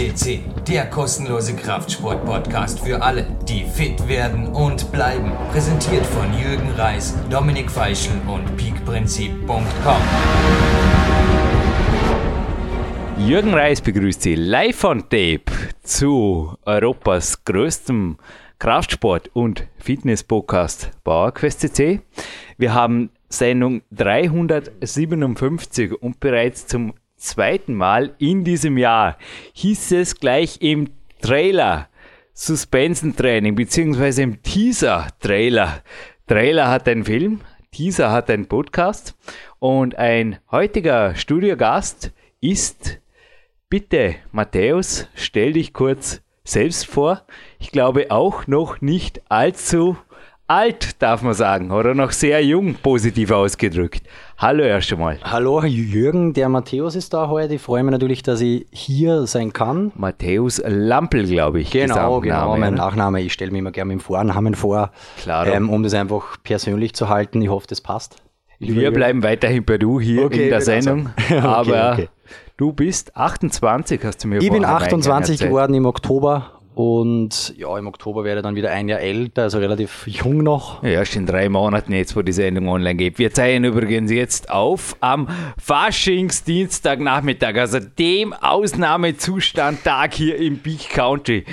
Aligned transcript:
FCC, 0.00 0.40
der 0.66 0.86
kostenlose 0.86 1.54
Kraftsport-Podcast 1.54 2.80
für 2.80 3.02
alle, 3.02 3.26
die 3.46 3.64
fit 3.64 4.08
werden 4.08 4.46
und 4.46 4.90
bleiben. 4.92 5.30
Präsentiert 5.52 6.06
von 6.06 6.32
Jürgen 6.32 6.70
Reis, 6.70 7.14
Dominik 7.28 7.70
Feischl 7.70 8.12
und 8.26 8.56
peakprinzip.com. 8.56 10.02
Jürgen 13.18 13.52
Reis 13.52 13.82
begrüßt 13.82 14.22
Sie 14.22 14.36
live 14.36 14.84
on 14.84 15.00
Tape 15.00 15.42
zu 15.82 16.54
Europas 16.64 17.44
größtem 17.44 18.16
Kraftsport- 18.58 19.28
und 19.34 19.66
Fitness-Podcast 19.76 20.92
PowerQuest 21.04 21.60
CC. 21.60 22.00
Wir 22.56 22.72
haben 22.72 23.10
Sendung 23.28 23.82
357 23.90 25.92
und 25.92 26.20
bereits 26.20 26.66
zum 26.66 26.94
zweiten 27.20 27.74
Mal 27.74 28.14
in 28.18 28.44
diesem 28.44 28.76
Jahr 28.78 29.16
hieß 29.52 29.92
es 29.92 30.16
gleich 30.16 30.60
im 30.60 30.88
Trailer 31.22 31.88
Suspensentraining 32.32 33.54
beziehungsweise 33.54 34.22
im 34.22 34.42
Teaser-Trailer. 34.42 35.82
Trailer 36.26 36.68
hat 36.68 36.88
einen 36.88 37.04
Film, 37.04 37.42
Teaser 37.70 38.10
hat 38.10 38.30
einen 38.30 38.46
Podcast 38.46 39.14
und 39.58 39.96
ein 39.96 40.38
heutiger 40.50 41.14
Studiogast 41.14 42.12
ist 42.40 43.00
bitte 43.68 44.16
Matthäus, 44.32 45.06
stell 45.14 45.52
dich 45.52 45.72
kurz 45.72 46.22
selbst 46.42 46.86
vor. 46.86 47.24
Ich 47.58 47.70
glaube 47.70 48.10
auch 48.10 48.46
noch 48.46 48.80
nicht 48.80 49.20
allzu 49.28 49.96
alt, 50.50 51.00
darf 51.00 51.22
man 51.22 51.32
sagen, 51.32 51.70
oder 51.70 51.94
noch 51.94 52.10
sehr 52.10 52.44
jung, 52.44 52.74
positiv 52.74 53.30
ausgedrückt. 53.30 54.02
Hallo 54.36 54.64
erst 54.64 54.92
einmal. 54.92 55.18
Hallo 55.22 55.62
Jürgen, 55.62 56.32
der 56.32 56.48
Matthäus 56.48 56.96
ist 56.96 57.14
da 57.14 57.28
heute. 57.28 57.54
Ich 57.54 57.62
freue 57.62 57.84
mich 57.84 57.92
natürlich, 57.92 58.24
dass 58.24 58.40
ich 58.40 58.66
hier 58.72 59.28
sein 59.28 59.52
kann. 59.52 59.92
Matthäus 59.94 60.60
Lampel, 60.66 61.24
glaube 61.26 61.60
ich. 61.60 61.70
Genau, 61.70 62.20
genau, 62.20 62.56
mein 62.56 62.74
Nachname. 62.74 63.20
Ich 63.20 63.32
stelle 63.32 63.52
mich 63.52 63.60
immer 63.60 63.70
gerne 63.70 63.94
mit 63.94 64.00
dem 64.00 64.04
Vornamen 64.04 64.56
vor, 64.56 64.90
Klar. 65.22 65.46
Ähm, 65.46 65.70
um 65.70 65.84
das 65.84 65.94
einfach 65.94 66.36
persönlich 66.42 66.94
zu 66.94 67.08
halten. 67.08 67.40
Ich 67.42 67.48
hoffe, 67.48 67.68
das 67.68 67.80
passt. 67.80 68.16
Wir 68.58 68.90
bleiben 68.90 69.22
weiterhin 69.22 69.64
bei 69.64 69.78
du 69.78 70.00
hier 70.00 70.24
okay, 70.24 70.44
in 70.44 70.50
der 70.50 70.62
Sendung. 70.62 71.10
okay, 71.30 71.38
aber 71.38 71.92
okay. 71.92 72.08
du 72.56 72.72
bist 72.72 73.16
28, 73.16 74.00
hast 74.02 74.24
du 74.24 74.28
mir 74.28 74.42
Ich 74.42 74.50
bin 74.50 74.64
28 74.64 75.38
geworden 75.38 75.74
im 75.74 75.86
Oktober 75.86 76.59
und 76.74 77.52
ja, 77.58 77.76
im 77.76 77.88
Oktober 77.88 78.22
werde 78.22 78.40
ich 78.40 78.42
dann 78.44 78.54
wieder 78.54 78.70
ein 78.70 78.88
Jahr 78.88 79.00
älter, 79.00 79.42
also 79.42 79.58
relativ 79.58 80.06
jung 80.06 80.38
noch. 80.38 80.82
Ja, 80.84 81.02
in 81.02 81.26
drei 81.26 81.48
Monaten 81.48 81.92
jetzt, 81.92 82.14
wo 82.14 82.22
die 82.22 82.32
Sendung 82.32 82.68
online 82.68 82.94
geht. 82.94 83.18
Wir 83.18 83.32
zeigen 83.32 83.64
übrigens 83.64 84.12
jetzt 84.12 84.50
auf 84.50 84.96
am 85.00 85.28
Faschingsdienstagnachmittag, 85.58 87.56
also 87.56 87.80
dem 87.80 88.32
Ausnahmezustandtag 88.32 90.14
hier 90.14 90.36
im 90.36 90.58
Beach 90.58 90.88
Country. 90.90 91.44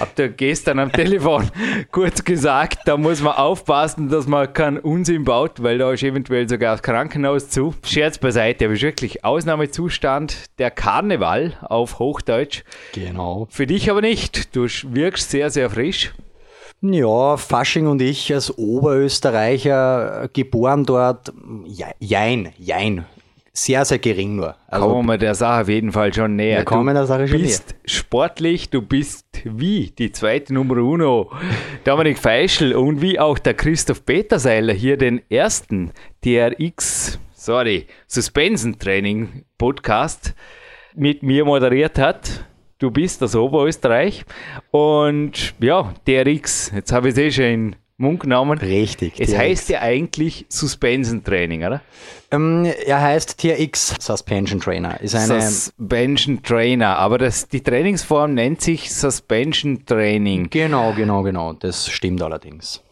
Habt 0.00 0.18
ihr 0.18 0.30
gestern 0.30 0.78
am 0.78 0.90
Telefon 0.90 1.50
kurz 1.90 2.24
gesagt, 2.24 2.78
da 2.86 2.96
muss 2.96 3.20
man 3.20 3.34
aufpassen, 3.34 4.08
dass 4.08 4.26
man 4.26 4.50
keinen 4.54 4.78
Unsinn 4.78 5.24
baut, 5.24 5.62
weil 5.62 5.76
da 5.76 5.92
ist 5.92 6.02
eventuell 6.02 6.48
sogar 6.48 6.72
das 6.72 6.82
Krankenhaus 6.82 7.50
zu. 7.50 7.74
Scherz 7.84 8.16
beiseite, 8.16 8.64
aber 8.64 8.74
ist 8.74 8.82
wirklich 8.82 9.22
Ausnahmezustand, 9.22 10.58
der 10.58 10.70
Karneval 10.70 11.58
auf 11.60 11.98
Hochdeutsch. 11.98 12.64
Genau. 12.94 13.46
Für 13.50 13.66
dich 13.66 13.90
aber 13.90 14.00
nicht. 14.00 14.56
Du 14.56 14.61
wirkst 14.64 15.30
sehr, 15.30 15.50
sehr 15.50 15.70
frisch. 15.70 16.12
Ja, 16.84 17.36
Fasching 17.36 17.86
und 17.86 18.02
ich 18.02 18.34
als 18.34 18.58
Oberösterreicher, 18.58 20.28
geboren 20.32 20.84
dort, 20.84 21.32
jein, 22.00 22.52
jein. 22.58 23.04
Sehr, 23.54 23.84
sehr 23.84 23.98
gering 23.98 24.34
nur. 24.36 24.56
Also, 24.66 24.88
kommen 24.88 25.06
wir 25.06 25.18
der 25.18 25.34
Sache 25.34 25.62
auf 25.62 25.68
jeden 25.68 25.92
Fall 25.92 26.12
schon 26.12 26.36
näher. 26.36 26.58
Wir 26.58 26.64
kommen 26.64 26.94
der 26.94 27.06
Sache 27.06 27.28
schon 27.28 27.36
näher. 27.36 27.46
Du 27.46 27.50
bist 27.50 27.74
sportlich, 27.84 28.70
du 28.70 28.80
bist 28.80 29.26
wie 29.44 29.90
die 29.90 30.10
zweite 30.10 30.54
Nummer 30.54 30.78
uno, 30.78 31.30
Dominik 31.84 32.18
Feischl 32.18 32.72
und 32.74 33.02
wie 33.02 33.20
auch 33.20 33.38
der 33.38 33.54
Christoph 33.54 34.04
Peterseiler 34.06 34.72
hier 34.72 34.96
den 34.96 35.20
ersten 35.30 35.92
TRX, 36.22 37.18
sorry, 37.34 37.86
Suspensentraining 38.06 39.44
Podcast 39.58 40.34
mit 40.94 41.22
mir 41.22 41.44
moderiert 41.44 41.98
hat 41.98 42.44
du 42.82 42.90
bist 42.90 43.22
aus 43.22 43.34
Oberösterreich. 43.36 44.24
Und 44.70 45.54
ja, 45.60 45.94
DRX, 46.06 46.72
jetzt 46.74 46.92
habe 46.92 47.08
ich 47.08 47.14
es 47.14 47.18
eh 47.18 47.30
schon 47.30 47.44
in 47.44 47.76
Mund 47.96 48.20
genommen. 48.20 48.58
Richtig. 48.58 49.20
Es 49.20 49.30
DRX. 49.30 49.38
heißt 49.38 49.68
ja 49.68 49.80
eigentlich 49.80 50.46
Suspension 50.48 51.22
Training, 51.22 51.64
oder? 51.64 51.80
Ähm, 52.30 52.66
er 52.86 53.00
heißt 53.00 53.38
TRX 53.38 53.94
Suspension 54.00 54.60
Trainer. 54.60 55.00
Ist 55.00 55.14
eine 55.14 55.40
Suspension 55.40 56.42
Trainer, 56.42 56.98
aber 56.98 57.18
das, 57.18 57.48
die 57.48 57.62
Trainingsform 57.62 58.34
nennt 58.34 58.60
sich 58.60 58.92
Suspension 58.92 59.86
Training. 59.86 60.50
Genau, 60.50 60.92
genau, 60.94 61.22
genau. 61.22 61.52
Das 61.52 61.88
stimmt 61.88 62.22
allerdings. 62.22 62.82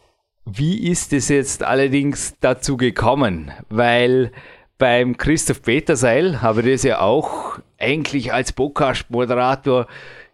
Wie 0.45 0.87
ist 0.89 1.13
es 1.13 1.29
jetzt 1.29 1.63
allerdings 1.63 2.35
dazu 2.39 2.77
gekommen? 2.77 3.51
Weil 3.69 4.31
beim 4.77 5.17
Christoph 5.17 5.61
Peterseil 5.61 6.41
habe 6.41 6.61
ich 6.61 6.71
das 6.73 6.83
ja 6.83 7.01
auch 7.01 7.59
eigentlich 7.81 8.33
als 8.33 8.53
Podcast-Moderator 8.53 9.87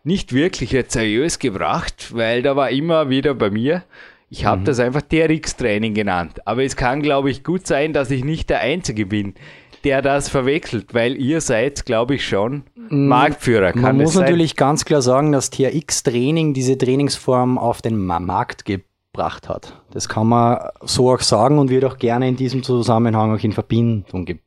nicht 0.04 0.34
wirklich 0.34 0.72
jetzt 0.72 0.94
seriös 0.94 1.40
gebracht, 1.40 2.16
weil 2.16 2.42
da 2.42 2.56
war 2.56 2.70
immer 2.70 3.10
wieder 3.10 3.34
bei 3.34 3.50
mir, 3.50 3.84
ich 4.30 4.46
habe 4.46 4.62
mhm. 4.62 4.66
das 4.66 4.80
einfach 4.80 5.02
TRX-Training 5.02 5.94
genannt. 5.94 6.46
Aber 6.46 6.64
es 6.64 6.76
kann, 6.76 7.02
glaube 7.02 7.30
ich, 7.30 7.44
gut 7.44 7.66
sein, 7.66 7.94
dass 7.94 8.12
ich 8.12 8.24
nicht 8.24 8.50
der 8.50 8.60
Einzige 8.60 9.06
bin, 9.06 9.36
der 9.84 10.02
das 10.02 10.30
verwechselt, 10.30 10.94
weil 10.94 11.16
ihr 11.16 11.40
seid, 11.40 11.86
glaube 11.86 12.16
ich, 12.16 12.28
schon 12.28 12.64
mm, 12.90 13.08
Marktführer. 13.08 13.72
Kann 13.72 13.82
Man 13.82 13.98
muss 13.98 14.14
sein? 14.14 14.24
natürlich 14.24 14.56
ganz 14.56 14.86
klar 14.86 15.02
sagen, 15.02 15.32
dass 15.32 15.50
TRX-Training 15.50 16.54
diese 16.54 16.78
Trainingsform 16.78 17.58
auf 17.58 17.82
den 17.82 17.98
Markt 17.98 18.66
gebracht 18.66 19.48
hat. 19.48 19.82
Das 19.92 20.10
kann 20.10 20.28
man 20.28 20.60
so 20.82 21.12
auch 21.12 21.22
sagen 21.22 21.58
und 21.60 21.70
wird 21.70 21.86
auch 21.86 21.98
gerne 21.98 22.28
in 22.28 22.36
diesem 22.36 22.64
Zusammenhang 22.64 23.34
auch 23.34 23.44
in 23.44 23.54
Verbindung 23.54 24.26
gebracht. 24.26 24.47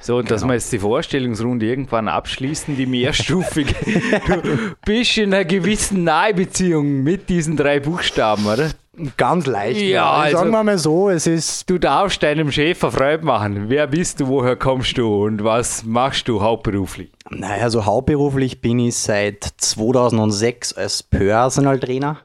So, 0.00 0.16
und 0.16 0.24
genau. 0.24 0.34
dass 0.34 0.44
wir 0.46 0.54
jetzt 0.54 0.72
die 0.72 0.78
Vorstellungsrunde 0.78 1.66
irgendwann 1.66 2.08
abschließen, 2.08 2.74
die 2.74 2.86
mehrstufige. 2.86 3.74
du 4.42 4.74
bist 4.84 5.18
in 5.18 5.34
einer 5.34 5.44
gewissen 5.44 6.04
Nahebeziehung 6.04 7.02
mit 7.02 7.28
diesen 7.28 7.56
drei 7.56 7.80
Buchstaben, 7.80 8.46
oder? 8.46 8.70
Ganz 9.16 9.46
leicht. 9.46 9.80
Ja, 9.80 10.10
also, 10.10 10.38
sagen 10.38 10.50
wir 10.50 10.64
mal 10.64 10.78
so, 10.78 11.10
es 11.10 11.26
ist. 11.26 11.68
Du 11.68 11.78
darfst 11.78 12.22
deinem 12.22 12.50
Chef 12.50 12.78
Freude 12.78 13.24
machen. 13.24 13.66
Wer 13.68 13.86
bist 13.86 14.20
du, 14.20 14.28
woher 14.28 14.56
kommst 14.56 14.96
du 14.98 15.24
und 15.24 15.44
was 15.44 15.84
machst 15.84 16.28
du 16.28 16.40
hauptberuflich? 16.40 17.12
Naja, 17.30 17.64
also 17.64 17.84
hauptberuflich 17.84 18.60
bin 18.60 18.78
ich 18.78 18.96
seit 18.96 19.44
2006 19.44 20.72
als 20.72 21.02
Personal 21.02 21.78
Trainer 21.78 22.18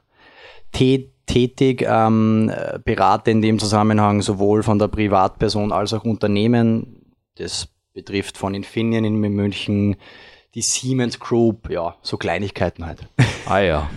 tätig, 0.72 1.84
ähm, 1.88 2.50
berate 2.84 3.30
in 3.30 3.42
dem 3.42 3.58
Zusammenhang 3.58 4.22
sowohl 4.22 4.62
von 4.62 4.78
der 4.78 4.88
Privatperson 4.88 5.72
als 5.72 5.94
auch 5.94 6.04
Unternehmen 6.04 7.05
das 7.36 7.68
betrifft 7.92 8.36
von 8.36 8.54
Infineon 8.54 9.04
in 9.04 9.16
München, 9.16 9.96
die 10.54 10.62
Siemens 10.62 11.18
Group, 11.18 11.70
ja, 11.70 11.96
so 12.02 12.16
Kleinigkeiten 12.16 12.86
halt. 12.86 13.06
Ah 13.48 13.60
ja. 13.60 13.88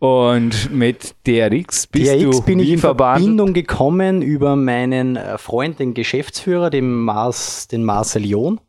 Und 0.00 0.72
mit 0.72 1.14
DRX 1.24 1.86
bist 1.86 2.12
DRX 2.12 2.38
du 2.38 2.42
bin 2.42 2.58
ich 2.58 2.70
in 2.70 2.78
verbandelt? 2.80 3.22
Verbindung 3.22 3.52
gekommen 3.52 4.20
über 4.20 4.56
meinen 4.56 5.14
äh, 5.14 5.38
Freund, 5.38 5.78
den 5.78 5.94
Geschäftsführer, 5.94 6.68
den, 6.68 6.92
Mars, 6.92 7.68
den 7.68 7.84
Marcel 7.84 8.24
John, 8.24 8.60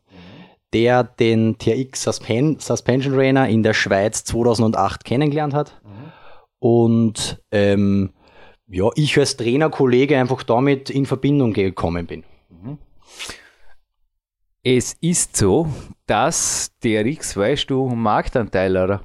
der 0.72 1.02
den 1.02 1.58
TRX 1.58 2.04
Suspen 2.04 2.60
Suspension 2.60 3.14
Trainer 3.14 3.48
in 3.48 3.64
der 3.64 3.74
Schweiz 3.74 4.22
2008 4.22 5.04
kennengelernt 5.04 5.54
hat. 5.54 5.80
Mhm. 5.82 6.12
Und 6.60 7.42
ähm, 7.50 8.10
ja, 8.68 8.88
ich 8.94 9.18
als 9.18 9.36
Trainerkollege 9.36 10.16
einfach 10.16 10.44
damit 10.44 10.90
in 10.90 11.06
Verbindung 11.06 11.52
gekommen 11.54 12.06
bin. 12.06 12.22
Es 14.66 14.96
ist 15.02 15.36
so, 15.36 15.68
dass 16.06 16.72
der 16.82 17.04
X, 17.04 17.36
weißt 17.36 17.68
du, 17.68 17.86
Marktanteil, 17.86 18.74
oder? 18.74 19.02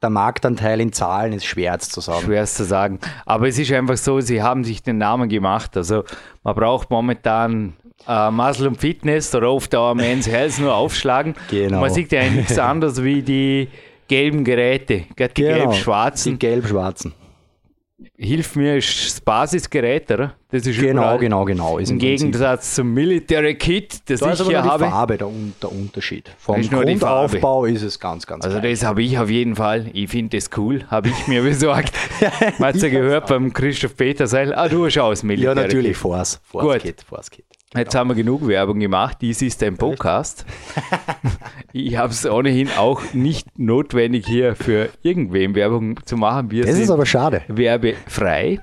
Der 0.00 0.10
Marktanteil 0.10 0.80
in 0.80 0.92
Zahlen 0.92 1.32
ist 1.32 1.44
schwer 1.44 1.76
zu 1.80 2.00
sagen. 2.00 2.26
Schwer 2.26 2.46
zu 2.46 2.64
sagen. 2.64 3.00
Aber 3.26 3.48
es 3.48 3.58
ist 3.58 3.72
einfach 3.72 3.96
so, 3.96 4.20
sie 4.20 4.40
haben 4.40 4.62
sich 4.62 4.80
den 4.80 4.98
Namen 4.98 5.28
gemacht. 5.28 5.76
Also 5.76 6.04
man 6.44 6.54
braucht 6.54 6.90
momentan 6.90 7.72
äh, 8.06 8.30
Muscle 8.30 8.68
und 8.68 8.80
Fitness 8.80 9.34
oder 9.34 9.50
oft 9.50 9.74
auch 9.74 9.94
Men's 9.94 10.28
Health 10.28 10.60
nur 10.60 10.72
aufschlagen. 10.72 11.34
Genau. 11.50 11.80
man 11.80 11.90
sieht 11.92 12.12
ja 12.12 12.22
nichts 12.30 12.58
anderes 12.60 13.02
wie 13.02 13.22
die 13.22 13.68
gelben 14.06 14.44
Geräte, 14.44 14.98
die 14.98 15.14
genau, 15.16 15.32
gelb-schwarzen. 15.34 16.34
Die 16.34 16.38
gelb-schwarzen 16.38 17.12
hilf 18.16 18.56
mir, 18.56 18.76
ist 18.76 19.06
das 19.06 19.20
Basisgerät, 19.20 20.10
oder? 20.10 20.34
Das 20.50 20.66
ist 20.66 20.78
genau, 20.78 21.16
genau, 21.16 21.44
genau. 21.46 21.78
Ist 21.78 21.90
Im, 21.90 21.98
Gegensatz 21.98 22.74
zum 22.74 22.92
Military 22.92 23.54
Kit, 23.54 24.02
das 24.10 24.20
da 24.20 24.32
ich 24.32 24.40
ist 24.40 24.46
hier 24.46 24.62
habe. 24.62 24.84
Die 24.84 24.90
Farbe 24.90 25.16
der, 25.16 25.30
der 25.62 25.72
Unterschied. 25.72 26.30
Vom 26.38 26.60
Grundaufbau 26.60 27.64
ist 27.64 27.82
es 27.82 27.98
ganz, 27.98 28.26
ganz 28.26 28.44
Also 28.44 28.60
das 28.60 28.84
habe 28.84 29.02
ich 29.02 29.18
auf 29.18 29.30
jeden 29.30 29.56
Fall. 29.56 29.86
Ich 29.94 30.10
finde 30.10 30.36
das 30.36 30.50
cool, 30.56 30.84
habe 30.90 31.08
ich 31.08 31.26
mir 31.26 31.42
besorgt. 31.42 31.94
Man 32.58 32.74
hat 32.74 32.82
ja 32.82 32.88
gehört 32.90 33.28
beim 33.28 33.52
Christoph 33.52 33.96
Peterseil. 33.96 34.54
Ah, 34.54 34.68
du 34.68 34.88
schaust 34.90 35.24
Military 35.24 35.56
Ja, 35.56 35.62
natürlich, 35.62 35.96
Force, 35.96 36.40
Force 36.44 36.82
Kit, 36.82 37.02
Force 37.02 37.30
Kit. 37.30 37.46
Jetzt 37.74 37.94
haben 37.94 38.10
wir 38.10 38.14
genug 38.14 38.46
Werbung 38.46 38.80
gemacht. 38.80 39.18
Dies 39.22 39.40
ist 39.40 39.62
ein 39.62 39.78
Podcast. 39.78 40.44
ich 41.72 41.96
habe 41.96 42.12
es 42.12 42.26
ohnehin 42.26 42.68
auch 42.76 43.00
nicht 43.14 43.58
notwendig, 43.58 44.26
hier 44.26 44.54
für 44.56 44.90
irgendwem 45.02 45.54
Werbung 45.54 45.98
zu 46.04 46.18
machen. 46.18 46.50
Wir 46.50 46.64
Das 46.66 46.74
sind 46.74 46.82
ist 46.84 46.90
aber 46.90 47.06
schade. 47.06 47.42
werbefrei. 47.48 48.60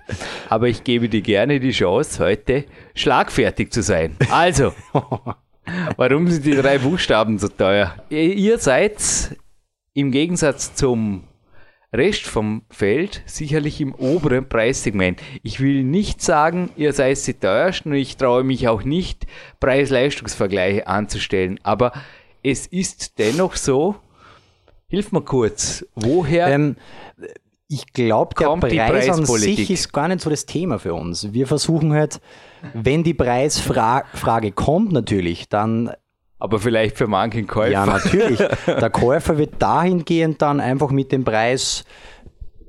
Aber 0.47 0.67
ich 0.67 0.83
gebe 0.83 1.09
dir 1.09 1.21
gerne 1.21 1.59
die 1.59 1.71
Chance, 1.71 2.23
heute 2.23 2.65
schlagfertig 2.93 3.71
zu 3.71 3.81
sein. 3.81 4.15
Also, 4.29 4.73
warum 5.97 6.27
sind 6.27 6.45
die 6.45 6.55
drei 6.55 6.77
Buchstaben 6.77 7.39
so 7.39 7.47
teuer? 7.47 7.95
Ihr 8.09 8.35
ihr 8.35 8.59
seid 8.59 9.35
im 9.95 10.11
Gegensatz 10.11 10.75
zum 10.75 11.23
Rest 11.91 12.27
vom 12.27 12.63
Feld 12.69 13.23
sicherlich 13.25 13.81
im 13.81 13.95
oberen 13.95 14.47
Preissegment. 14.47 15.21
Ich 15.41 15.59
will 15.59 15.83
nicht 15.83 16.21
sagen, 16.21 16.69
ihr 16.75 16.93
seid 16.93 17.25
die 17.25 17.33
teuersten 17.33 17.91
und 17.91 17.97
ich 17.97 18.17
traue 18.17 18.43
mich 18.43 18.67
auch 18.67 18.83
nicht, 18.83 19.25
Preis-Leistungsvergleiche 19.59 20.85
anzustellen. 20.87 21.59
Aber 21.63 21.91
es 22.43 22.67
ist 22.67 23.17
dennoch 23.17 23.55
so, 23.55 23.95
hilf 24.87 25.11
mir 25.11 25.21
kurz, 25.21 25.85
woher 25.95 26.47
Ähm, 26.47 26.75
ich 27.71 27.93
glaube, 27.93 28.33
der 28.35 28.47
Preis 28.87 29.09
an 29.09 29.25
sich 29.25 29.69
ist 29.69 29.93
gar 29.93 30.07
nicht 30.07 30.21
so 30.21 30.31
das 30.31 30.47
Thema 30.47 30.79
für 30.79 30.95
uns. 30.95 31.33
Wir 31.33 31.45
versuchen 31.45 31.93
halt, 31.93 32.19
wenn 32.73 33.03
die 33.03 33.13
Preisfrage 33.13 34.51
kommt 34.51 34.91
natürlich, 34.91 35.49
dann 35.49 35.91
aber 36.39 36.59
vielleicht 36.59 36.97
für 36.97 37.07
manchen 37.07 37.45
Käufer. 37.47 37.71
Ja, 37.71 37.85
natürlich. 37.85 38.39
Der 38.65 38.89
Käufer 38.89 39.37
wird 39.37 39.55
dahingehend 39.59 40.41
dann 40.41 40.59
einfach 40.59 40.89
mit 40.89 41.11
dem 41.11 41.25
Preis 41.25 41.83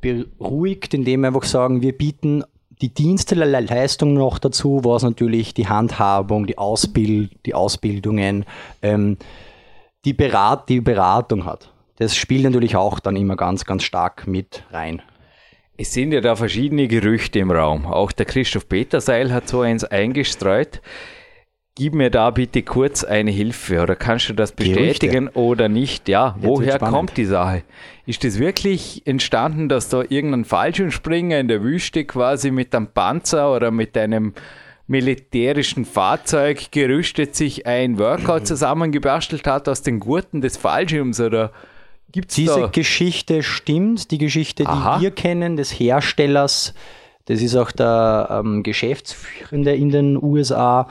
beruhigt, 0.00 0.93
indem 0.94 1.20
wir 1.20 1.28
einfach 1.28 1.44
sagen, 1.44 1.81
wir 1.82 1.96
bieten 1.96 2.44
die 2.82 2.93
Leistungen 3.34 4.14
noch 4.14 4.38
dazu, 4.38 4.81
was 4.84 5.02
natürlich 5.02 5.55
die 5.55 5.69
Handhabung, 5.69 6.46
die, 6.46 6.56
Ausbild, 6.56 7.31
die 7.44 7.55
Ausbildungen, 7.55 8.46
ähm, 8.82 9.19
die, 10.05 10.14
Berat, 10.14 10.69
die 10.69 10.81
Beratung 10.81 11.44
hat. 11.44 11.70
Das 11.96 12.17
spielt 12.17 12.44
natürlich 12.44 12.76
auch 12.76 12.99
dann 12.99 13.17
immer 13.17 13.37
ganz, 13.37 13.67
ganz 13.67 13.82
stark 13.82 14.26
mit 14.26 14.64
rein. 14.70 15.02
Es 15.76 15.93
sind 15.93 16.12
ja 16.12 16.22
da 16.22 16.37
verschiedene 16.37 16.88
Gerüchte 16.88 17.38
im 17.38 17.50
Raum. 17.50 17.87
Auch 17.87 18.12
der 18.12 18.26
Christoph 18.26 18.69
Peterseil 18.69 19.32
hat 19.32 19.49
so 19.49 19.61
eins 19.61 19.84
eingestreut. 19.84 20.81
Gib 21.76 21.94
mir 21.94 22.11
da 22.11 22.31
bitte 22.31 22.62
kurz 22.62 23.05
eine 23.05 23.31
Hilfe 23.31 23.81
oder 23.81 23.96
kannst 23.96 24.28
du 24.28 24.34
das 24.34 24.55
Gerüchte. 24.55 24.81
bestätigen 24.81 25.28
oder 25.28 25.69
nicht? 25.69 26.08
Ja, 26.08 26.34
Jetzt 26.37 26.46
woher 26.46 26.78
kommt 26.78 27.17
die 27.17 27.25
Sache? 27.25 27.62
Ist 28.06 28.25
das 28.25 28.38
wirklich 28.38 29.06
entstanden, 29.06 29.69
dass 29.69 29.88
da 29.88 30.02
irgendein 30.08 30.44
Fallschirmspringer 30.44 31.38
in 31.38 31.49
der 31.49 31.62
Wüste 31.62 32.05
quasi 32.05 32.50
mit 32.50 32.75
einem 32.75 32.88
Panzer 32.88 33.55
oder 33.55 33.70
mit 33.70 33.96
einem 33.96 34.34
militärischen 34.88 35.84
Fahrzeug 35.84 36.72
gerüstet 36.72 37.37
sich 37.37 37.64
ein 37.67 37.99
Workout 37.99 38.46
zusammengebastelt 38.49 39.46
hat 39.46 39.69
aus 39.69 39.82
den 39.82 40.00
Gurten 40.00 40.40
des 40.40 40.56
Fallschirms 40.56 41.20
oder 41.20 41.52
gibt 42.11 42.31
es 42.31 42.34
Diese 42.34 42.62
da... 42.62 42.67
Geschichte 42.67 43.44
stimmt, 43.44 44.11
die 44.11 44.19
Geschichte, 44.19 44.64
die 44.64 44.69
Aha. 44.69 45.00
wir 45.00 45.12
kennen, 45.12 45.56
des 45.56 45.70
Herstellers, 45.70 46.75
das 47.26 47.40
ist 47.40 47.55
auch 47.55 47.70
der 47.70 48.43
ähm, 48.44 48.64
Geschäftsführende 48.64 49.76
in 49.76 49.90
den 49.90 50.20
USA, 50.20 50.88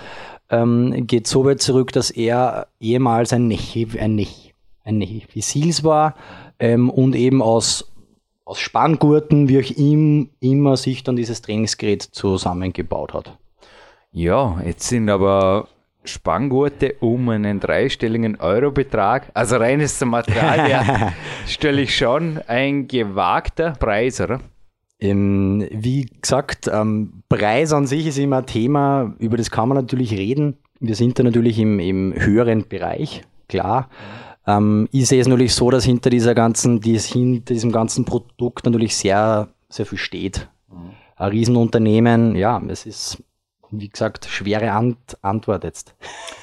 ähm, 0.50 1.08
geht 1.08 1.28
so 1.28 1.46
weit 1.46 1.62
zurück, 1.62 1.92
dass 1.92 2.12
er 2.12 2.68
ehemals 2.80 3.34
ein 3.34 3.48
Navy, 3.48 3.88
ein 4.00 4.16
Navy, 4.16 4.54
ein 4.86 5.42
Seals 5.42 5.84
war 5.84 6.16
ähm, 6.60 6.90
und 6.90 7.16
eben 7.16 7.42
aus, 7.42 7.92
aus 8.46 8.60
Spanngurten, 8.60 9.48
wie 9.48 9.60
auch 9.60 9.78
ihm, 9.78 10.30
immer 10.40 10.78
sich 10.78 11.04
dann 11.04 11.16
dieses 11.16 11.42
Trainingsgerät 11.42 12.02
zusammengebaut 12.02 13.14
hat. 13.14 13.38
Ja, 14.12 14.60
jetzt 14.66 14.88
sind 14.88 15.10
aber 15.10 15.68
Spanngurte 16.04 16.96
um 17.00 17.30
einen 17.30 17.60
dreistelligen 17.60 18.38
Eurobetrag. 18.40 19.30
Also 19.34 19.58
reines 19.58 20.04
Material 20.04 21.14
stelle 21.46 21.82
ich 21.82 21.96
schon 21.96 22.40
ein 22.48 22.88
gewagter 22.88 23.74
Preis, 23.80 24.20
oder? 24.20 24.40
Ähm, 25.02 25.66
wie 25.72 26.10
gesagt, 26.22 26.70
ähm, 26.72 27.24
Preis 27.30 27.72
an 27.72 27.88
sich 27.88 28.08
ist 28.08 28.18
immer 28.18 28.40
ein 28.40 28.46
Thema, 28.46 29.16
über 29.20 29.38
das 29.38 29.50
kann 29.50 29.70
man 29.70 29.78
natürlich 29.78 30.12
reden. 30.12 30.58
Wir 30.80 30.96
sind 30.96 31.18
da 31.18 31.24
natürlich 31.24 31.58
im, 31.60 31.80
im 31.80 32.14
höheren 32.16 32.68
Bereich, 32.68 33.24
klar. 33.48 33.90
Ähm, 34.46 34.90
ich 34.92 35.08
sehe 35.08 35.22
es 35.22 35.28
natürlich 35.28 35.54
so, 35.54 35.70
dass 35.70 35.86
hinter 35.86 36.10
dieser 36.10 36.36
ganzen, 36.36 36.82
dies, 36.82 37.06
hinter 37.06 37.54
diesem 37.54 37.72
ganzen 37.72 38.04
Produkt 38.04 38.66
natürlich 38.66 38.96
sehr, 38.96 39.50
sehr 39.70 39.86
viel 39.86 39.98
steht. 39.98 40.50
Ein 41.16 41.30
Riesenunternehmen, 41.32 42.36
ja, 42.36 42.62
es 42.70 42.86
ist, 42.86 43.24
wie 43.72 43.90
gesagt, 43.90 44.26
schwere 44.26 44.72
Ant 44.72 45.18
Antwort 45.22 45.64
jetzt. 45.64 45.96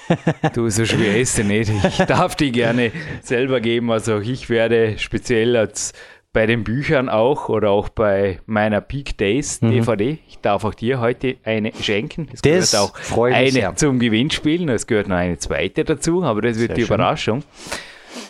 Du, 0.55 0.71
so 0.71 0.85
schwer 0.85 1.19
ist 1.19 1.35
sie 1.35 1.43
nicht. 1.43 1.69
Ich 1.69 1.97
darf 2.07 2.37
die 2.37 2.53
gerne 2.53 2.93
selber 3.23 3.61
geben. 3.61 3.91
Also 3.91 4.21
ich 4.21 4.49
werde 4.49 4.99
speziell 4.99 5.57
als 5.57 5.95
bei 6.37 6.45
den 6.45 6.65
Büchern 6.65 7.09
auch 7.09 7.49
oder 7.49 7.71
auch 7.71 7.89
bei 7.89 8.41
meiner 8.45 8.83
Peak 8.83 9.17
Days 9.17 9.59
DVD, 9.61 10.19
ich 10.29 10.39
darf 10.41 10.65
auch 10.67 10.75
dir 10.75 11.01
heute 11.01 11.37
eine 11.45 11.73
schenken. 11.81 12.29
Es 12.31 12.43
Mhm. 12.45 12.51
Das 12.51 12.73
gehört 12.73 12.93
auch 13.19 13.25
eine 13.25 13.51
sehr. 13.51 13.75
zum 13.75 13.99
Gewinnspielen. 13.99 14.69
Es 14.69 14.87
gehört 14.87 15.09
noch 15.09 15.17
eine 15.17 15.39
zweite 15.39 15.83
dazu, 15.85 16.23
aber 16.25 16.43
das 16.43 16.59
wird 16.59 16.69
Sehr 16.69 16.75
die 16.75 16.83
schön. 16.83 16.95
Überraschung. 16.97 17.43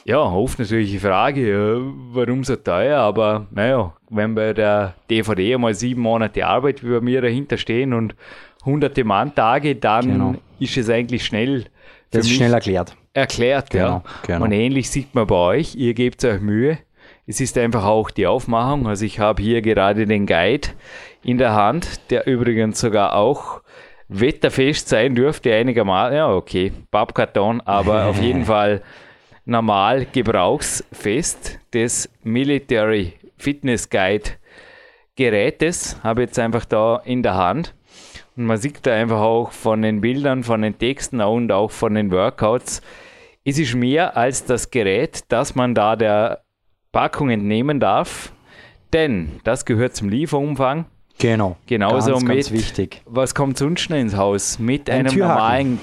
Ja, 0.04 0.18
oft 0.20 0.56
natürlich 0.60 0.92
die 0.92 1.00
Frage, 1.00 1.50
ja, 1.50 1.80
warum 2.12 2.44
so 2.44 2.54
teuer, 2.54 3.00
aber 3.00 3.48
naja, 3.50 3.92
wenn 4.08 4.36
bei 4.36 4.52
der 4.52 4.94
DVD 5.10 5.54
einmal 5.54 5.74
sieben 5.74 6.02
Monate 6.02 6.46
Arbeit 6.46 6.84
wie 6.84 6.90
bei 6.90 7.00
mir 7.00 7.20
dahinter 7.22 7.56
stehen 7.56 7.92
und 7.92 8.14
hunderte 8.64 9.02
Manntage, 9.02 9.74
dann 9.74 10.06
Genau. 10.06 10.34
ist 10.60 10.76
es 10.76 10.88
eigentlich 10.88 11.24
schnell 11.26 11.64
Das 12.12 12.24
ist 12.26 12.34
schnell 12.36 12.52
erklärt. 12.54 12.96
erklärt. 13.14 13.74
ja. 13.74 13.86
Genau, 13.86 14.02
genau. 14.24 14.44
Und 14.44 14.52
ähnlich 14.52 14.90
sieht 14.90 15.12
man 15.16 15.26
bei 15.26 15.34
euch, 15.34 15.74
ihr 15.74 15.92
gebt 15.94 16.24
euch 16.24 16.40
Mühe. 16.40 16.78
Es 17.28 17.40
ist 17.40 17.58
einfach 17.58 17.84
auch 17.84 18.10
die 18.10 18.26
Aufmachung. 18.26 18.86
Also 18.86 19.04
ich 19.04 19.18
habe 19.18 19.42
hier 19.42 19.60
gerade 19.60 20.06
den 20.06 20.26
Guide 20.26 20.68
in 21.24 21.38
der 21.38 21.54
Hand, 21.54 22.10
der 22.10 22.26
übrigens 22.28 22.78
sogar 22.78 23.16
auch 23.16 23.62
wetterfest 24.08 24.88
sein 24.88 25.16
dürfte, 25.16 25.52
einigermaßen. 25.52 26.16
Ja, 26.16 26.32
okay, 26.32 26.72
Pappkarton, 26.92 27.60
aber 27.62 28.04
auf 28.10 28.22
jeden 28.22 28.44
Fall 28.44 28.80
normal 29.44 30.06
gebrauchsfest 30.06 31.58
des 31.74 32.08
Military 32.22 33.14
Fitness 33.36 33.90
Guide 33.90 34.30
Gerätes. 35.16 35.96
Habe 36.04 36.22
jetzt 36.22 36.38
einfach 36.38 36.64
da 36.64 37.02
in 37.04 37.24
der 37.24 37.34
Hand. 37.34 37.74
Und 38.36 38.44
man 38.44 38.58
sieht 38.58 38.86
da 38.86 38.92
einfach 38.92 39.20
auch 39.20 39.50
von 39.50 39.82
den 39.82 40.00
Bildern, 40.00 40.44
von 40.44 40.62
den 40.62 40.78
Texten 40.78 41.20
und 41.20 41.50
auch 41.50 41.72
von 41.72 41.94
den 41.94 42.12
Workouts, 42.12 42.82
es 43.48 43.60
ist 43.60 43.76
mehr 43.76 44.16
als 44.16 44.44
das 44.44 44.70
Gerät, 44.72 45.20
das 45.28 45.54
man 45.54 45.72
da 45.72 45.94
der 45.94 46.45
Packung 46.96 47.28
entnehmen 47.28 47.78
darf. 47.78 48.32
Denn 48.94 49.40
das 49.44 49.66
gehört 49.66 49.94
zum 49.94 50.08
Lieferumfang. 50.08 50.86
Genau. 51.18 51.56
Genauso 51.66 52.12
ganz, 52.12 52.22
mit, 52.22 52.36
ganz 52.36 52.50
wichtig. 52.52 53.02
was 53.04 53.34
kommt 53.34 53.58
sonst 53.58 53.90
noch 53.90 53.98
ins 53.98 54.16
Haus? 54.16 54.58
Mit 54.58 54.88
Ein 54.88 55.00
einem 55.00 55.12
Türhaken. 55.12 55.36
normalen. 55.36 55.80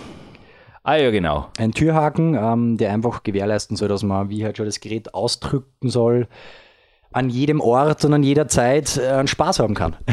Ah 0.81 0.95
ja, 0.95 1.11
genau. 1.11 1.49
Ein 1.59 1.71
Türhaken, 1.71 2.35
ähm, 2.35 2.77
der 2.77 2.91
einfach 2.91 3.21
gewährleisten 3.21 3.77
soll, 3.77 3.89
dass 3.89 4.01
man, 4.01 4.29
wie 4.29 4.43
halt 4.43 4.57
schon 4.57 4.65
das 4.65 4.79
Gerät 4.79 5.13
ausdrücken 5.13 5.87
soll, 5.87 6.27
an 7.11 7.29
jedem 7.29 7.61
Ort 7.61 8.03
und 8.05 8.13
an 8.13 8.23
jeder 8.23 8.47
Zeit 8.47 8.97
äh, 8.97 9.09
einen 9.09 9.27
Spaß 9.27 9.59
haben 9.59 9.75
kann. 9.75 9.95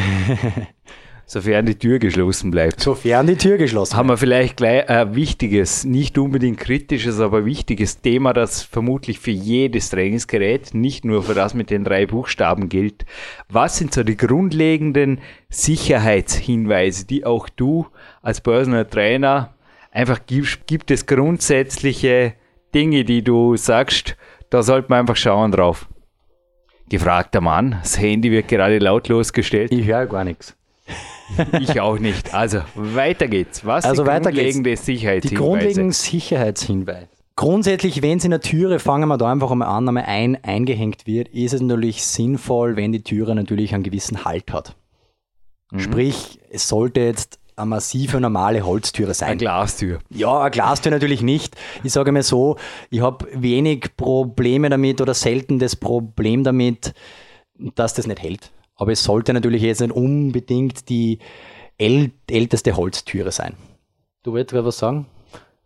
Sofern 1.32 1.64
die 1.64 1.76
Tür 1.76 2.00
geschlossen 2.00 2.50
bleibt. 2.50 2.80
Sofern 2.80 3.28
die 3.28 3.36
Tür 3.36 3.56
geschlossen 3.56 3.96
Haben 3.96 4.08
wir 4.08 4.16
vielleicht 4.16 4.56
gleich 4.56 4.88
ein 4.88 5.14
wichtiges, 5.14 5.84
nicht 5.84 6.18
unbedingt 6.18 6.58
kritisches, 6.58 7.20
aber 7.20 7.44
wichtiges 7.44 8.00
Thema, 8.00 8.32
das 8.32 8.64
vermutlich 8.64 9.20
für 9.20 9.30
jedes 9.30 9.90
Trainingsgerät, 9.90 10.74
nicht 10.74 11.04
nur 11.04 11.22
für 11.22 11.34
das 11.34 11.54
mit 11.54 11.70
den 11.70 11.84
drei 11.84 12.06
Buchstaben 12.06 12.68
gilt. 12.68 13.06
Was 13.48 13.78
sind 13.78 13.94
so 13.94 14.02
die 14.02 14.16
grundlegenden 14.16 15.20
Sicherheitshinweise, 15.50 17.06
die 17.06 17.24
auch 17.24 17.48
du 17.48 17.86
als 18.22 18.40
Personal 18.40 18.86
Trainer 18.86 19.54
einfach 19.92 20.18
gibst? 20.26 20.66
Gibt 20.66 20.90
es 20.90 21.06
grundsätzliche 21.06 22.32
Dinge, 22.74 23.04
die 23.04 23.22
du 23.22 23.54
sagst, 23.54 24.16
da 24.50 24.64
sollte 24.64 24.88
man 24.88 24.98
einfach 24.98 25.14
schauen 25.14 25.52
drauf? 25.52 25.86
Gefragter 26.88 27.40
Mann, 27.40 27.76
das 27.82 28.00
Handy 28.00 28.32
wird 28.32 28.48
gerade 28.48 28.80
lautlos 28.80 29.32
gestellt. 29.32 29.70
Ich 29.70 29.86
höre 29.86 30.06
gar 30.06 30.24
nichts. 30.24 30.56
Ich 31.60 31.80
auch 31.80 31.98
nicht. 31.98 32.34
Also, 32.34 32.60
weiter 32.74 33.28
geht's. 33.28 33.64
Was 33.64 33.84
Also 33.84 34.04
weiter 34.04 34.32
geht's. 34.32 34.56
grundlegende 34.56 34.70
Die 34.70 34.76
Sicherheitshinweise? 34.76 35.42
grundlegenden 35.44 35.92
Sicherheitshinweise. 35.92 37.08
Grundsätzlich, 37.36 38.02
wenn 38.02 38.18
es 38.18 38.24
in 38.24 38.32
der 38.32 38.40
Türe, 38.40 38.78
fangen 38.80 39.08
wir 39.08 39.16
da 39.16 39.30
einfach 39.30 39.50
einmal 39.50 39.68
an, 39.68 39.88
einmal 39.88 40.04
ein, 40.04 40.42
eingehängt 40.44 41.06
wird, 41.06 41.28
ist 41.28 41.54
es 41.54 41.60
natürlich 41.60 42.04
sinnvoll, 42.04 42.76
wenn 42.76 42.92
die 42.92 43.02
Türe 43.02 43.34
natürlich 43.34 43.74
einen 43.74 43.82
gewissen 43.84 44.24
Halt 44.24 44.52
hat. 44.52 44.74
Mhm. 45.70 45.78
Sprich, 45.78 46.40
es 46.50 46.68
sollte 46.68 47.00
jetzt 47.00 47.38
eine 47.56 47.66
massive, 47.66 48.20
normale 48.20 48.66
Holztüre 48.66 49.14
sein. 49.14 49.30
Eine 49.30 49.38
Glastür. 49.38 50.00
Ja, 50.10 50.40
eine 50.40 50.50
Glastür 50.50 50.90
natürlich 50.90 51.22
nicht. 51.22 51.56
Ich 51.84 51.92
sage 51.92 52.12
mal 52.12 52.22
so, 52.22 52.56
ich 52.90 53.00
habe 53.00 53.26
wenig 53.32 53.96
Probleme 53.96 54.68
damit 54.68 55.00
oder 55.00 55.14
selten 55.14 55.58
das 55.58 55.76
Problem 55.76 56.44
damit, 56.44 56.92
dass 57.74 57.94
das 57.94 58.06
nicht 58.06 58.20
hält. 58.22 58.50
Aber 58.80 58.92
es 58.92 59.04
sollte 59.04 59.34
natürlich 59.34 59.60
jetzt 59.60 59.82
nicht 59.82 59.92
unbedingt 59.92 60.88
die 60.88 61.18
äl 61.78 62.12
älteste 62.30 62.76
Holztüre 62.76 63.30
sein. 63.30 63.54
Du 64.22 64.32
wolltest 64.32 64.52
gerade 64.52 64.66
was 64.66 64.78
sagen? 64.78 65.06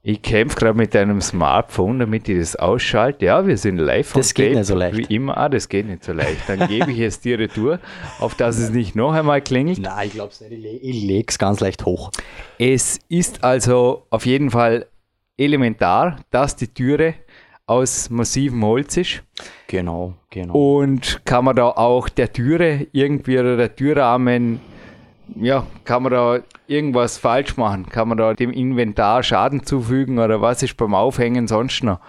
Ich 0.03 0.21
kämpfe 0.21 0.57
gerade 0.57 0.77
mit 0.77 0.95
deinem 0.95 1.21
Smartphone, 1.21 2.01
damit 2.01 2.29
ich 2.29 2.39
das 2.39 2.57
ausschalte. 2.57 3.25
Ja, 3.25 3.47
wir 3.47 3.57
sind 3.57 3.79
live 3.79 4.13
Das 4.13 4.35
geht 4.35 4.49
tape, 4.49 4.59
nicht 4.59 4.67
so 4.67 4.75
leicht. 4.75 4.97
Wie 4.99 5.15
immer, 5.15 5.39
ah, 5.39 5.49
das 5.49 5.69
geht 5.69 5.87
nicht 5.87 6.05
so 6.05 6.13
leicht. 6.13 6.47
Dann 6.49 6.69
gebe 6.69 6.91
ich 6.91 6.99
es 6.99 7.21
dir 7.21 7.39
retour, 7.39 7.79
auf 8.19 8.35
dass 8.35 8.59
es 8.59 8.71
nicht 8.71 8.97
noch 8.97 9.13
einmal 9.13 9.41
klingelt. 9.41 9.79
Nein, 9.79 10.09
ich 10.09 10.15
glaube 10.15 10.33
es 10.33 10.41
nicht. 10.41 10.53
Ich, 10.53 10.61
le 10.61 10.71
ich 10.71 11.03
lege 11.05 11.27
es 11.29 11.39
ganz 11.39 11.61
leicht 11.61 11.87
hoch. 11.87 12.11
Es 12.59 12.99
ist 13.09 13.45
also 13.45 14.07
auf 14.11 14.27
jeden 14.27 14.51
Fall 14.51 14.89
elementar, 15.39 16.17
dass 16.31 16.57
die 16.57 16.69
Türe 16.69 17.15
aus 17.67 18.11
massivem 18.11 18.65
Holz 18.65 18.97
ist. 18.97 19.23
Genau, 19.69 20.15
genau. 20.31 20.55
Und 20.55 21.25
kann 21.25 21.45
man 21.45 21.57
da 21.57 21.69
auch 21.69 22.09
der 22.09 22.33
Türe 22.33 22.87
irgendwie 22.93 23.39
oder 23.39 23.57
der 23.57 23.75
Türrahmen, 23.75 24.61
ja, 25.37 25.67
kann 25.85 26.03
man 26.03 26.13
da 26.13 26.39
irgendwas 26.67 27.17
falsch 27.17 27.57
machen? 27.57 27.87
Kann 27.89 28.09
man 28.09 28.19
da 28.19 28.35
dem 28.35 28.51
Inventar 28.51 29.23
Schaden 29.23 29.65
zufügen 29.65 30.19
oder 30.19 30.41
was 30.43 30.63
ist 30.63 30.77
beim 30.77 30.95
Aufhängen 30.95 31.49
sonst 31.49 31.83
noch 31.83 32.01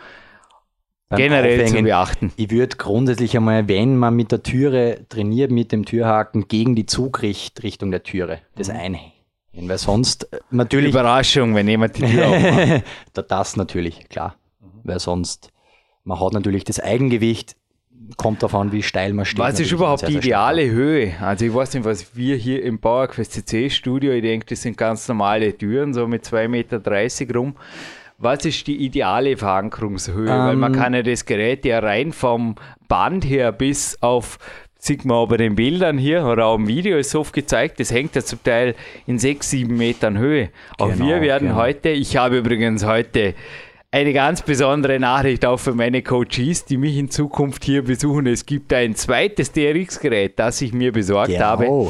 Beim 1.08 1.18
generell 1.18 1.60
zu 1.60 1.66
Aufhängen, 1.68 1.86
beachten? 1.86 2.34
Ich 2.36 2.52
würde 2.52 2.76
grundsätzlich 2.76 3.38
einmal, 3.38 3.68
wenn 3.70 3.96
man 3.96 4.14
mit 4.16 4.34
der 4.34 4.44
Türe 4.44 5.06
trainiert, 5.08 5.52
mit 5.52 5.72
dem 5.72 5.86
Türhaken 5.86 6.50
gegen 6.50 6.76
die 6.76 6.86
Zugrichtung 6.86 7.92
der 7.92 8.04
Türe, 8.04 8.40
das 8.58 8.70
einhängen. 8.70 9.14
Weil 9.54 9.78
sonst 9.78 10.34
äh, 10.34 10.40
natürlich. 10.52 10.90
Überraschung, 10.90 11.56
wenn 11.56 11.70
jemand 11.70 11.96
die 11.98 12.02
Tür 12.02 12.28
aufmacht. 12.30 12.84
Da- 13.14 13.22
das 13.22 13.56
natürlich, 13.56 14.10
klar. 14.10 14.36
Weil 14.86 15.00
sonst, 15.00 15.52
man 16.04 16.20
hat 16.20 16.34
natürlich 16.34 16.64
das 16.64 16.80
Eigengewicht, 16.80 17.56
kommt 18.18 18.44
davon, 18.44 18.72
wie 18.72 18.84
steil 18.84 19.14
man 19.14 19.26
steht. 19.26 19.40
Was 19.40 19.60
ist 19.60 19.72
überhaupt 19.72 20.02
sehr, 20.02 20.10
die 20.10 20.18
ideale 20.18 20.70
Höhe? 20.70 21.14
Also 21.20 21.46
ich 21.46 21.54
weiß 21.54 21.74
nicht, 21.74 21.86
was 21.86 22.16
wir 22.16 22.36
hier 22.36 22.64
im 22.64 22.80
Bauerquest 22.80 23.34
CC 23.34 23.70
Studio, 23.70 24.12
ich 24.14 24.22
denke, 24.22 24.46
das 24.48 24.62
sind 24.62 24.78
ganz 24.78 25.08
normale 25.08 25.58
Türen, 25.58 25.94
so 25.94 26.08
mit 26.08 26.24
2,30 26.24 26.48
Meter 26.48 27.36
rum. 27.36 27.56
Was 28.18 28.46
ist 28.46 28.68
die 28.68 28.78
ideale 28.78 29.36
Verankerungshöhe? 29.36 30.28
Weil 30.28 30.56
man 30.56 30.74
Ähm. 30.74 30.80
kann 30.80 30.94
ja 30.94 31.04
das 31.04 31.26
Gerät 31.26 31.66
ja 31.66 31.80
rein 31.80 32.14
vom 32.14 32.56
Band 32.88 33.26
her 33.26 33.52
bis 33.52 34.02
auf, 34.02 34.38
sieht 34.78 35.04
man 35.04 35.28
bei 35.28 35.38
den 35.38 35.56
Bildern 35.56 35.98
hier 35.98 36.26
oder 36.26 36.46
auch 36.46 36.56
im 36.56 36.68
Video 36.68 36.98
ist 36.98 37.14
oft 37.16 37.34
gezeigt, 37.34 37.80
das 37.80 37.92
hängt 37.92 38.16
ja 38.16 38.24
zum 38.24 38.42
Teil 38.44 38.76
in 39.08 39.20
6, 39.20 39.50
7 39.50 39.76
Metern 39.76 40.18
Höhe. 40.18 40.50
Auch 40.78 40.90
Genau, 40.92 41.08
wir 41.08 41.22
werden 41.22 41.50
genau. 41.50 41.60
heute, 41.60 41.90
ich 41.90 42.16
habe 42.16 42.38
übrigens 42.38 42.86
heute 42.86 43.34
eine 43.96 44.12
ganz 44.12 44.42
besondere 44.42 45.00
Nachricht 45.00 45.46
auch 45.46 45.56
für 45.58 45.74
meine 45.74 46.02
Coaches, 46.02 46.66
die 46.66 46.76
mich 46.76 46.98
in 46.98 47.10
Zukunft 47.10 47.64
hier 47.64 47.82
besuchen. 47.82 48.28
Es 48.28 48.46
gibt 48.46 48.74
ein 48.74 48.94
zweites 48.94 49.54
DRX-Gerät, 49.54 50.38
das 50.38 50.60
ich 50.60 50.74
mir 50.74 50.92
besorgt 50.92 51.32
Genau. 51.32 51.46
habe. 51.46 51.90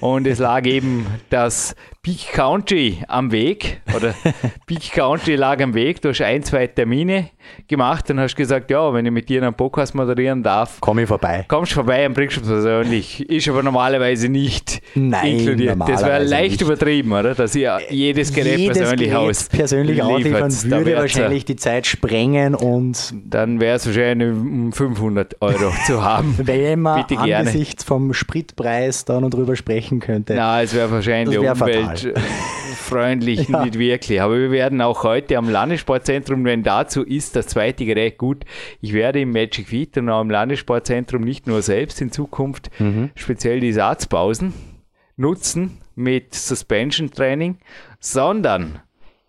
Und 0.00 0.26
es 0.26 0.40
lag 0.40 0.66
eben 0.66 1.06
das 1.30 1.76
Peak 2.04 2.32
Country 2.34 2.98
am 3.08 3.32
Weg. 3.32 3.80
Oder 3.96 4.14
Peak 4.66 4.92
Country 4.92 5.36
lag 5.36 5.58
am 5.62 5.72
Weg. 5.72 6.02
Du 6.02 6.10
hast 6.10 6.20
ein, 6.20 6.42
zwei 6.42 6.66
Termine 6.66 7.30
gemacht 7.66 8.10
und 8.10 8.20
hast 8.20 8.36
gesagt, 8.36 8.70
ja, 8.70 8.92
wenn 8.92 9.06
ich 9.06 9.12
mit 9.12 9.26
dir 9.30 9.42
einen 9.42 9.54
Podcast 9.54 9.94
moderieren 9.94 10.42
darf, 10.42 10.82
Komme 10.82 11.02
ich 11.04 11.08
vorbei. 11.08 11.46
kommst 11.48 11.72
vorbei 11.72 12.06
und 12.06 12.12
bringst 12.12 12.36
es 12.36 12.42
persönlich. 12.46 13.26
Ist 13.30 13.48
aber 13.48 13.62
normalerweise 13.62 14.28
nicht 14.28 14.82
Nein, 14.94 15.38
inkludiert. 15.38 15.78
Das 15.86 16.04
wäre 16.04 16.22
leicht 16.24 16.52
nicht. 16.52 16.60
übertrieben, 16.60 17.10
oder? 17.12 17.34
Dass 17.34 17.54
ihr 17.54 17.78
jedes 17.88 18.34
Gerät 18.34 18.58
Jedes 18.58 18.76
persönlich 18.78 19.08
Gerät 19.08 19.18
aus 19.30 19.48
persönlich 19.48 20.02
ausliefern 20.02 20.52
würde 20.70 20.92
äh, 20.92 20.96
wahrscheinlich 20.96 21.46
die 21.46 21.56
Zeit 21.56 21.86
sprengen 21.86 22.54
und 22.54 23.14
Dann 23.24 23.60
wäre 23.60 23.76
es 23.76 23.86
wahrscheinlich 23.86 24.28
um 24.28 24.72
500 24.74 25.40
Euro 25.40 25.72
zu 25.86 26.04
haben. 26.04 26.34
wenn 26.42 26.80
man 26.80 27.00
Bitte 27.06 27.14
gerne. 27.22 27.48
angesichts 27.48 27.82
vom 27.82 28.12
Spritpreis 28.12 29.06
da 29.06 29.18
noch 29.22 29.30
drüber 29.30 29.56
sprechen 29.56 30.00
könnte. 30.00 30.34
Na, 30.34 30.60
es 30.62 30.74
wäre 30.74 30.90
wahrscheinlich 30.90 31.40
wär 31.40 31.56
fatal. 31.56 31.93
Umweltfreundlich 32.02 33.48
Ja. 33.48 33.64
nicht 33.64 33.78
wirklich. 33.78 34.20
Aber 34.20 34.36
wir 34.38 34.50
werden 34.50 34.80
auch 34.80 35.04
heute 35.04 35.36
am 35.38 35.48
Landessportzentrum, 35.48 36.44
wenn 36.44 36.62
dazu 36.62 37.02
ist 37.02 37.36
das 37.36 37.46
zweite 37.48 37.84
Gerät 37.84 38.18
gut, 38.18 38.44
ich 38.80 38.92
werde 38.92 39.20
im 39.20 39.30
Magic 39.32 39.68
Feet 39.68 39.96
und 39.98 40.08
auch 40.10 40.20
im 40.20 40.30
Landessportzentrum 40.30 41.22
nicht 41.22 41.46
nur 41.46 41.62
selbst 41.62 42.00
in 42.00 42.10
Zukunft 42.12 42.70
Mhm. 42.78 43.10
speziell 43.14 43.60
die 43.60 43.72
Satzpausen 43.72 44.52
nutzen 45.16 45.78
mit 45.94 46.34
Suspension 46.34 47.10
Training, 47.10 47.58
sondern 48.00 48.80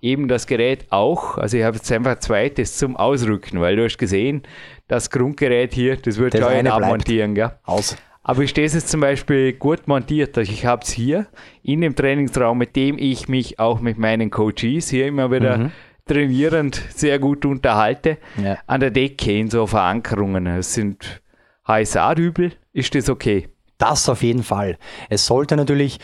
eben 0.02 0.28
das 0.28 0.48
Gerät 0.48 0.86
auch, 0.92 1.38
also 1.38 1.58
ich 1.58 1.64
habe 1.64 1.78
jetzt 1.78 1.92
einfach 1.92 2.12
ein 2.16 2.22
zweites 2.22 2.78
zum 2.78 2.96
Ausrücken, 2.96 3.60
weil 3.62 3.76
du 3.76 3.84
hast 3.86 3.98
gesehen, 3.98 4.44
das 4.88 5.10
Grundgerät 5.10 5.74
hier, 5.74 5.96
das 5.98 6.18
wird 6.18 6.34
Das 6.34 6.42
bleibt. 6.42 6.68
abmontieren, 6.70 7.34
gell? 7.36 7.52
Aus. 7.64 7.98
Aber 8.28 8.42
ich 8.42 8.50
stehe 8.50 8.66
es 8.66 8.74
jetzt 8.74 8.90
zum 8.90 9.02
Beispiel 9.02 9.54
gut 9.54 9.88
montiert. 9.88 10.36
Also 10.36 10.52
ich 10.52 10.66
habe 10.66 10.82
es 10.82 10.90
hier 10.90 11.28
in 11.62 11.82
dem 11.82 11.96
Trainingsraum, 11.96 12.58
mit 12.58 12.76
dem 12.76 12.98
ich 12.98 13.28
mich 13.28 13.60
auch 13.60 13.82
mit 13.82 14.00
meinen 14.00 14.32
Coaches 14.32 14.90
hier 14.90 15.06
immer 15.06 15.30
wieder 15.30 15.70
trainierend 16.08 16.82
sehr 16.90 17.20
gut 17.20 17.46
unterhalte. 17.46 18.18
Ja. 18.42 18.58
An 18.66 18.80
der 18.80 18.90
Decke 18.90 19.32
in 19.32 19.52
so 19.52 19.68
Verankerungen. 19.68 20.48
Es 20.48 20.74
sind 20.74 21.22
HSA-Dübel. 21.68 22.54
Ist 22.74 22.96
das 22.96 23.10
okay? 23.10 23.48
Das 23.78 24.10
auf 24.10 24.24
jeden 24.24 24.44
Fall. 24.44 24.80
Es 25.10 25.28
sollte 25.28 25.56
natürlich 25.56 26.00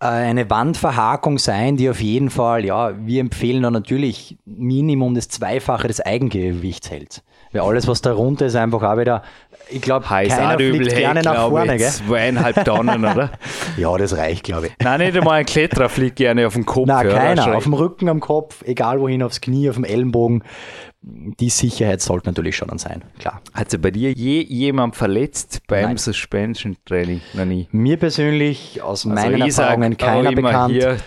eine 0.00 0.48
Wandverhakung 0.48 1.38
sein, 1.38 1.76
die 1.76 1.90
auf 1.90 2.00
jeden 2.00 2.30
Fall, 2.30 2.64
ja, 2.64 2.92
wir 3.04 3.20
empfehlen 3.20 3.62
da 3.62 3.70
natürlich 3.70 4.38
Minimum 4.44 5.14
das 5.14 5.28
Zweifache 5.28 5.88
des 5.88 6.00
Eigengewichts 6.00 6.90
hält. 6.90 7.22
Weil 7.52 7.62
alles, 7.62 7.88
was 7.88 8.02
darunter 8.02 8.46
ist, 8.46 8.56
einfach 8.56 8.82
auch 8.82 8.98
wieder, 8.98 9.22
ich 9.70 9.80
glaube, 9.80 10.06
keiner 10.06 10.56
fliegt 10.56 10.92
hey, 10.92 11.00
gerne 11.00 11.22
nach 11.22 11.34
glaube 11.34 11.56
vorne, 11.56 11.74
ich, 11.74 11.78
gell? 11.80 11.90
zweieinhalb 11.90 12.64
Tonnen, 12.64 13.04
oder? 13.04 13.32
Ja, 13.76 13.96
das 13.96 14.16
reicht, 14.16 14.44
glaube 14.44 14.68
ich. 14.68 14.72
Nein, 14.82 15.00
nicht 15.00 15.16
einmal 15.16 15.40
ein 15.40 15.46
Kletterer 15.46 15.88
fliegt 15.88 16.16
gerne 16.16 16.46
auf 16.46 16.54
den 16.54 16.66
Kopf. 16.66 16.88
Ja, 16.88 17.04
keiner. 17.04 17.56
Auf 17.56 17.64
dem 17.64 17.74
Rücken, 17.74 18.08
am 18.08 18.20
Kopf, 18.20 18.62
egal 18.64 19.00
wohin, 19.00 19.22
aufs 19.22 19.40
Knie, 19.40 19.68
auf 19.68 19.76
dem 19.76 19.84
Ellenbogen. 19.84 20.42
Die 21.00 21.48
Sicherheit 21.48 22.00
sollte 22.00 22.28
natürlich 22.28 22.56
schon 22.56 22.68
dann 22.68 22.78
sein, 22.78 23.04
klar. 23.20 23.40
Hat 23.54 23.70
sich 23.70 23.80
bei 23.80 23.92
dir 23.92 24.10
je 24.12 24.42
jemand 24.42 24.96
verletzt 24.96 25.60
beim 25.68 25.84
Nein. 25.84 25.96
Suspension 25.96 26.76
Training? 26.84 27.20
Noch 27.34 27.44
nie. 27.44 27.68
Mir 27.70 27.96
persönlich, 27.98 28.82
aus 28.82 29.04
meinen 29.04 29.40
Also 29.40 29.54
sag 29.54 29.64
Erfahrungen, 29.64 29.87
auch 29.94 29.98
keiner 29.98 30.32
bekannt. 30.32 31.02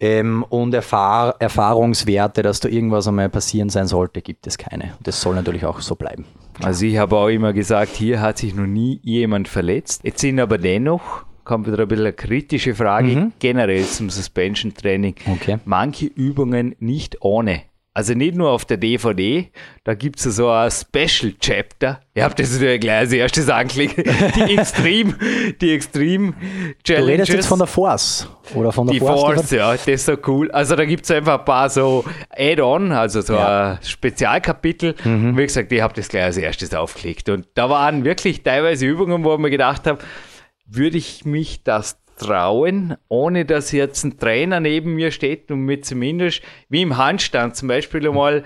Ähm, 0.00 0.44
und 0.48 0.72
Erfahr 0.74 1.34
Erfahrungswerte, 1.40 2.42
dass 2.42 2.60
da 2.60 2.68
irgendwas 2.68 3.08
einmal 3.08 3.28
passieren 3.28 3.68
sein 3.68 3.88
sollte, 3.88 4.22
gibt 4.22 4.46
es 4.46 4.56
keine. 4.56 4.94
Das 5.02 5.20
soll 5.20 5.34
natürlich 5.34 5.64
auch 5.64 5.80
so 5.80 5.96
bleiben. 5.96 6.24
Also 6.62 6.86
ich 6.86 6.98
habe 6.98 7.16
auch 7.16 7.28
immer 7.28 7.52
gesagt, 7.52 7.96
hier 7.96 8.20
hat 8.20 8.38
sich 8.38 8.54
noch 8.54 8.66
nie 8.66 9.00
jemand 9.02 9.48
verletzt. 9.48 10.02
Jetzt 10.04 10.20
sind 10.20 10.38
aber 10.38 10.58
dennoch, 10.58 11.24
kommt 11.44 11.66
wieder 11.66 11.82
ein 11.82 11.88
bisschen 11.88 12.06
eine 12.06 12.12
kritische 12.12 12.76
Frage 12.76 13.32
generell 13.40 13.84
zum 13.84 14.08
Suspension 14.08 14.72
Training. 14.72 15.16
Okay. 15.26 15.58
Manche 15.64 16.06
Übungen 16.06 16.76
nicht 16.78 17.22
ohne. 17.22 17.62
Also 17.98 18.14
nicht 18.14 18.36
nur 18.36 18.50
auf 18.52 18.64
der 18.64 18.76
DVD, 18.76 19.50
da 19.82 19.94
gibt 19.94 20.24
es 20.24 20.36
so 20.36 20.48
ein 20.50 20.70
Special 20.70 21.32
Chapter. 21.40 21.98
Ihr 22.14 22.22
habt 22.22 22.38
das 22.38 22.52
natürlich 22.52 22.80
gleich 22.80 22.98
als 22.98 23.12
erstes 23.12 23.48
angeklickt. 23.48 23.96
Die 24.36 24.56
Extreme, 24.56 25.14
die 25.60 25.72
Extreme 25.72 26.32
Du 26.34 26.74
Challenges. 26.84 27.08
redest 27.08 27.32
jetzt 27.32 27.46
von 27.48 27.58
der 27.58 27.66
Force 27.66 28.28
oder 28.54 28.70
von 28.70 28.86
der 28.86 28.92
Die 28.94 29.00
Force. 29.00 29.20
Force, 29.20 29.50
ja, 29.50 29.72
das 29.72 29.88
ist 29.88 30.06
so 30.06 30.16
cool. 30.28 30.48
Also 30.52 30.76
da 30.76 30.84
gibt 30.84 31.06
es 31.06 31.10
einfach 31.10 31.40
ein 31.40 31.44
paar 31.44 31.68
so 31.70 32.04
Add-on, 32.30 32.92
also 32.92 33.20
so 33.20 33.32
Ja. 33.34 33.72
ein 33.72 33.78
Spezialkapitel. 33.84 34.94
Und 35.04 35.36
wie 35.36 35.42
gesagt, 35.42 35.72
ich 35.72 35.80
habe 35.80 35.94
das 35.94 36.08
gleich 36.08 36.22
als 36.22 36.36
erstes 36.36 36.72
aufgelegt. 36.74 37.28
Und 37.30 37.48
da 37.54 37.68
waren 37.68 38.04
wirklich 38.04 38.44
teilweise 38.44 38.86
Übungen, 38.86 39.24
wo 39.24 39.32
ich 39.34 39.40
mir 39.40 39.50
gedacht 39.50 39.88
habe, 39.88 39.98
würde 40.66 40.98
ich 40.98 41.24
mich 41.24 41.64
das 41.64 41.98
trauen, 42.18 42.96
ohne 43.08 43.44
dass 43.44 43.72
jetzt 43.72 44.04
ein 44.04 44.18
Trainer 44.18 44.60
neben 44.60 44.94
mir 44.94 45.10
steht 45.10 45.50
und 45.50 45.60
mir 45.60 45.80
zumindest, 45.82 46.42
wie 46.68 46.82
im 46.82 46.96
Handstand 46.96 47.56
zum 47.56 47.68
Beispiel 47.68 48.06
einmal, 48.06 48.44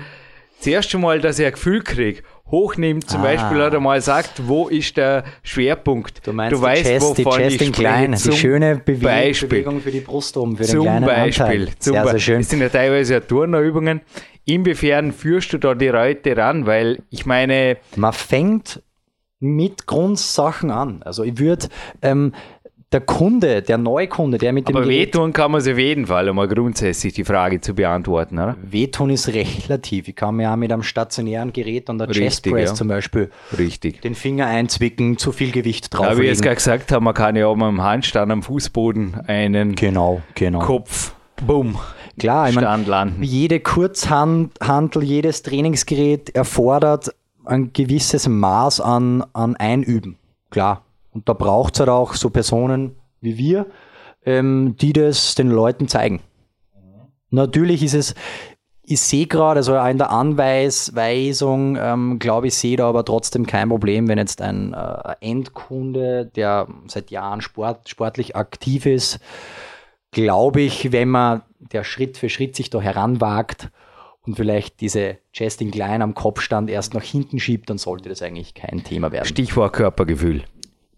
zuerst 0.60 0.94
einmal, 0.94 1.20
dass 1.20 1.38
ich 1.38 1.46
ein 1.46 1.52
Gefühl 1.52 1.82
kriege, 1.82 2.22
hochnimmt 2.50 3.08
zum 3.08 3.20
Ah. 3.22 3.24
Beispiel 3.24 3.60
oder 3.62 3.80
mal 3.80 4.00
sagt, 4.02 4.46
wo 4.46 4.68
ist 4.68 4.96
der 4.98 5.24
Schwerpunkt. 5.42 6.26
Du 6.26 6.32
meinst 6.34 6.56
du 6.56 6.62
weißt, 6.62 6.84
die 6.84 6.88
Chest, 6.90 7.18
die 7.18 7.24
wovon 7.24 7.40
Chest 7.40 7.56
ich 7.60 7.66
in 7.66 7.72
klein, 7.72 8.12
die 8.12 8.32
schöne 8.32 8.76
Bewe 8.76 8.98
Beispiel. 9.04 9.48
Bewegung 9.48 9.80
für 9.80 9.90
die 9.90 10.00
Brust 10.00 10.36
oben, 10.36 10.56
für 10.56 10.64
den 10.64 10.70
Zum 10.70 10.82
kleinen 10.82 11.06
Beispiel. 11.06 11.44
Anteil. 11.44 11.68
Zum 11.78 11.92
sehr, 11.94 12.02
Be- 12.04 12.10
sehr 12.10 12.18
schön. 12.18 12.38
Das 12.40 12.50
sind 12.50 12.60
ja 12.60 12.68
teilweise 12.68 13.14
ja 13.14 13.20
Turnerübungen. 13.20 14.02
Inwiefern 14.44 15.12
führst 15.12 15.52
du 15.52 15.58
da 15.58 15.74
die 15.74 15.86
Leute 15.88 16.36
ran? 16.36 16.66
Weil 16.66 16.98
ich 17.10 17.24
meine, 17.26 17.78
Man 17.96 18.12
fängt 18.12 18.82
mit 19.40 19.86
Grundsachen 19.86 20.70
an. 20.70 21.02
Also 21.04 21.24
ich 21.24 21.38
würde 21.38 21.68
ähm, 22.02 22.32
der 22.92 23.00
Kunde, 23.00 23.62
der 23.62 23.78
Neukunde, 23.78 24.38
der 24.38 24.52
mit 24.52 24.68
dem 24.68 24.76
aber 24.76 24.84
Gerät 24.84 25.14
wehtun 25.14 25.32
kann 25.32 25.50
man 25.50 25.60
sich 25.60 25.72
auf 25.72 25.78
jeden 25.78 26.06
Fall, 26.06 26.28
um 26.28 26.36
mal 26.36 26.48
grundsätzlich 26.48 27.14
die 27.14 27.24
Frage 27.24 27.60
zu 27.60 27.74
beantworten, 27.74 28.38
oder? 28.38 28.56
Wehtun 28.62 29.10
ist 29.10 29.28
relativ. 29.28 30.08
Ich 30.08 30.16
kann 30.16 30.36
mir 30.36 30.50
auch 30.50 30.56
mit 30.56 30.72
einem 30.72 30.82
stationären 30.82 31.52
Gerät 31.52 31.88
an 31.88 31.98
der 31.98 32.08
Richtig, 32.08 32.24
Chest 32.24 32.44
Press 32.44 32.70
ja. 32.70 32.74
zum 32.74 32.88
Beispiel 32.88 33.30
Richtig. 33.56 34.02
den 34.02 34.14
Finger 34.14 34.46
einzwicken, 34.46 35.16
zu 35.16 35.32
viel 35.32 35.52
Gewicht 35.52 35.94
Aber 35.94 36.18
wie 36.18 36.22
ich 36.22 36.28
jetzt 36.28 36.42
gerade 36.42 36.56
gesagt 36.56 36.92
habe, 36.92 37.02
man 37.02 37.14
kann 37.14 37.36
ja 37.36 37.46
auch 37.46 37.56
mal 37.56 37.68
im 37.68 37.82
Handstand 37.82 38.30
am 38.30 38.42
Fußboden 38.42 39.22
einen 39.26 39.74
Genau, 39.74 40.22
genau. 40.34 40.60
Kopf, 40.60 41.14
bumm, 41.46 41.78
Klar, 42.18 42.50
ich 42.50 42.54
meine, 42.54 43.12
jede 43.22 43.60
Kurzhandel, 43.60 45.02
jedes 45.02 45.42
Trainingsgerät 45.42 46.30
erfordert 46.34 47.14
ein 47.44 47.72
gewisses 47.72 48.28
Maß 48.28 48.80
an, 48.80 49.24
an 49.32 49.56
Einüben. 49.56 50.18
Klar. 50.50 50.84
Und 51.12 51.28
da 51.28 51.32
braucht 51.32 51.74
es 51.74 51.80
halt 51.80 51.90
auch 51.90 52.14
so 52.14 52.30
Personen 52.30 52.96
wie 53.20 53.38
wir, 53.38 53.66
ähm, 54.24 54.76
die 54.80 54.92
das 54.92 55.34
den 55.34 55.48
Leuten 55.48 55.88
zeigen. 55.88 56.20
Natürlich 57.30 57.82
ist 57.82 57.94
es, 57.94 58.14
ich 58.84 59.00
sehe 59.00 59.26
gerade, 59.26 59.58
also 59.58 59.76
in 59.76 59.98
der 59.98 60.10
Anweisung, 60.10 61.76
ähm, 61.80 62.18
glaube 62.18 62.48
ich, 62.48 62.54
sehe 62.54 62.76
da 62.76 62.88
aber 62.88 63.04
trotzdem 63.04 63.46
kein 63.46 63.68
Problem, 63.68 64.08
wenn 64.08 64.18
jetzt 64.18 64.42
ein 64.42 64.74
äh, 64.74 65.14
Endkunde, 65.20 66.26
der 66.26 66.68
seit 66.88 67.10
Jahren 67.10 67.40
Sport, 67.40 67.88
sportlich 67.88 68.36
aktiv 68.36 68.86
ist, 68.86 69.20
glaube 70.10 70.60
ich, 70.60 70.92
wenn 70.92 71.08
man 71.08 71.42
der 71.58 71.84
Schritt 71.84 72.18
für 72.18 72.28
Schritt 72.28 72.56
sich 72.56 72.70
da 72.70 72.80
heranwagt 72.80 73.70
und 74.22 74.36
vielleicht 74.36 74.80
diese 74.80 75.18
Justin 75.32 75.70
Klein 75.70 76.02
am 76.02 76.14
Kopfstand 76.14 76.68
erst 76.68 76.92
nach 76.92 77.02
hinten 77.02 77.40
schiebt, 77.40 77.70
dann 77.70 77.78
sollte 77.78 78.08
das 78.08 78.20
eigentlich 78.20 78.54
kein 78.54 78.84
Thema 78.84 79.10
werden. 79.12 79.26
Stichwort 79.26 79.72
Körpergefühl. 79.72 80.44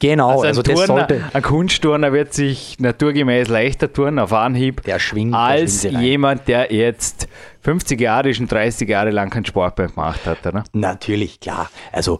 Genau, 0.00 0.42
Also, 0.42 0.60
also, 0.60 0.60
ein, 0.60 0.64
das 0.64 0.86
Turner, 0.86 1.06
sollte. 1.08 1.24
ein 1.32 1.42
Kunstturner 1.42 2.12
wird 2.12 2.34
sich 2.34 2.78
naturgemäß 2.80 3.48
leichter 3.48 3.92
turnen 3.92 4.18
auf 4.18 4.32
Anhieb 4.32 4.82
Der 4.82 4.98
schwingt, 4.98 5.32
der 5.32 5.38
als 5.40 5.84
rein. 5.84 6.00
jemand, 6.02 6.48
der 6.48 6.72
jetzt 6.72 7.28
50 7.60 8.00
Jahre 8.00 8.30
ist 8.30 8.40
und 8.40 8.50
30 8.50 8.88
Jahre 8.88 9.10
lang 9.10 9.30
keinen 9.30 9.46
Sport 9.46 9.78
mehr 9.78 9.88
gemacht 9.88 10.26
hat. 10.26 10.46
Oder? 10.46 10.64
Natürlich, 10.72 11.40
klar. 11.40 11.70
Also 11.92 12.18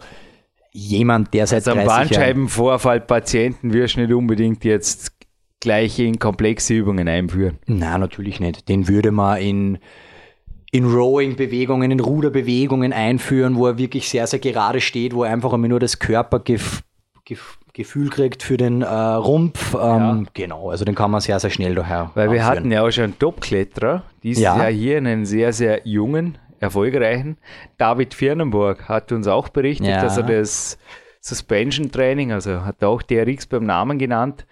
jemand, 0.71 1.33
der 1.33 1.47
seit 1.47 1.67
Also 1.67 1.71
einen 1.71 1.85
30 1.85 1.89
Jahren 1.89 2.07
Bandscheibenvorfall-Patienten 2.07 3.73
wirst 3.73 3.97
du 3.97 4.01
nicht 4.01 4.13
unbedingt 4.13 4.63
jetzt 4.63 5.11
gleich 5.59 5.99
in 5.99 6.17
komplexe 6.19 6.73
Übungen 6.73 7.07
einführen. 7.07 7.59
Na, 7.65 7.97
natürlich 7.97 8.39
nicht. 8.39 8.67
Den 8.69 8.87
würde 8.87 9.11
man 9.11 9.37
in, 9.41 9.77
in 10.71 10.85
Rowing-Bewegungen, 10.85 11.91
in 11.91 11.99
Ruderbewegungen 11.99 12.93
einführen, 12.93 13.55
wo 13.55 13.67
er 13.67 13.77
wirklich 13.77 14.09
sehr, 14.09 14.27
sehr 14.27 14.39
gerade 14.39 14.79
steht, 14.81 15.13
wo 15.13 15.23
er 15.23 15.33
einfach 15.33 15.53
einmal 15.53 15.69
nur 15.69 15.79
das 15.79 15.99
Körpergefühl 17.75 18.09
kriegt 18.09 18.41
für 18.43 18.57
den 18.57 18.81
äh, 18.81 18.85
Rumpf. 18.87 19.75
Ähm, 19.79 20.27
Genau, 20.33 20.69
also 20.69 20.85
den 20.85 20.95
kann 20.95 21.11
man 21.11 21.19
sehr, 21.21 21.39
sehr 21.39 21.49
schnell 21.49 21.75
daher. 21.75 22.11
Weil 22.15 22.31
wir 22.31 22.45
hatten 22.45 22.71
ja 22.71 22.83
auch 22.83 22.91
schon 22.91 23.03
einen 23.05 23.19
Top-Kletterer, 23.19 24.03
dieses 24.23 24.43
Ja. 24.43 24.57
Jahr 24.57 24.71
hier 24.71 24.97
einen 24.97 25.25
sehr, 25.25 25.51
sehr 25.53 25.81
jungen, 25.85 26.37
erfolgreichen. 26.59 27.37
David 27.77 28.13
Firnenburg 28.13 28.87
hat 28.87 29.11
uns 29.11 29.27
auch 29.27 29.49
berichtet, 29.49 29.87
Ja. 29.87 30.01
dass 30.01 30.17
er 30.17 30.23
das 30.23 30.77
Suspension 31.19 31.91
Training, 31.91 32.31
also 32.31 32.63
hat 32.65 32.81
auch 32.83 33.01
DRX 33.01 33.45
beim 33.47 33.65
Namen 33.65 33.99
genannt, 33.99 34.45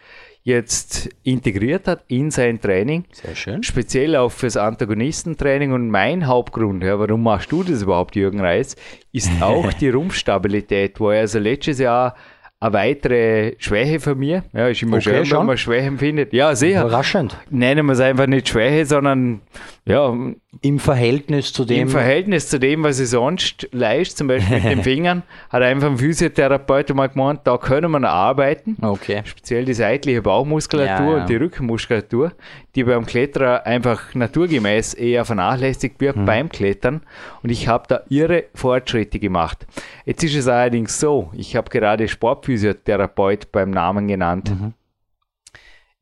jetzt 0.44 1.10
integriert 1.24 1.88
hat 1.88 2.04
in 2.10 2.30
sein 2.30 2.60
Training. 2.60 3.06
Sehr 3.14 3.36
schön. 3.36 3.64
Speziell 3.64 4.18
auch 4.18 4.32
fürs 4.32 4.58
Antagonistentraining 4.58 5.72
und 5.72 5.90
mein 5.90 6.28
Hauptgrund, 6.28 6.84
ja, 6.84 7.00
warum 7.00 7.24
machst 7.24 7.52
du 7.54 7.64
das 7.64 7.84
überhaupt, 7.84 8.16
Jürgen 8.18 8.42
Reis, 8.42 8.76
ist 9.14 9.30
auch 9.42 9.72
die 9.72 9.90
Rumpfstabilität, 9.90 11.00
wo 11.00 11.12
er 11.12 11.22
also 11.22 11.40
letztes 11.40 11.80
Jahr 11.80 12.16
eine 12.64 12.74
weitere 12.74 13.54
Schwäche 13.60 14.00
von 14.00 14.18
mir, 14.18 14.44
ja, 14.54 14.68
ist 14.68 14.82
immer 14.82 14.96
Okay, 14.98 15.04
schön, 15.04 15.14
wenn 15.16 15.26
schon. 15.26 15.46
man 15.46 15.58
Schwächen 15.58 15.98
findet. 15.98 16.34
Ja, 16.34 16.56
sehr. 16.56 16.82
Überraschend. 16.82 17.38
Nennen 17.50 17.86
wir 17.86 17.94
es 17.94 18.00
einfach 18.00 18.28
nicht 18.28 18.48
Schwäche, 18.50 18.86
sondern 18.86 19.42
ja, 19.86 20.14
Im 20.62 20.80
Verhältnis 20.80 21.52
zu 21.52 21.66
dem. 21.66 21.82
im 21.82 21.90
Verhältnis 21.90 22.48
zu 22.48 22.60
dem, 22.60 22.84
was 22.84 23.00
ich 23.00 23.10
sonst 23.10 23.68
leiste, 23.72 24.16
zum 24.18 24.28
Beispiel 24.28 24.56
mit 24.58 24.64
den 24.66 24.84
Fingern, 24.84 25.24
hat 25.50 25.62
einfach 25.64 25.90
ein 25.90 25.98
Physiotherapeut 25.98 26.94
mal 26.94 27.08
gemeint, 27.08 27.42
da 27.44 27.58
können 27.58 27.90
wir 27.92 28.00
noch 28.00 28.10
arbeiten. 28.10 28.78
okay. 28.82 29.22
Speziell 29.26 29.66
die 29.66 29.74
seitliche 29.74 30.22
Bauchmuskulatur 30.22 31.06
Ja, 31.06 31.16
ja. 31.16 31.22
und 31.22 31.30
die 31.30 31.36
Rückenmuskulatur, 31.36 32.32
die 32.76 32.84
beim 32.84 33.06
Kletterer 33.06 33.66
einfach 33.66 34.14
naturgemäß 34.14 34.94
eher 34.94 35.26
vernachlässigt 35.26 36.00
wird 36.00 36.18
Mhm. 36.18 36.26
beim 36.26 36.50
Klettern. 36.50 37.02
Und 37.42 37.50
ich 37.50 37.68
habe 37.68 37.86
da 37.88 38.02
irre 38.10 38.46
Fortschritte 38.54 39.20
gemacht. 39.20 39.66
Jetzt 40.06 40.24
ist 40.24 40.36
es 40.36 40.48
allerdings 40.48 41.00
so, 41.00 41.32
ich 41.34 41.56
habe 41.56 41.70
gerade 41.70 42.08
Sportphysiotherapeut 42.08 43.52
beim 43.52 43.72
Namen 43.72 44.08
genannt. 44.08 44.50
Mhm. 44.52 44.74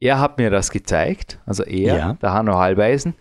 Er 0.01 0.19
hat 0.19 0.37
mir 0.39 0.49
das 0.49 0.71
gezeigt, 0.71 1.39
also 1.45 1.63
er, 1.63 1.95
Ja. 1.95 2.13
der 2.21 2.33
Hanno 2.33 2.57
Halbeisen. 2.57 3.15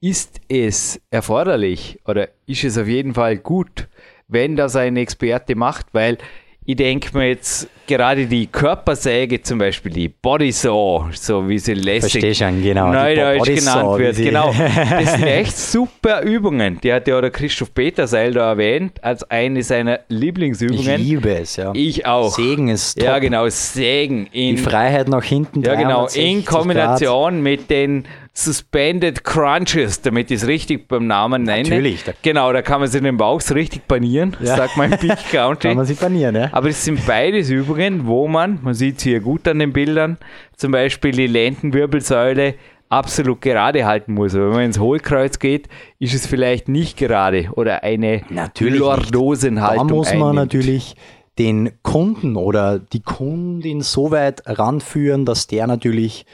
Ist 0.00 0.38
es 0.48 1.00
erforderlich 1.10 1.98
oder 2.04 2.28
ist 2.46 2.62
es 2.62 2.76
auf 2.78 2.86
jeden 2.86 3.14
Fall 3.14 3.38
gut, 3.38 3.88
wenn 4.28 4.54
das 4.54 4.76
ein 4.76 4.96
Experte 4.96 5.56
macht? 5.56 5.86
Weil 5.92 6.18
ich 6.66 6.76
denke 6.76 7.16
mir 7.16 7.28
jetzt 7.28 7.68
gerade 7.86 8.26
die 8.26 8.48
Körpersäge, 8.48 9.40
zum 9.40 9.58
Beispiel 9.58 9.92
die 9.92 10.08
Bodysaw, 10.08 11.04
so 11.12 11.48
wie 11.48 11.58
sie 11.58 11.74
lässig 11.74 12.12
Verstehe 12.20 12.34
schon, 12.34 12.60
genau. 12.62 12.92
Neudeutsch 12.92 13.38
Body 13.38 13.56
Saw, 13.60 13.80
genannt 13.80 13.98
wird. 13.98 14.14
sie- 14.16 14.24
Genau. 14.24 14.52
Das 14.90 15.12
sind 15.12 15.22
echt 15.26 15.56
super 15.56 16.22
Übungen. 16.22 16.80
Die 16.82 16.92
hat 16.92 17.06
ja 17.06 17.20
der 17.20 17.30
Christoph 17.30 17.72
Peterseil 17.72 18.32
da 18.32 18.50
erwähnt, 18.50 19.02
als 19.04 19.22
eine 19.30 19.62
seiner 19.62 20.00
Ich 20.08 20.18
Lieblingsübungen. 20.18 21.00
liebe 21.00 21.30
es, 21.38 21.56
ja. 21.56 21.70
Ich 21.74 22.04
auch. 22.06 22.34
Segen 22.34 22.68
ist 22.68 22.98
top. 22.98 23.04
Ja, 23.06 23.18
genau, 23.20 23.48
Sägen. 23.48 24.26
In, 24.32 24.56
Die 24.56 24.62
Freiheit 24.62 25.08
nach 25.08 25.22
hinten. 25.24 25.62
ja, 25.62 25.74
genau. 25.76 26.06
360 26.08 26.24
In 26.24 26.44
Kombination 26.44 27.42
mit 27.42 27.70
den 27.70 28.04
Suspended 28.38 29.24
Crunches, 29.24 30.02
damit 30.02 30.30
ich 30.30 30.42
es 30.42 30.46
richtig 30.46 30.88
beim 30.88 31.06
Namen 31.06 31.44
nenne. 31.44 31.62
Natürlich, 31.62 32.04
da- 32.04 32.12
Genau, 32.20 32.52
da 32.52 32.60
kann 32.60 32.80
man 32.80 32.88
sich 32.90 33.00
den 33.00 33.16
Bauch 33.16 33.40
so 33.40 33.54
richtig 33.54 33.88
panieren, 33.88 34.36
Ja. 34.40 34.56
sagt 34.56 34.76
man 34.76 34.92
im 34.92 34.98
Peak 35.00 35.16
Country. 35.30 35.68
Kann 35.68 35.76
man 35.78 35.86
sich 35.86 35.98
panieren, 35.98 36.36
ja? 36.36 36.48
Aber 36.52 36.68
es 36.68 36.84
sind 36.84 37.04
beides 37.06 37.48
Übungen, 37.48 38.06
wo 38.06 38.28
man, 38.28 38.58
man 38.62 38.74
sieht 38.74 38.98
es 38.98 39.04
hier 39.04 39.20
gut 39.20 39.48
an 39.48 39.58
den 39.58 39.72
Bildern, 39.72 40.18
zum 40.54 40.70
Beispiel 40.72 41.12
die 41.12 41.26
Lendenwirbelsäule 41.26 42.56
absolut 42.90 43.40
gerade 43.40 43.86
halten 43.86 44.12
muss. 44.12 44.34
Aber 44.34 44.48
wenn 44.48 44.52
man 44.54 44.64
ins 44.64 44.78
Hohlkreuz 44.78 45.38
geht, 45.38 45.68
ist 45.98 46.14
es 46.14 46.26
vielleicht 46.26 46.68
nicht 46.68 46.98
gerade 46.98 47.48
oder 47.52 47.84
eine 47.84 48.20
Natürlich. 48.28 48.78
Lordosenhaltung 48.78 49.88
Da 49.88 49.94
muss 49.94 50.08
man 50.12 50.20
einnimmt. 50.20 50.36
natürlich 50.36 50.94
den 51.38 51.70
Kunden 51.82 52.36
oder 52.36 52.78
die 52.78 53.00
Kundin 53.02 53.80
so 53.80 54.10
weit 54.10 54.42
ranführen, 54.46 55.24
dass 55.24 55.46
der 55.46 55.66
natürlich 55.66 56.26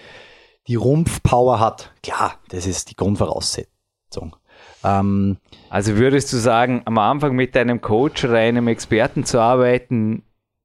die 0.72 0.76
Rumpfpower 0.76 1.60
hat. 1.60 1.92
Klar, 2.02 2.36
das 2.48 2.66
ist 2.66 2.88
die 2.90 2.96
Grundvoraussetzung. 2.96 4.34
Ähm, 4.82 5.36
Also 5.68 5.98
würdest 5.98 6.32
du 6.32 6.38
sagen, 6.38 6.80
am 6.86 6.96
Anfang 6.96 7.34
mit 7.34 7.54
einem 7.58 7.82
Coach 7.82 8.24
oder 8.24 8.38
einem 8.38 8.68
Experten 8.68 9.24
zu 9.24 9.38
arbeiten, 9.38 10.22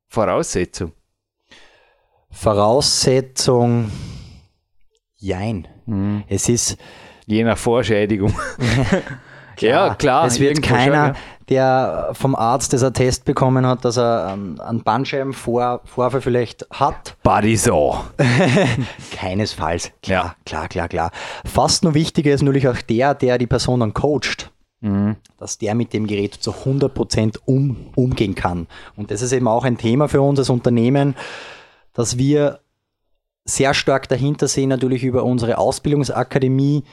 Voraussetzung? 0.07 0.93
Voraussetzung, 2.29 3.91
jein. 5.17 5.67
Mhm. 5.85 6.23
Es 6.29 6.47
ist 6.47 6.77
Je 7.25 7.43
nach 7.43 7.57
Vorschädigung. 7.57 8.33
ja, 9.59 9.93
klar. 9.95 10.27
Es 10.27 10.39
wird 10.39 10.51
irgendwo 10.51 10.69
schon, 10.69 10.77
keiner, 10.77 11.07
ja. 11.07 11.15
Der 11.49 12.09
vom 12.13 12.35
Arzt 12.35 12.73
das 12.73 12.83
Attest 12.83 13.25
bekommen 13.25 13.65
hat, 13.65 13.85
dass 13.85 13.97
er 13.97 14.31
ähm, 14.33 14.59
einen 14.59 14.83
Bandscheibenvorfall 14.83 16.21
vielleicht 16.21 16.67
hat. 16.71 17.15
Body 17.23 17.55
so. 17.55 17.97
Keinesfalls. 19.11 19.91
Klar, 20.01 20.25
Ja. 20.25 20.35
klar, 20.45 20.67
klar, 20.67 20.87
klar. 20.87 21.11
Fast 21.45 21.83
nur 21.83 21.93
wichtiger 21.93 22.33
ist 22.33 22.41
natürlich 22.41 22.67
auch 22.67 22.81
der, 22.81 23.13
der 23.13 23.37
die 23.37 23.47
Person 23.47 23.79
dann 23.79 23.93
coacht. 23.93 24.51
Dass 25.39 25.57
der 25.57 25.73
mit 25.73 25.91
dem 25.91 26.05
Gerät 26.05 26.35
zu 26.35 26.51
100% 26.51 27.39
um, 27.45 27.87
umgehen 27.95 28.35
kann. 28.35 28.67
Und 28.95 29.09
das 29.09 29.23
ist 29.23 29.31
eben 29.31 29.47
auch 29.47 29.63
ein 29.65 29.77
Thema 29.77 30.07
für 30.07 30.21
uns 30.21 30.37
als 30.37 30.51
Unternehmen, 30.51 31.15
dass 31.93 32.19
wir 32.19 32.59
sehr 33.43 33.73
stark 33.73 34.07
dahinter 34.07 34.47
sehen, 34.47 34.69
natürlich 34.69 35.03
über 35.03 35.23
unsere 35.23 35.57
Ausbildungsakademie, 35.57 36.83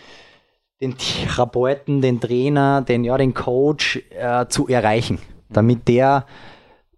den 0.84 0.96
Therapeuten, 0.98 2.00
den 2.00 2.20
Trainer, 2.20 2.82
den, 2.82 3.04
ja, 3.04 3.16
den 3.16 3.34
Coach 3.34 4.02
äh, 4.10 4.46
zu 4.46 4.68
erreichen, 4.68 5.18
damit 5.48 5.88
der 5.88 6.26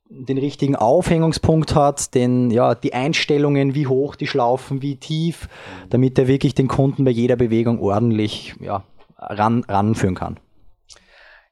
den 0.08 0.38
richtigen 0.38 0.76
Aufhängungspunkt 0.76 1.74
hat, 1.74 2.14
den, 2.14 2.50
ja, 2.50 2.74
die 2.74 2.94
Einstellungen, 2.94 3.74
wie 3.74 3.86
hoch 3.86 4.14
die 4.14 4.26
Schlaufen, 4.26 4.82
wie 4.82 4.96
tief, 4.96 5.48
damit 5.90 6.18
er 6.18 6.28
wirklich 6.28 6.54
den 6.54 6.68
Kunden 6.68 7.04
bei 7.04 7.10
jeder 7.10 7.36
Bewegung 7.36 7.80
ordentlich 7.80 8.54
ja, 8.60 8.84
ran, 9.18 9.64
ranführen 9.68 10.14
kann. 10.14 10.38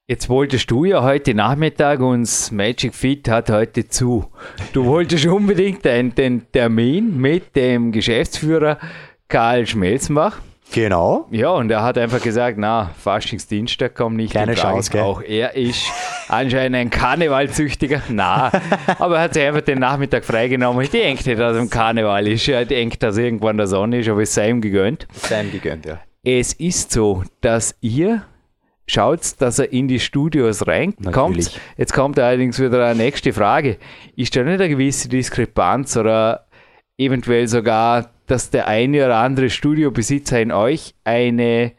Jetzt 0.07 0.29
wolltest 0.29 0.71
du 0.71 0.85
ja 0.85 1.03
heute 1.03 1.35
Nachmittag 1.35 2.01
uns 2.01 2.51
Magic 2.51 2.95
Fit 2.95 3.29
hat 3.29 3.49
heute 3.49 3.89
zu. 3.89 4.27
Du 4.73 4.85
wolltest 4.85 5.27
unbedingt 5.27 5.85
den, 5.85 6.15
den 6.15 6.53
Termin 6.53 7.17
mit 7.17 7.57
dem 7.57 7.91
Geschäftsführer 7.91 8.79
Karl 9.29 9.67
Schmelzenbach. 9.67 10.41
Genau. 10.73 11.27
Ja, 11.31 11.51
und 11.51 11.71
er 11.71 11.83
hat 11.83 11.99
einfach 11.99 12.21
gesagt, 12.21 12.59
na, 12.59 12.91
Faschingsdienstag 12.99 13.95
kommt 13.95 14.17
nicht 14.17 14.33
Keine. 14.33 14.55
Chance, 14.55 14.91
gell? 14.91 15.03
Auch 15.03 15.23
er 15.23 15.55
ist 15.55 15.85
anscheinend 16.29 16.77
ein 16.77 16.91
Karnevalzüchtiger. 16.91 18.03
Na, 18.09 18.51
aber 18.99 19.17
er 19.17 19.23
hat 19.23 19.35
sich 19.35 19.45
einfach 19.45 19.61
den 19.61 19.79
Nachmittag 19.79 20.25
freigenommen. 20.25 20.83
Ich 20.83 20.91
denke 20.91 21.29
nicht, 21.29 21.39
dass 21.41 21.55
er 21.55 21.63
im 21.63 21.71
Karneval 21.71 22.27
ist. 22.27 22.49
Er 22.49 22.65
denkt, 22.65 23.03
dass 23.03 23.17
irgendwann 23.19 23.57
der 23.57 23.67
Sonne 23.67 24.01
ist, 24.01 24.09
aber 24.09 24.23
es 24.23 24.35
sei 24.35 24.49
ihm 24.49 24.61
gegönnt. 24.61 25.07
Sein 25.13 25.53
gegönnt, 25.53 25.87
ja. 25.87 26.01
Es 26.25 26.55
ist 26.55 26.91
so, 26.91 27.23
dass 27.41 27.77
ihr 27.81 28.23
schaut, 28.87 29.21
dass 29.39 29.59
er 29.59 29.73
in 29.73 29.89
die 29.89 30.01
Studios 30.01 30.67
reinkommt. 30.67 31.61
Jetzt 31.77 31.93
kommt 31.93 32.19
allerdings 32.19 32.59
wieder 32.59 32.85
eine 32.85 32.97
nächste 32.97 33.33
Frage. 33.33 33.77
Ist 34.17 34.35
da 34.35 34.43
nicht 34.43 34.61
eine 34.61 34.69
gewisse 34.69 35.09
Diskrepanz 35.09 35.97
oder 35.97 36.47
eventuell 36.99 37.47
sogar, 37.49 38.11
dass 38.27 38.51
der 38.51 38.69
eine 38.69 39.05
oder 39.05 39.17
andere 39.17 39.51
Studiobesitzer 39.51 40.41
in 40.41 40.53
euch 40.53 40.95
eine 41.05 41.73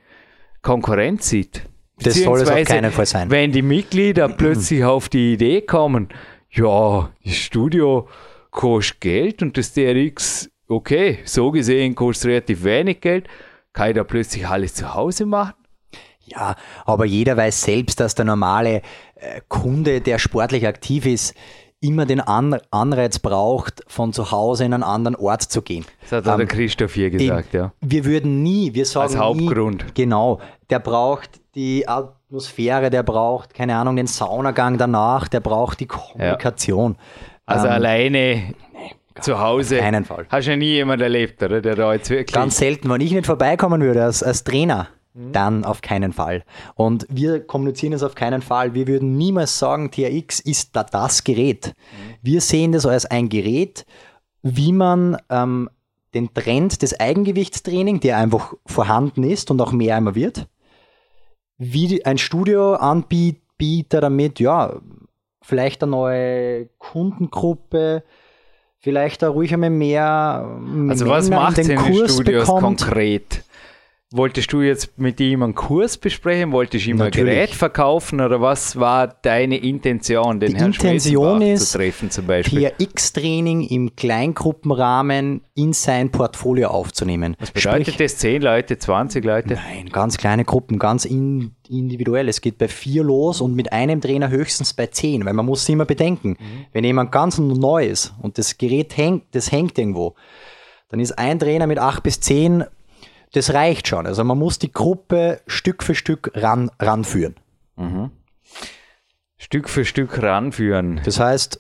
Konkurrenz 0.62 1.30
sieht? 1.30 1.64
Das 2.00 2.16
soll 2.16 2.42
es 2.42 2.50
auf 2.50 2.64
keinen 2.64 2.92
Fall 2.92 3.06
sein. 3.06 3.30
Wenn 3.30 3.52
die 3.52 3.62
Mitglieder 3.62 4.28
plötzlich 4.38 4.84
auf 4.84 5.10
die 5.10 5.34
Idee 5.34 5.62
kommen, 5.62 6.10
ja, 6.52 7.10
das 7.24 7.36
Studio 7.36 8.08
kostet 8.52 9.02
Geld 9.02 9.42
und 9.42 9.58
das 9.58 9.74
DRX, 9.74 10.50
okay, 10.68 11.20
so 11.26 11.52
gesehen 11.52 11.96
kostet 11.96 12.32
relativ 12.32 12.64
wenig 12.64 13.02
Geld, 13.02 13.28
kann 13.74 13.90
ich 13.90 13.96
da 13.96 14.04
plötzlich 14.04 14.48
alles 14.48 14.74
zu 14.74 14.94
Hause 14.94 15.26
machen? 15.26 15.54
Ja, 16.26 16.56
aber 16.86 17.06
jeder 17.06 17.38
weiß 17.38 17.62
selbst, 17.62 18.00
dass 18.00 18.16
der 18.16 18.26
normale 18.26 18.82
äh, 19.16 19.42
Kunde, 19.48 20.02
der 20.02 20.18
sportlich 20.18 20.66
aktiv 20.66 21.06
ist, 21.06 21.36
immer 21.82 22.06
den 22.06 22.20
An 22.22 22.58
Anreiz 22.72 23.20
braucht, 23.20 23.84
von 23.88 24.14
zu 24.14 24.32
Hause 24.32 24.66
in 24.66 24.74
einen 24.74 24.84
anderen 24.84 25.16
Ort 25.16 25.44
zu 25.44 25.62
gehen. 25.62 25.86
Das 26.02 26.12
hat 26.14 26.28
auch 26.28 26.34
Ähm, 26.34 26.38
der 26.40 26.48
Christoph 26.48 26.94
hier 26.94 27.10
gesagt, 27.10 27.54
den, 27.54 27.60
ja. 27.62 27.72
Wir 27.82 28.06
würden 28.06 28.42
nie, 28.44 28.74
wir 28.74 28.86
sagen 28.86 29.04
Als 29.14 29.18
Hauptgrund. 29.18 29.86
Nie, 29.86 29.92
genau, 29.94 30.40
der 30.70 30.80
braucht 30.80 31.42
die 31.54 31.88
Atmosphäre, 31.88 32.90
der 32.90 33.04
braucht, 33.04 33.54
keine 33.54 33.76
Ahnung, 33.76 33.96
den 33.96 34.08
Saunagang 34.08 34.78
danach, 34.78 35.28
der 35.28 35.40
braucht 35.42 35.80
die 35.80 35.86
Kommunikation. 35.88 36.96
Also 37.46 37.68
Ähm, 37.68 37.74
alleine 37.74 38.54
zu 39.22 39.40
Hause. 39.40 39.76
auf 39.78 39.82
keinen 39.82 40.04
Fall. 40.06 40.26
Hast 40.30 40.48
du 40.48 40.52
ja 40.52 40.58
nie 40.58 40.74
jemand 40.74 41.02
erlebt, 41.02 41.42
oder? 41.44 41.62
Der 41.62 41.76
da 41.76 41.94
jetzt 41.94 42.10
wirklich. 42.10 42.34
Ganz 42.36 42.58
selten, 42.58 42.90
wenn 42.90 43.00
ich 43.02 43.12
nicht 43.12 43.26
vorbeikommen 43.26 43.82
würde 43.82 44.04
als, 44.04 44.24
als 44.24 44.44
Trainer. 44.44 44.88
Dann 45.16 45.64
auf 45.64 45.82
keinen 45.82 46.14
Fall. 46.14 46.44
Und 46.76 47.06
wir 47.10 47.46
kommunizieren 47.46 47.94
es 47.94 48.04
auf 48.04 48.16
keinen 48.16 48.42
Fall. 48.42 48.74
Wir 48.74 48.88
würden 48.88 49.18
niemals 49.18 49.58
sagen, 49.58 49.92
TRX 49.92 50.42
ist 50.42 50.76
da 50.76 50.84
das 50.84 51.24
Gerät. 51.24 51.68
Mhm. 51.68 52.16
Wir 52.22 52.42
sehen 52.42 52.72
das 52.74 52.86
als 52.86 53.06
ein 53.06 53.30
Gerät, 53.30 53.86
wie 54.42 54.74
man 54.74 55.18
ähm, 55.30 55.70
den 56.14 56.34
Trend 56.34 56.82
des 56.82 57.00
Eigengewichtstraining, 57.00 58.00
der 58.00 58.18
einfach 58.18 58.54
vorhanden 58.66 59.24
ist 59.24 59.52
und 59.52 59.62
auch 59.62 59.72
mehr 59.72 59.98
immer 59.98 60.16
wird, 60.16 60.48
wie 61.58 62.06
ein 62.06 62.18
Studioanbieter 62.18 64.02
damit, 64.02 64.40
ja, 64.40 64.82
vielleicht 65.42 65.84
eine 65.84 65.92
neue 65.92 66.66
Kundengruppe, 66.78 68.04
vielleicht 68.80 69.24
auch 69.24 69.34
ruhig 69.34 69.54
einmal 69.54 69.70
mehr 69.70 70.60
also 70.90 71.08
was 71.08 71.30
Männer 71.30 71.42
in 71.42 71.44
macht 71.44 71.58
den 71.58 71.70
in 71.70 71.78
den 71.78 71.94
Kurs 71.94 72.14
Studios 72.14 72.46
bekommt. 72.46 72.62
konkret? 72.64 73.45
Wolltest 74.16 74.54
du 74.54 74.62
jetzt 74.62 74.98
mit 74.98 75.20
ihm 75.20 75.44
einen 75.44 75.56
Kurs 75.56 75.98
besprechen? 75.98 76.54
Wolltest 76.54 76.86
du 76.86 76.92
ihm 76.92 77.02
ein 77.02 77.06
Natürlich. 77.08 77.34
Gerät 77.34 77.50
verkaufen? 77.50 78.22
Oder 78.22 78.40
was 78.40 78.80
war 78.80 79.08
deine 79.08 79.58
Intention, 79.58 80.40
den 80.40 80.52
Die 80.52 80.58
Herrn 80.58 80.72
Intention 80.72 81.42
ist, 81.42 81.72
zu 81.72 81.78
treffen 81.78 82.10
zum 82.10 82.26
Beispiel? 82.26 82.72
TRX-Training 82.80 83.64
im 83.64 83.94
Kleingruppenrahmen 83.98 85.42
in 85.54 85.74
sein 85.74 86.12
Portfolio 86.12 86.70
aufzunehmen. 86.70 87.36
Was 87.40 87.52
bedeutet 87.52 87.88
Sprich, 87.88 87.98
das? 87.98 88.18
10 88.18 88.42
Leute, 88.42 88.78
20 88.78 89.26
Leute? 89.26 89.56
Nein, 89.56 89.90
ganz 89.90 90.18
kleine 90.18 90.46
Gruppen, 90.46 90.80
ganz 90.80 91.04
in, 91.04 91.52
individuell. 91.68 92.30
Es 92.30 92.40
geht 92.40 92.58
bei 92.58 92.70
vier 92.70 93.04
los 93.04 93.42
und 93.42 93.54
mit 93.54 93.74
einem 93.74 94.00
Trainer 94.00 94.30
höchstens 94.30 94.74
bei 94.74 94.88
zehn, 94.88 95.26
weil 95.26 95.34
man 95.34 95.46
muss 95.46 95.68
immer 95.68 95.86
bedenken, 95.86 96.38
wenn 96.72 96.86
jemand 96.86 97.12
ganz 97.12 97.38
neu 97.38 97.86
ist 97.86 98.14
und 98.22 98.38
das 98.38 98.58
Gerät 98.58 98.96
hängt, 98.96 99.24
das 99.36 99.52
hängt 99.52 99.78
irgendwo, 99.78 100.16
dann 100.88 101.02
ist 101.02 101.18
ein 101.18 101.38
Trainer 101.38 101.68
mit 101.68 101.80
acht 101.80 102.04
bis 102.04 102.22
zehn, 102.22 102.64
das 103.34 103.54
reicht 103.54 103.88
schon. 103.88 104.06
Also 104.08 104.24
man 104.24 104.38
muss 104.38 104.60
die 104.60 104.72
Gruppe 104.72 105.42
Stück 105.48 105.84
für 105.84 105.96
Stück 105.96 106.32
ran, 106.36 106.72
ranführen. 106.80 107.36
Stück 109.38 109.70
für 109.70 109.86
Stück 109.86 110.22
ranführen. 110.22 111.02
Das 111.04 111.20
heißt, 111.20 111.60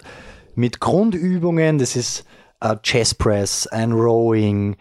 mit 0.55 0.79
Grundübungen, 0.79 1.77
das 1.77 1.95
ist 1.95 2.25
äh, 2.61 2.75
Chest 2.81 3.19
Press, 3.19 3.67
ein 3.67 3.91
Rowing, 3.91 4.77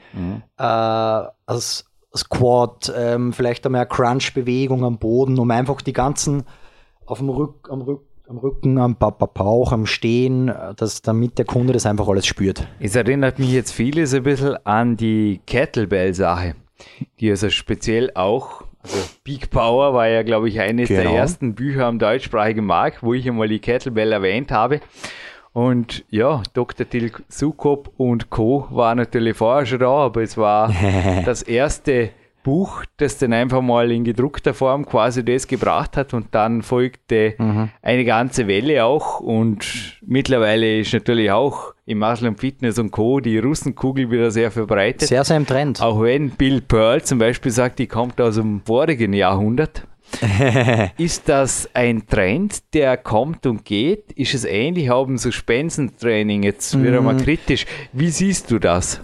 äh, 0.59 0.63
als 0.63 1.85
Squat, 2.17 2.93
ähm, 2.97 3.33
vielleicht 3.33 3.67
einmal 3.67 3.81
eine 3.83 3.89
Crunch-Bewegung 3.89 4.85
am 4.85 4.99
Boden, 4.99 5.39
um 5.39 5.51
einfach 5.51 5.81
die 5.83 5.93
ganzen 5.93 6.45
auf 7.07 7.19
dem 7.19 7.29
Rück, 7.29 7.69
am, 7.71 7.83
Rück, 7.83 8.03
am 8.29 8.39
Rücken, 8.39 8.79
am 8.79 8.95
Ba- 8.97 9.11
Ba- 9.11 9.27
Bauch, 9.27 9.73
am 9.73 9.85
Stehen, 9.85 10.49
äh, 10.49 10.75
dass, 10.77 11.03
damit 11.03 11.39
der 11.39 11.45
Kunde 11.45 11.73
das 11.73 11.87
einfach 11.87 12.07
alles 12.07 12.25
spürt. 12.27 12.69
Es 12.79 12.95
erinnert 12.95 13.41
mich 13.41 13.51
jetzt 13.51 13.73
vieles 13.73 14.15
ein 14.15 14.23
bisschen 14.23 14.57
an 14.65 14.97
die 14.97 15.41
Kettlebell-Sache, 15.47 16.55
die 17.21 17.31
also 17.31 17.51
speziell 17.51 18.11
auch, 18.15 18.65
also 18.83 18.99
Peak 19.25 19.51
Power 19.51 19.95
war 19.95 20.09
ja, 20.09 20.23
glaube 20.23 20.49
ich, 20.49 20.61
eines 20.61 20.89
der 20.89 21.05
Genau. 21.05 21.15
ersten 21.17 21.55
Bücher 21.55 21.87
am 21.87 21.99
deutschsprachigen 21.99 22.65
Markt, 22.67 23.03
wo 23.03 23.15
ich 23.15 23.27
einmal 23.29 23.49
die 23.49 23.59
Kettlebell 23.61 24.13
erwähnt 24.13 24.51
habe. 24.51 24.81
Und 25.53 26.05
ja, 26.11 26.43
Dr. 26.53 26.89
Tilk 26.89 27.23
Sukop 27.29 27.93
und 27.97 28.29
Co. 28.31 28.67
war 28.71 28.95
natürlich 28.97 29.37
vorher 29.37 29.65
schon 29.67 29.79
da, 29.79 29.89
aber 29.91 30.23
es 30.23 30.37
war 30.37 30.73
das 31.25 31.43
erste 31.43 32.11
Buch, 32.45 32.85
das 32.99 33.19
dann 33.19 33.33
einfach 33.33 33.61
mal 33.61 33.91
in 33.91 34.05
gedruckter 34.05 34.55
Form 34.55 34.87
quasi 34.87 35.25
das 35.25 35.49
gebracht 35.49 35.97
hat 35.97 36.15
und 36.15 36.29
dann 36.33 36.63
folgte 36.63 37.35
eine 37.83 38.05
ganze 38.05 38.47
Welle 38.47 38.85
auch 38.85 39.19
und 39.19 39.99
mittlerweile 40.07 40.79
ist 40.79 40.93
natürlich 40.93 41.33
auch 41.33 41.75
im 41.87 41.99
Muscle 41.99 42.29
und 42.29 42.39
Fitness 42.39 42.79
und 42.79 42.93
Co. 42.93 43.21
die 43.21 43.39
Russenkugel 43.39 44.11
wieder 44.11 44.31
sehr 44.31 44.51
verbreitet. 44.51 45.09
Sehr, 45.09 45.25
sehr 45.25 45.37
im 45.37 45.47
Trend. 45.47 45.81
Auch 45.83 46.01
wenn 46.03 46.31
Bill 46.31 46.61
Pearl 46.61 47.03
zum 47.03 47.19
Beispiel 47.19 47.51
sagt, 47.51 47.79
die 47.79 47.87
kommt 47.87 48.21
aus 48.21 48.37
dem 48.37 48.63
vorigen 48.65 49.13
Jahrhundert. 49.13 49.87
ist 50.99 51.29
das 51.29 51.69
ein 51.75 52.07
Trend, 52.07 52.75
der 52.75 52.97
kommt 52.97 53.47
und 53.47 53.65
geht? 53.65 54.13
Ist 54.13 54.35
es 54.35 54.45
ähnlich 54.45 54.91
auch 54.91 55.09
im 55.09 55.19
Suspensentraining? 55.19 56.43
Jetzt 56.43 56.81
wieder 56.81 57.01
mal 57.01 57.17
kritisch. 57.17 57.67
Wie 57.93 58.11
siehst 58.11 58.51
du 58.51 58.59
das? 58.59 59.01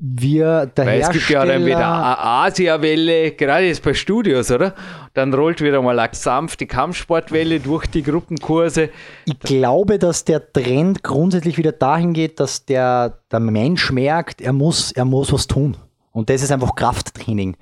Wir, 0.00 0.66
der 0.66 0.86
Weil 0.86 1.00
es 1.00 1.10
gibt 1.10 1.28
ja 1.28 1.44
dann 1.44 1.66
wieder 1.66 1.78
Hersteller- 1.78 2.04
eine 2.04 2.18
Asiawelle, 2.18 3.32
gerade 3.32 3.66
jetzt 3.66 3.82
bei 3.82 3.94
Studios, 3.94 4.50
oder? 4.50 4.74
Dann 5.14 5.34
rollt 5.34 5.60
wieder 5.60 5.82
mal 5.82 5.98
eine 5.98 6.14
sanfte 6.14 6.66
Kampfsportwelle 6.66 7.58
durch 7.58 7.86
die 7.86 8.04
Gruppenkurse. 8.04 8.90
Ich 9.24 9.40
glaube, 9.40 9.98
dass 9.98 10.24
der 10.24 10.52
Trend 10.52 11.02
grundsätzlich 11.02 11.58
wieder 11.58 11.72
dahin 11.72 12.12
geht, 12.12 12.38
dass 12.38 12.64
der, 12.64 13.18
der 13.32 13.40
Mensch 13.40 13.90
merkt, 13.90 14.40
er 14.40 14.52
muss, 14.52 14.92
er 14.92 15.04
muss 15.04 15.32
was 15.32 15.48
tun. 15.48 15.76
Und 16.12 16.30
das 16.30 16.42
ist 16.44 16.52
einfach 16.52 16.76
Krafttraining. 16.76 17.56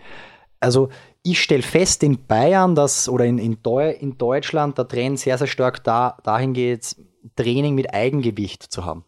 Also 0.61 0.91
ich 1.23 1.41
stelle 1.41 1.63
fest 1.63 2.03
in 2.03 2.27
Bayern, 2.27 2.75
dass, 2.75 3.09
oder 3.09 3.25
in, 3.25 3.39
in, 3.39 3.63
Deu 3.63 3.91
in 3.91 4.19
Deutschland 4.19 4.77
der 4.77 4.87
Trend 4.87 5.19
sehr, 5.19 5.39
sehr 5.39 5.47
stark 5.47 5.83
da, 5.85 6.19
dahin 6.23 6.53
geht, 6.53 6.97
Training 7.35 7.75
mit 7.75 7.93
Eigengewicht 7.95 8.63
zu 8.63 8.85
haben. 8.85 9.05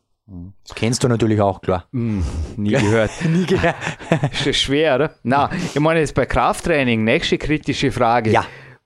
Das 0.62 0.74
kennst 0.74 1.02
du 1.02 1.08
natürlich 1.08 1.40
auch, 1.40 1.60
klar. 1.60 1.86
Nie 1.92 2.70
gehört. 2.70 3.10
Nie 3.24 3.46
gehört. 3.46 3.76
Ist 4.32 4.46
das 4.46 4.56
schwer, 4.56 4.96
oder? 4.96 5.14
Na, 5.22 5.50
ich 5.74 5.80
meine 5.80 6.00
jetzt 6.00 6.14
bei 6.14 6.26
Krafttraining, 6.26 7.04
nächste 7.04 7.38
kritische 7.38 7.90
Frage. 7.92 8.30
Ja. 8.30 8.44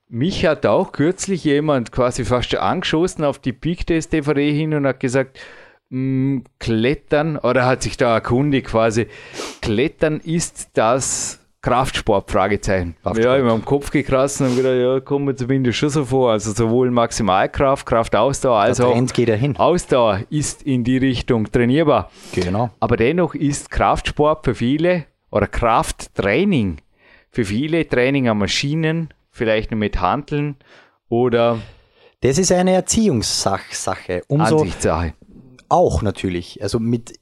Mich 0.09 0.45
hat 0.47 0.67
auch 0.67 0.93
kürzlich 0.93 1.43
jemand 1.45 1.91
quasi 1.91 2.25
fast 2.25 2.51
schon 2.51 2.61
angeschossen 2.61 3.25
auf 3.25 3.39
die 3.39 3.53
Peak 3.53 3.87
Test 3.87 4.13
DVD 4.13 4.53
hin 4.53 4.75
und 4.75 4.87
hat 4.87 5.01
gesagt, 5.01 5.41
mh, 5.89 6.43
Klettern, 6.59 7.39
oder 7.39 7.67
hat 7.67 7.83
sich 7.83 7.97
da 7.97 8.15
erkundigt 8.15 8.67
quasi, 8.67 9.07
Klettern 9.63 10.21
ist 10.21 10.71
das 10.75 11.42
Kraftsport? 11.63 12.31
Fragezeichen. 12.31 12.97
Kraftsport. 13.03 13.25
Ja, 13.25 13.37
ich 13.37 13.43
habe 13.43 13.53
am 13.53 13.65
Kopf 13.65 13.91
gekratzt 13.91 14.41
und 14.41 14.49
habe 14.49 14.57
gedacht, 14.57 14.77
ja, 14.77 15.01
kommt 15.01 15.27
mir 15.27 15.37
zumindest 15.37 15.79
schon 15.79 15.91
so 15.91 16.05
vor. 16.05 16.33
Also 16.33 16.53
sowohl 16.53 16.91
Maximalkraft, 16.91 17.87
Kraftausdauer 17.87 18.59
als 18.59 18.79
Der 18.79 18.89
auch 18.89 19.07
geht 19.13 19.29
dahin. 19.29 19.57
Ausdauer 19.57 20.21
ist 20.29 20.63
in 20.63 20.83
die 20.83 20.99
Richtung 20.99 21.51
trainierbar. 21.51 22.11
Genau. 22.33 22.71
Aber 22.81 22.97
dennoch 22.97 23.35
ist 23.35 23.71
Kraftsport 23.71 24.45
für 24.45 24.57
viele 24.57 25.07
oder 25.31 25.47
Krafttraining 25.47 26.79
für 27.31 27.45
viele 27.45 27.89
Training 27.89 28.29
an 28.29 28.39
Maschinen, 28.39 29.09
vielleicht 29.31 29.71
nur 29.71 29.79
mit 29.79 30.01
Handeln 30.01 30.57
oder 31.09 31.61
Das 32.21 32.39
ist 32.39 32.53
eine 32.53 32.73
Erziehungssache. 32.73 34.23
Umso, 34.29 34.59
Ansichtssache. 34.59 35.15
Auch 35.69 36.03
natürlich. 36.03 36.63
Also 36.63 36.79
mit, 36.79 37.15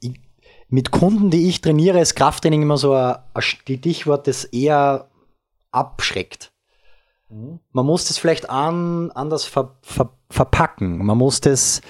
mit 0.71 0.91
Kunden, 0.91 1.29
die 1.29 1.49
ich 1.49 1.61
trainiere, 1.61 1.99
ist 1.99 2.15
Krafttraining 2.15 2.63
immer 2.63 2.77
so 2.77 2.93
ein, 2.93 3.17
ein 3.33 3.41
Stichwort, 3.41 4.27
das 4.27 4.45
eher 4.45 5.09
abschreckt. 5.71 6.51
Man 7.71 7.85
muss 7.85 8.07
das 8.07 8.17
vielleicht 8.17 8.49
an, 8.49 9.11
anders 9.11 9.45
ver, 9.45 9.77
ver, 9.81 10.11
verpacken. 10.29 11.05
Man 11.05 11.17
muss 11.17 11.39
das, 11.39 11.81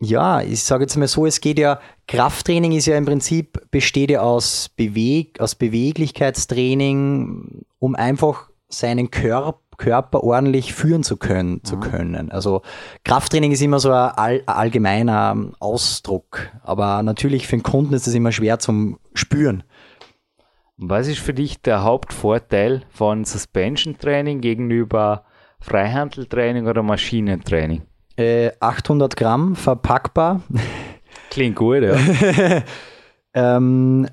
ja, 0.00 0.42
ich 0.42 0.62
sage 0.62 0.84
jetzt 0.84 0.96
mal 0.96 1.08
so, 1.08 1.24
es 1.24 1.40
geht 1.40 1.58
ja, 1.58 1.80
Krafttraining 2.08 2.72
ist 2.72 2.86
ja 2.86 2.96
im 2.96 3.06
Prinzip, 3.06 3.70
besteht 3.70 4.10
ja 4.10 4.20
aus, 4.20 4.68
Beweg, 4.70 5.40
aus 5.40 5.54
Beweglichkeitstraining, 5.54 7.64
um 7.78 7.94
einfach 7.94 8.50
seinen 8.68 9.10
Körper 9.10 9.60
Körper 9.82 10.22
ordentlich 10.22 10.74
führen 10.74 11.02
zu 11.02 11.16
können, 11.16 11.64
zu 11.64 11.76
können. 11.76 12.30
Also 12.30 12.62
Krafttraining 13.02 13.50
ist 13.50 13.62
immer 13.62 13.80
so 13.80 13.90
ein, 13.90 14.12
all, 14.14 14.42
ein 14.46 14.54
allgemeiner 14.54 15.36
Ausdruck, 15.58 16.50
aber 16.62 17.02
natürlich 17.02 17.48
für 17.48 17.56
den 17.56 17.64
Kunden 17.64 17.92
ist 17.92 18.06
es 18.06 18.14
immer 18.14 18.30
schwer 18.30 18.60
zum 18.60 19.00
Spüren. 19.12 19.64
Was 20.76 21.08
ist 21.08 21.18
für 21.18 21.34
dich 21.34 21.62
der 21.62 21.82
Hauptvorteil 21.82 22.82
von 22.90 23.24
Suspension 23.24 23.98
Training 23.98 24.40
gegenüber 24.40 25.24
Freihandeltraining 25.58 26.68
oder 26.68 26.84
Maschinentraining? 26.84 27.82
Äh, 28.16 28.52
800 28.60 29.16
Gramm 29.16 29.56
verpackbar. 29.56 30.42
Klingt 31.30 31.56
gut, 31.56 31.82
ja. 31.82 31.96
ähm, 33.34 34.06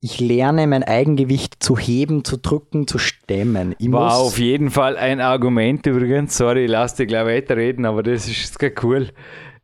ich 0.00 0.20
lerne 0.20 0.66
mein 0.66 0.84
Eigengewicht 0.84 1.62
zu 1.62 1.76
heben, 1.78 2.22
zu 2.24 2.36
drücken, 2.36 2.86
zu 2.86 2.98
stemmen. 2.98 3.74
Ich 3.78 3.90
War 3.90 4.14
auf 4.16 4.38
jeden 4.38 4.70
Fall 4.70 4.96
ein 4.96 5.20
Argument 5.20 5.84
übrigens. 5.86 6.36
Sorry, 6.36 6.64
ich 6.66 6.70
lass 6.70 6.94
dich 6.94 7.08
gleich 7.08 7.26
weiterreden, 7.26 7.84
aber 7.86 8.02
das 8.02 8.28
ist 8.28 8.58
gar 8.58 8.70
cool. 8.84 9.08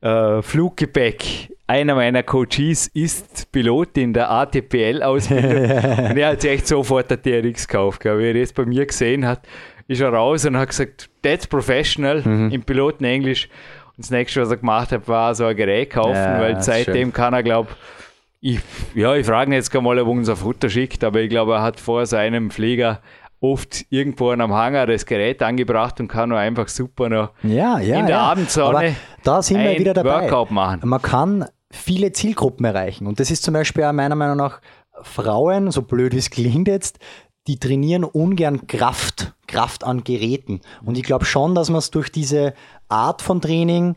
äh, 0.01 0.43
Fluggepäck. 0.43 1.51
Einer 1.69 1.95
meiner 1.95 2.23
Coaches 2.23 2.89
ist 2.93 3.51
Pilot 3.53 3.97
in 3.99 4.13
der 4.13 4.31
ATPL-Ausbildung 4.31 5.53
und 6.11 6.17
er 6.19 6.29
hat 6.31 6.41
sich 6.43 6.51
echt 6.51 6.67
sofort 6.67 7.11
der 7.11 7.23
TRX 7.23 7.69
gekauft. 7.69 8.05
Wie 8.05 8.09
er 8.27 8.35
das 8.35 8.53
bei 8.53 8.65
mir 8.67 8.85
gesehen 8.85 9.27
hat, 9.27 9.47
ist 9.89 10.01
er 10.01 10.13
raus 10.13 10.45
und 10.45 10.57
hat 10.57 10.69
gesagt, 10.71 11.09
that's 11.23 11.47
professional 11.47 12.21
Mhm. 12.23 12.51
im 12.51 12.63
Pilotenenglisch. 12.63 13.49
Und 13.97 13.99
das 14.05 14.11
nächste, 14.11 14.41
was 14.41 14.51
er 14.51 14.57
gemacht 14.57 14.91
hat, 14.93 15.07
war 15.09 15.35
so 15.35 15.45
ein 15.45 15.57
Gerät 15.57 15.91
kaufen, 15.91 16.15
Ja, 16.15 16.41
weil 16.41 16.61
seitdem 16.63 16.95
schön. 17.09 17.13
kann 17.13 17.33
er, 17.35 17.43
glaube 17.43 17.69
ich, 17.71 18.02
ja, 18.43 19.15
ich 19.15 19.27
frage 19.27 19.51
ihn 19.51 19.55
jetzt 19.55 19.71
gar 19.71 19.83
mal, 19.83 19.99
ob 19.99 20.09
er 20.09 20.11
uns 20.11 20.29
ein 20.29 20.37
Foto 20.37 20.69
schickt, 20.69 21.05
aber 21.05 21.21
ich 21.21 21.31
glaube, 21.31 21.55
er 21.55 21.63
hat 21.63 21.79
vor 21.79 22.07
seinem 22.07 22.51
Flieger 22.51 23.01
oft 23.41 23.85
irgendwo 23.91 24.31
an 24.31 24.41
einem 24.41 24.53
Hangar 24.53 24.87
das 24.87 25.07
Gerät 25.07 25.43
angebracht 25.43 25.99
und 26.01 26.09
kann 26.09 26.29
nur 26.29 26.39
einfach 26.39 26.69
super 26.69 27.09
noch 27.09 27.31
Ja, 27.43 27.79
ja. 27.79 28.01
in 28.01 28.07
der 28.07 28.17
ja. 28.17 28.23
Abendsonne 28.23 28.79
Aber 28.79 28.89
da 29.23 29.43
sind 29.43 29.61
wir 29.61 29.79
wieder 29.79 29.95
dabei. 29.95 30.23
Workout 30.23 30.51
machen. 30.51 30.81
Man 30.85 31.03
kann 31.03 31.47
viele 31.71 32.13
Zielgruppen 32.13 32.65
erreichen. 32.65 33.07
Und 33.07 33.19
das 33.19 33.31
ist 33.31 33.43
zum 33.43 33.55
Beispiel 33.55 33.85
auch 33.85 33.93
meiner 33.93 34.15
Meinung 34.15 34.37
nach 34.37 34.61
Frauen, 35.03 35.71
so 35.71 35.83
blöd 35.83 36.13
wie 36.13 36.19
es 36.19 36.31
klingt 36.31 36.69
jetzt, 36.69 36.99
die 37.49 37.59
trainieren 37.59 38.05
ungern 38.05 38.67
Kraft, 38.67 39.35
Kraft 39.49 39.83
an 39.83 40.05
Geräten. 40.05 40.61
Und 40.85 40.97
ich 40.97 41.03
glaube 41.03 41.25
schon, 41.25 41.55
dass 41.55 41.71
man 41.71 41.79
es 41.79 41.91
durch 41.91 42.13
diese 42.13 42.55
Art 42.89 43.23
von 43.23 43.41
Training 43.41 43.97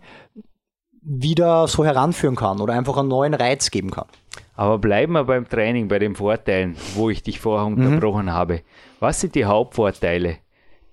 wieder 1.01 1.67
so 1.67 1.85
heranführen 1.85 2.35
kann 2.35 2.59
oder 2.59 2.73
einfach 2.73 2.97
einen 2.97 3.09
neuen 3.09 3.35
Reiz 3.35 3.69
geben 3.69 3.91
kann. 3.91 4.07
Aber 4.55 4.77
bleiben 4.79 5.13
wir 5.13 5.23
beim 5.25 5.47
Training, 5.47 5.87
bei 5.87 5.99
den 5.99 6.15
Vorteilen, 6.15 6.75
wo 6.95 7.09
ich 7.09 7.23
dich 7.23 7.39
vorher 7.39 7.69
Mhm. 7.69 7.85
unterbrochen 7.85 8.31
habe. 8.31 8.61
Was 8.99 9.19
sind 9.21 9.35
die 9.35 9.45
Hauptvorteile 9.45 10.37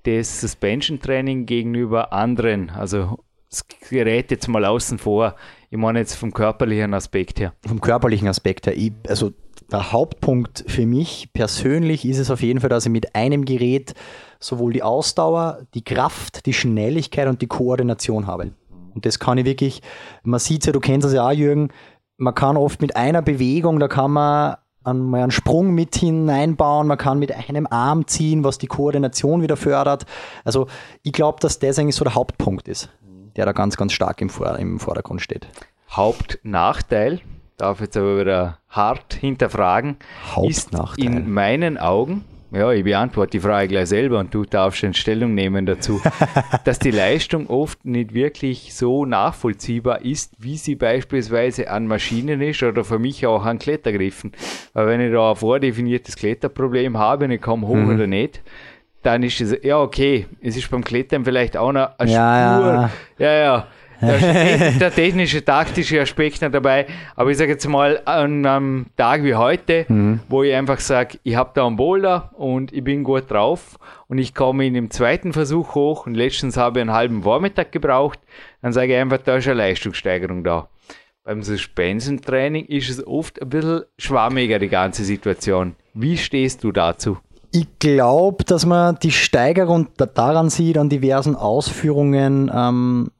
des 0.04 0.40
Suspension 0.40 1.00
Training 1.00 1.46
gegenüber 1.46 2.12
anderen? 2.12 2.70
Also 2.70 3.18
das 3.50 3.64
Gerät 3.88 4.30
jetzt 4.30 4.48
mal 4.48 4.64
außen 4.64 4.98
vor. 4.98 5.36
Ich 5.70 5.78
meine 5.78 6.00
jetzt 6.00 6.14
vom 6.14 6.32
körperlichen 6.32 6.94
Aspekt 6.94 7.38
her. 7.40 7.52
vom 7.66 7.80
körperlichen 7.80 8.26
Aspekt 8.28 8.66
her, 8.66 8.76
ich, 8.76 8.92
also 9.08 9.32
der 9.70 9.92
Hauptpunkt 9.92 10.64
für 10.66 10.84
mich 10.86 11.30
persönlich 11.32 12.04
ist 12.04 12.18
es 12.18 12.30
auf 12.30 12.42
jeden 12.42 12.60
Fall, 12.60 12.68
dass 12.68 12.84
ich 12.86 12.92
mit 12.92 13.14
einem 13.14 13.44
Gerät 13.44 13.94
sowohl 14.38 14.72
die 14.72 14.82
Ausdauer, 14.82 15.60
die 15.74 15.82
Kraft, 15.84 16.44
die 16.46 16.52
Schnelligkeit 16.52 17.28
und 17.28 17.40
die 17.40 17.46
Koordination 17.46 18.26
habe. 18.26 18.52
Und 18.94 19.06
das 19.06 19.18
kann 19.18 19.38
ich 19.38 19.46
wirklich, 19.46 19.80
man 20.22 20.40
sieht 20.40 20.66
ja, 20.66 20.72
du 20.72 20.80
kennst 20.80 21.06
es 21.06 21.14
ja 21.14 21.26
auch, 21.26 21.32
Jürgen, 21.32 21.68
man 22.22 22.34
kann 22.34 22.56
oft 22.56 22.80
mit 22.80 22.96
einer 22.96 23.20
Bewegung, 23.20 23.80
da 23.80 23.88
kann 23.88 24.12
man 24.12 24.56
einen, 24.84 25.10
mal 25.10 25.22
einen 25.22 25.30
Sprung 25.32 25.74
mit 25.74 25.96
hineinbauen, 25.96 26.86
man 26.86 26.98
kann 26.98 27.18
mit 27.18 27.32
einem 27.32 27.66
Arm 27.68 28.06
ziehen, 28.06 28.44
was 28.44 28.58
die 28.58 28.68
Koordination 28.68 29.42
wieder 29.42 29.56
fördert. 29.56 30.06
Also 30.44 30.68
ich 31.02 31.12
glaube, 31.12 31.38
dass 31.40 31.58
das 31.58 31.78
eigentlich 31.78 31.96
so 31.96 32.04
der 32.04 32.14
Hauptpunkt 32.14 32.68
ist, 32.68 32.90
der 33.36 33.44
da 33.44 33.52
ganz, 33.52 33.76
ganz 33.76 33.92
stark 33.92 34.20
im, 34.20 34.30
Vor 34.30 34.56
im 34.58 34.78
Vordergrund 34.78 35.20
steht. 35.20 35.48
Hauptnachteil, 35.90 37.20
darf 37.56 37.80
jetzt 37.80 37.96
aber 37.96 38.20
wieder 38.20 38.58
hart 38.68 39.14
hinterfragen, 39.14 39.96
ist 40.46 40.66
Hauptnachteil. 40.72 41.04
in 41.04 41.30
meinen 41.30 41.76
Augen, 41.76 42.24
ja, 42.54 42.70
ich 42.72 42.84
beantworte 42.84 43.30
die 43.32 43.40
Frage 43.40 43.68
gleich 43.68 43.88
selber 43.88 44.18
und 44.18 44.32
du 44.34 44.44
darfst 44.44 44.82
dann 44.82 44.94
Stellung 44.94 45.34
nehmen 45.34 45.64
dazu, 45.66 46.00
dass 46.64 46.78
die 46.78 46.90
Leistung 46.90 47.48
oft 47.48 47.84
nicht 47.84 48.14
wirklich 48.14 48.74
so 48.74 49.06
nachvollziehbar 49.06 50.04
ist, 50.04 50.34
wie 50.38 50.56
sie 50.56 50.74
beispielsweise 50.74 51.70
an 51.70 51.86
Maschinen 51.86 52.40
ist 52.40 52.62
oder 52.62 52.84
für 52.84 52.98
mich 52.98 53.26
auch 53.26 53.44
an 53.44 53.58
Klettergriffen. 53.58 54.32
Weil 54.74 54.86
wenn 54.86 55.00
ich 55.00 55.12
da 55.12 55.30
ein 55.30 55.36
vordefiniertes 55.36 56.16
Kletterproblem 56.16 56.98
habe 56.98 57.24
und 57.24 57.30
ich 57.30 57.40
komme 57.40 57.66
hoch 57.66 57.74
Mhm. 57.76 57.94
oder 57.94 58.06
nicht, 58.06 58.40
dann 59.02 59.22
ist 59.24 59.40
es, 59.40 59.56
ja 59.64 59.78
okay, 59.80 60.26
es 60.40 60.56
ist 60.56 60.70
beim 60.70 60.84
Klettern 60.84 61.24
vielleicht 61.24 61.56
auch 61.56 61.72
noch 61.72 61.98
eine 61.98 62.10
Ja, 62.12 62.58
Spur. 62.60 62.72
ja. 63.26 63.32
ja. 63.32 63.42
ja. 63.42 63.66
Da 64.02 64.14
ist 64.16 64.80
der 64.80 64.92
technische, 64.94 65.44
taktische 65.44 66.00
Aspekt 66.00 66.42
noch 66.42 66.50
dabei. 66.50 66.86
Aber 67.16 67.30
ich 67.30 67.38
sage 67.38 67.52
jetzt 67.52 67.66
mal, 67.68 68.00
an 68.04 68.44
einem 68.44 68.86
Tag 68.96 69.22
wie 69.24 69.34
heute, 69.34 69.86
Mhm. 69.88 70.20
wo 70.28 70.42
ich 70.42 70.54
einfach 70.54 70.80
sage, 70.80 71.18
ich 71.22 71.36
habe 71.36 71.52
da 71.54 71.66
einen 71.66 71.76
Boulder 71.76 72.30
und 72.36 72.72
ich 72.72 72.82
bin 72.84 73.04
gut 73.04 73.30
drauf 73.30 73.78
und 74.08 74.18
ich 74.18 74.34
komme 74.34 74.66
in 74.66 74.74
dem 74.74 74.90
zweiten 74.90 75.32
Versuch 75.32 75.74
hoch 75.74 76.06
und 76.06 76.14
letztens 76.14 76.56
habe 76.56 76.78
ich 76.78 76.82
einen 76.82 76.92
halben 76.92 77.22
Vormittag 77.22 77.72
gebraucht, 77.72 78.18
dann 78.60 78.72
sage 78.72 78.92
ich 78.94 78.98
einfach, 79.00 79.18
da 79.18 79.36
ist 79.36 79.46
eine 79.46 79.54
Leistungssteigerung 79.58 80.44
da. 80.44 80.68
Beim 81.24 81.42
Suspension-Training 81.44 82.66
ist 82.66 82.90
es 82.90 83.06
oft 83.06 83.40
ein 83.40 83.48
bisschen 83.48 83.82
schwammiger, 83.98 84.58
die 84.58 84.68
ganze 84.68 85.04
Situation. 85.04 85.76
Wie 85.94 86.16
stehst 86.16 86.64
du 86.64 86.72
dazu? 86.72 87.18
Ich 87.54 87.66
glaube, 87.78 88.44
dass 88.44 88.64
man 88.64 88.98
die 89.02 89.12
Steigerung 89.12 89.88
da- 89.98 90.06
daran 90.06 90.48
sieht, 90.48 90.78
an 90.78 90.88
diversen 90.88 91.36
Ausführungen, 91.36 92.50
ähm, 92.52 93.10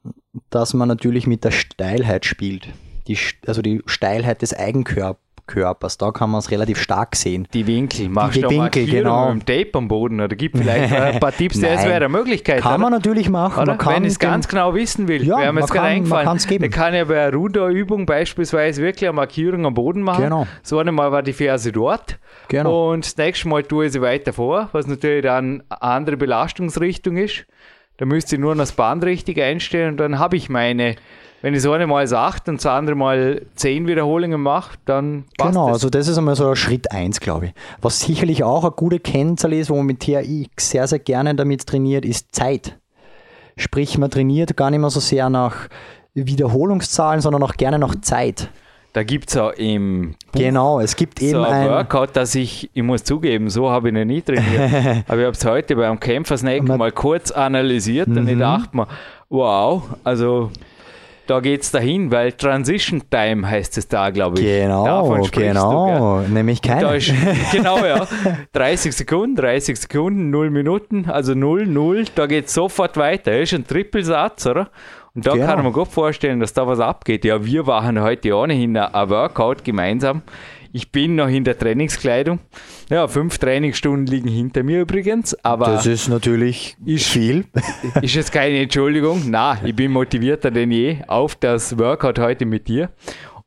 dass 0.49 0.73
man 0.73 0.87
natürlich 0.87 1.27
mit 1.27 1.43
der 1.43 1.51
Steilheit 1.51 2.25
spielt. 2.25 2.67
Die, 3.07 3.17
also 3.45 3.61
die 3.61 3.83
Steilheit 3.85 4.41
des 4.41 4.53
Eigenkörpers, 4.55 5.21
da 5.45 6.11
kann 6.11 6.29
man 6.29 6.39
es 6.39 6.49
relativ 6.51 6.79
stark 6.79 7.15
sehen. 7.15 7.47
Die 7.53 7.67
Winkel, 7.67 8.09
machst 8.09 8.37
Die 8.37 8.41
du 8.41 8.49
Winkel, 8.49 8.85
genau. 8.85 9.33
mit 9.33 9.47
dem 9.47 9.63
Tape 9.65 9.77
am 9.77 9.87
Boden 9.87 10.21
oder 10.21 10.35
gibt 10.35 10.57
vielleicht 10.57 10.93
ein 10.93 11.19
paar 11.19 11.31
Tipps, 11.31 11.59
das 11.59 11.83
wäre 11.83 11.95
eine 11.97 12.09
Möglichkeit. 12.09 12.61
Kann 12.61 12.73
oder? 12.73 12.77
man 12.81 12.93
natürlich 12.93 13.29
machen. 13.29 13.61
Oder? 13.61 13.73
Man 13.73 13.77
kann 13.77 13.95
Wenn 13.95 14.03
ich 14.05 14.13
es 14.13 14.19
ganz 14.19 14.47
genau 14.47 14.73
wissen 14.73 15.07
will, 15.07 15.23
Ja, 15.23 15.37
mir 15.37 15.51
man 15.51 15.63
jetzt 15.63 15.71
gerade 15.71 15.87
kann- 15.99 16.07
man 16.09 16.19
eingefallen, 16.27 16.47
geben. 16.49 16.61
dann 16.63 16.71
kann 16.71 16.93
ich 16.93 17.07
bei 17.07 17.21
einer 17.27 17.33
Ruderübung 17.35 18.05
beispielsweise 18.05 18.81
wirklich 18.81 19.09
eine 19.09 19.15
Markierung 19.15 19.65
am 19.65 19.73
Boden 19.73 20.01
machen. 20.01 20.23
Genau. 20.23 20.47
So 20.63 20.79
einmal 20.79 21.11
war 21.11 21.21
die 21.23 21.33
Ferse 21.33 21.71
dort 21.71 22.17
Genau. 22.47 22.91
und 22.91 23.05
das 23.05 23.17
nächste 23.17 23.47
Mal 23.49 23.63
tue 23.63 23.87
ich 23.87 23.91
sie 23.91 24.01
weiter 24.01 24.33
vor, 24.33 24.69
was 24.71 24.87
natürlich 24.87 25.23
dann 25.23 25.63
eine 25.69 25.81
andere 25.81 26.17
Belastungsrichtung 26.17 27.17
ist. 27.17 27.45
Da 27.97 28.05
müsste 28.05 28.35
ich 28.35 28.41
nur 28.41 28.55
noch 28.55 28.61
das 28.63 28.71
Band 28.71 29.03
richtig 29.03 29.39
einstellen 29.39 29.91
und 29.91 29.97
dann 29.97 30.19
habe 30.19 30.35
ich 30.35 30.49
meine, 30.49 30.95
wenn 31.41 31.53
ich 31.53 31.61
so 31.61 31.73
eine 31.73 31.85
Mal 31.87 32.11
8 32.11 32.49
und 32.49 32.57
das 32.57 32.65
andere 32.65 32.95
Mal 32.95 33.45
10 33.55 33.85
Wiederholungen 33.85 34.41
mache, 34.41 34.77
dann 34.85 35.25
passt 35.37 35.51
Genau, 35.51 35.67
es. 35.67 35.73
also 35.73 35.89
das 35.89 36.07
ist 36.07 36.17
einmal 36.17 36.35
so 36.35 36.55
Schritt 36.55 36.91
1, 36.91 37.19
glaube 37.19 37.47
ich. 37.47 37.53
Was 37.81 37.99
sicherlich 37.99 38.43
auch 38.43 38.63
eine 38.63 38.71
gute 38.71 38.99
Kennzahl 38.99 39.53
ist, 39.53 39.69
wo 39.69 39.75
man 39.75 39.85
mit 39.85 39.99
TRX 39.99 40.69
sehr, 40.69 40.87
sehr 40.87 40.99
gerne 40.99 41.35
damit 41.35 41.67
trainiert, 41.67 42.05
ist 42.05 42.33
Zeit. 42.33 42.79
Sprich, 43.57 43.97
man 43.97 44.09
trainiert 44.09 44.55
gar 44.57 44.71
nicht 44.71 44.79
mehr 44.79 44.89
so 44.89 44.99
sehr 44.99 45.29
nach 45.29 45.67
Wiederholungszahlen, 46.15 47.21
sondern 47.21 47.43
auch 47.43 47.53
gerne 47.55 47.77
nach 47.77 47.95
Zeit. 48.01 48.49
Da 48.93 49.01
gibt 49.01 49.29
es 49.29 49.37
auch 49.37 49.51
im 49.53 50.13
Genau, 50.33 50.79
es 50.79 50.95
gibt 50.95 51.19
eben 51.21 51.31
so 51.31 51.43
ein 51.43 51.67
Workout, 51.67 52.15
dass 52.15 52.35
ich, 52.35 52.69
ich 52.73 52.83
muss 52.83 53.03
zugeben, 53.03 53.49
so 53.49 53.71
habe 53.71 53.89
ich 53.89 53.93
noch 53.95 54.05
nie 54.05 54.21
trainiert. 54.21 55.03
aber 55.07 55.19
ich 55.19 55.25
habe 55.25 55.35
es 55.35 55.45
heute 55.45 55.75
beim 55.75 55.99
Kämpfersnack 55.99 56.61
mal 56.63 56.91
kurz 56.91 57.31
analysiert 57.31 58.07
und 58.07 58.27
ich 58.27 58.37
dachte 58.37 58.77
mir, 58.77 58.87
wow, 59.29 59.81
also 60.03 60.51
da 61.25 61.39
geht 61.39 61.61
es 61.61 61.71
dahin, 61.71 62.11
weil 62.11 62.33
Transition 62.33 63.01
Time 63.09 63.49
heißt 63.49 63.77
es 63.77 63.87
da, 63.87 64.09
glaube 64.09 64.39
ich. 64.39 64.45
Genau, 64.45 64.85
Davon 64.85 65.31
genau, 65.31 66.19
nämlich 66.19 66.61
Du, 66.61 66.69
keine. 66.69 66.97
ist, 66.97 67.13
genau, 67.51 67.77
ja. 67.83 68.05
30 68.51 68.93
Sekunden, 68.93 69.35
30 69.37 69.79
Sekunden, 69.79 70.29
0 70.29 70.49
Minuten, 70.49 71.05
also 71.09 71.33
0, 71.33 71.65
0, 71.65 72.05
da 72.13 72.25
geht 72.25 72.47
es 72.47 72.53
sofort 72.53 72.97
weiter. 72.97 73.39
Ist 73.39 73.53
ein 73.53 73.65
Trippelsatz, 73.65 74.45
oder? 74.45 74.69
Und 75.15 75.27
da 75.27 75.33
Genau. 75.33 75.45
kann 75.45 75.63
man 75.63 75.73
gut 75.73 75.89
vorstellen, 75.89 76.39
dass 76.39 76.53
da 76.53 76.65
was 76.65 76.79
abgeht. 76.79 77.23
Ja, 77.23 77.45
wir 77.45 77.63
machen 77.63 78.01
heute 78.01 78.35
ohnehin 78.35 78.75
ein 78.75 79.09
Workout 79.09 79.63
gemeinsam. 79.63 80.23
Ich 80.71 80.91
bin 80.91 81.13
noch 81.15 81.27
in 81.27 81.43
der 81.43 81.55
Trainingskleidung. 81.55 82.39
Ja, 82.89 83.07
fünf 83.07 83.37
Trainingsstunden 83.37 84.07
liegen 84.07 84.27
hinter 84.27 84.63
mir 84.63 84.81
übrigens, 84.81 85.35
aber 85.45 85.67
Das 85.67 85.85
ist 85.85 86.07
natürlich 86.07 86.75
Ist- 86.83 87.05
viel. 87.09 87.45
ist 88.01 88.15
jetzt 88.15 88.31
keine 88.31 88.57
Entschuldigung. 88.57 89.21
Na, 89.27 89.59
ich 89.63 89.75
bin 89.75 89.91
motivierter 89.91 90.49
denn 90.49 90.71
je 90.71 90.97
auf 91.05 91.35
das 91.35 91.77
Workout 91.77 92.17
heute 92.17 92.47
mit 92.47 92.67
dir. 92.67 92.89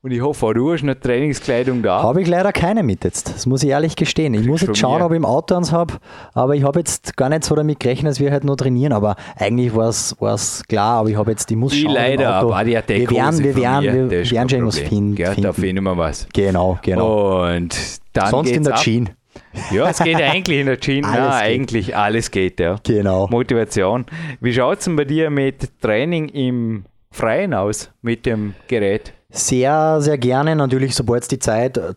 Und 0.06 0.12
ich 0.12 0.20
hoffe, 0.22 0.54
du 0.54 0.72
hast 0.72 0.84
noch 0.84 0.94
Trainingskleidung 0.94 1.82
da. 1.82 2.00
Habe 2.00 2.22
ich 2.22 2.28
leider 2.28 2.52
keine 2.52 2.84
mit 2.84 3.02
jetzt. 3.02 3.34
Das 3.34 3.44
muss 3.44 3.64
ich 3.64 3.70
ehrlich 3.70 3.96
gestehen. 3.96 4.34
Ich 4.34 4.46
muss 4.46 4.60
jetzt 4.60 4.78
schauen, 4.78 5.00
mir. 5.00 5.06
ob 5.06 5.10
ich 5.10 5.16
im 5.16 5.24
Auto 5.24 5.56
eins 5.56 5.72
habe. 5.72 5.94
Aber 6.32 6.54
ich 6.54 6.62
habe 6.62 6.78
jetzt 6.78 7.16
gar 7.16 7.28
nicht 7.28 7.42
so 7.42 7.56
damit 7.56 7.80
gerechnet, 7.80 8.12
dass 8.12 8.20
wir 8.20 8.30
halt 8.30 8.44
nur 8.44 8.56
trainieren. 8.56 8.92
Aber 8.92 9.16
eigentlich 9.34 9.74
war 9.74 9.88
es 9.88 10.62
klar. 10.68 11.00
Aber 11.00 11.08
ich 11.08 11.16
habe 11.16 11.32
jetzt, 11.32 11.50
ich 11.50 11.56
muss 11.56 11.72
Ich 11.72 11.80
schauen. 11.80 11.90
im 11.90 11.94
leider, 11.96 12.38
Auto. 12.38 12.52
aber 12.52 12.62
die 12.64 12.78
hat 12.78 12.88
wir 12.88 13.10
werden, 13.10 13.42
wir 13.42 13.56
werden, 13.56 13.82
wir, 13.82 14.10
wir 14.10 14.30
werden 14.30 14.48
schon 14.48 14.58
irgendwas 14.60 14.78
finden. 14.78 15.16
Gehört 15.16 15.44
auf 15.44 15.56
finden. 15.56 15.84
Fall 15.84 15.96
was. 15.98 16.28
Genau, 16.32 16.78
genau. 16.82 17.44
Und 17.56 17.76
dann 18.12 18.30
Sonst 18.30 18.46
geht's 18.46 18.58
in 18.58 18.62
der 18.62 18.74
ab. 18.74 18.80
Jean. 18.80 19.10
Ja, 19.72 19.88
es 19.88 19.98
geht 19.98 20.22
eigentlich 20.22 20.60
in 20.60 20.66
der 20.66 20.78
Jean. 20.78 21.04
Alles 21.04 21.18
Nein, 21.18 21.48
geht. 21.48 21.60
eigentlich 21.60 21.96
alles 21.96 22.30
geht, 22.30 22.60
ja. 22.60 22.76
Genau. 22.84 23.26
Motivation. 23.28 24.06
Wie 24.40 24.52
schaut 24.54 24.78
es 24.78 24.84
denn 24.84 24.94
bei 24.94 25.04
dir 25.04 25.30
mit 25.30 25.80
Training 25.80 26.28
im 26.28 26.84
Freien 27.10 27.54
aus, 27.54 27.90
mit 28.02 28.24
dem 28.24 28.54
Gerät? 28.68 29.12
Sehr, 29.36 30.00
sehr 30.00 30.18
gerne. 30.18 30.56
Natürlich, 30.56 30.94
sobald 30.94 31.22
es 31.22 31.28
die 31.28 31.38
Zeit, 31.38 31.76
äh, 31.76 31.94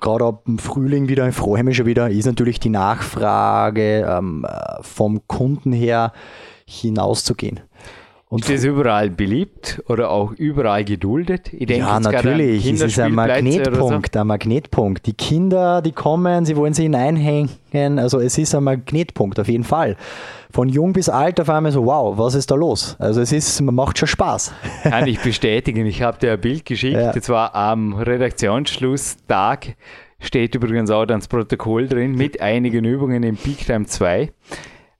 gerade 0.00 0.24
ab 0.24 0.44
dem 0.46 0.58
Frühling 0.58 1.08
wieder, 1.08 1.28
ich 1.28 1.34
freue 1.34 1.62
mich 1.62 1.76
schon 1.76 1.86
wieder, 1.86 2.08
ist 2.08 2.26
natürlich 2.26 2.60
die 2.60 2.70
Nachfrage 2.70 4.06
ähm, 4.08 4.46
äh, 4.48 4.82
vom 4.82 5.20
Kunden 5.26 5.72
her 5.72 6.12
hinauszugehen. 6.66 7.60
Und 8.30 8.40
ist 8.40 8.50
das 8.50 8.64
überall 8.64 9.08
beliebt 9.08 9.82
oder 9.88 10.10
auch 10.10 10.32
überall 10.32 10.84
geduldet? 10.84 11.50
Ich 11.52 11.66
denke 11.66 11.86
ja, 11.86 11.98
natürlich. 11.98 12.70
Es 12.70 12.82
ist 12.82 12.98
ein 12.98 13.14
Magnetpunkt, 13.14 14.12
so. 14.12 14.20
ein 14.20 14.26
Magnetpunkt. 14.26 15.06
Die 15.06 15.14
Kinder, 15.14 15.80
die 15.80 15.92
kommen, 15.92 16.44
sie 16.44 16.54
wollen 16.54 16.74
sich 16.74 16.84
hineinhängen. 16.84 17.48
Also 17.98 18.20
es 18.20 18.36
ist 18.36 18.54
ein 18.54 18.64
Magnetpunkt, 18.64 19.40
auf 19.40 19.48
jeden 19.48 19.64
Fall. 19.64 19.96
Von 20.50 20.68
jung 20.68 20.94
bis 20.94 21.08
alt 21.08 21.40
auf 21.40 21.50
einmal 21.50 21.72
so, 21.72 21.84
wow, 21.84 22.16
was 22.16 22.34
ist 22.34 22.50
da 22.50 22.54
los? 22.54 22.96
Also 22.98 23.20
es 23.20 23.32
ist, 23.32 23.60
man 23.60 23.74
macht 23.74 23.98
schon 23.98 24.08
Spaß. 24.08 24.52
Kann 24.82 25.06
ich 25.06 25.20
bestätigen. 25.20 25.84
Ich 25.86 26.02
habe 26.02 26.18
dir 26.18 26.32
ein 26.32 26.40
Bild 26.40 26.64
geschickt. 26.64 26.96
Ja. 26.96 27.12
Das 27.12 27.28
war 27.28 27.54
am 27.54 27.94
Redaktionsschlusstag. 27.94 29.76
Steht 30.20 30.54
übrigens 30.54 30.90
auch 30.90 31.04
dann 31.04 31.20
das 31.20 31.28
Protokoll 31.28 31.86
drin 31.86 32.12
mit 32.12 32.40
einigen 32.40 32.84
Übungen 32.84 33.22
im 33.22 33.36
Peak 33.36 33.66
Time 33.66 33.86
2 33.86 34.32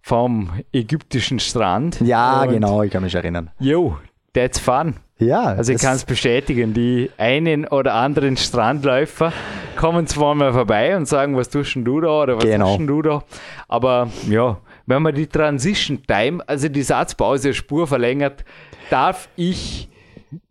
vom 0.03 0.51
ägyptischen 0.73 1.39
Strand. 1.39 2.01
Ja, 2.01 2.43
und 2.43 2.51
genau, 2.51 2.83
ich 2.83 2.91
kann 2.91 3.03
mich 3.03 3.15
erinnern. 3.15 3.51
Jo, 3.59 3.97
that's 4.33 4.59
fun. 4.59 4.95
Ja. 5.19 5.43
Also 5.43 5.73
ich 5.73 5.81
kann 5.81 5.97
es 5.97 6.05
bestätigen, 6.05 6.73
die 6.75 7.11
einen 7.19 7.67
oder 7.67 7.95
anderen 7.95 8.37
Strandläufer 8.37 9.33
kommen 9.77 10.07
zwar 10.07 10.35
mal 10.35 10.53
vorbei 10.53 10.97
und 10.97 11.07
sagen, 11.07 11.37
was 11.37 11.49
tust 11.49 11.77
du 11.77 12.01
da 12.01 12.23
oder 12.23 12.37
was 12.37 12.45
genau. 12.45 12.77
tust 12.77 12.89
du 12.89 13.03
da. 13.03 13.25
Aber 13.67 14.09
ja, 14.29 14.59
wenn 14.89 15.03
man 15.03 15.15
die 15.15 15.27
Transition 15.27 16.03
Time, 16.07 16.43
also 16.49 16.69
die 16.69 16.83
Satzpause 16.83 17.53
Spur 17.53 17.87
verlängert, 17.87 18.45
darf 18.89 19.29
ich 19.37 19.89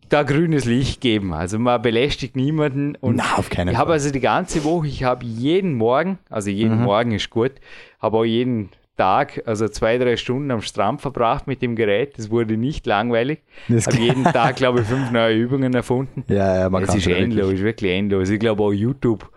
da 0.08 0.22
grünes 0.22 0.64
Licht 0.64 1.00
geben. 1.00 1.34
Also 1.34 1.58
man 1.58 1.82
belästigt 1.82 2.36
niemanden. 2.36 2.94
Und 3.00 3.16
Na, 3.16 3.34
auf 3.36 3.50
keinen 3.50 3.72
ich 3.72 3.76
habe 3.76 3.92
also 3.92 4.10
die 4.10 4.20
ganze 4.20 4.62
Woche, 4.62 4.86
ich 4.86 5.02
habe 5.02 5.26
jeden 5.26 5.74
Morgen, 5.74 6.18
also 6.30 6.50
jeden 6.50 6.78
mhm. 6.78 6.84
Morgen 6.84 7.12
ist 7.12 7.28
gut, 7.30 7.52
habe 8.00 8.16
auch 8.16 8.24
jeden 8.24 8.70
Tag, 8.96 9.42
also 9.44 9.68
zwei, 9.68 9.98
drei 9.98 10.16
Stunden 10.16 10.50
am 10.52 10.62
Strand 10.62 11.00
verbracht 11.00 11.48
mit 11.48 11.60
dem 11.60 11.74
Gerät. 11.74 12.16
Das 12.16 12.30
wurde 12.30 12.56
nicht 12.56 12.86
langweilig. 12.86 13.40
Ich 13.68 13.86
habe 13.86 13.96
jeden 14.00 14.22
Tag, 14.22 14.54
glaube 14.54 14.80
ich, 14.80 14.86
fünf 14.86 15.10
neue 15.10 15.34
Übungen 15.34 15.74
erfunden. 15.74 16.22
Ja, 16.28 16.60
ja, 16.60 16.70
man 16.70 16.82
das 16.82 16.90
kann 16.90 16.98
ist 16.98 17.08
endlos, 17.08 17.46
wirklich. 17.46 17.62
wirklich 17.64 17.92
endlos. 17.92 18.30
Ich 18.30 18.38
glaube 18.38 18.62
auch 18.62 18.72
YouTube, 18.72 19.28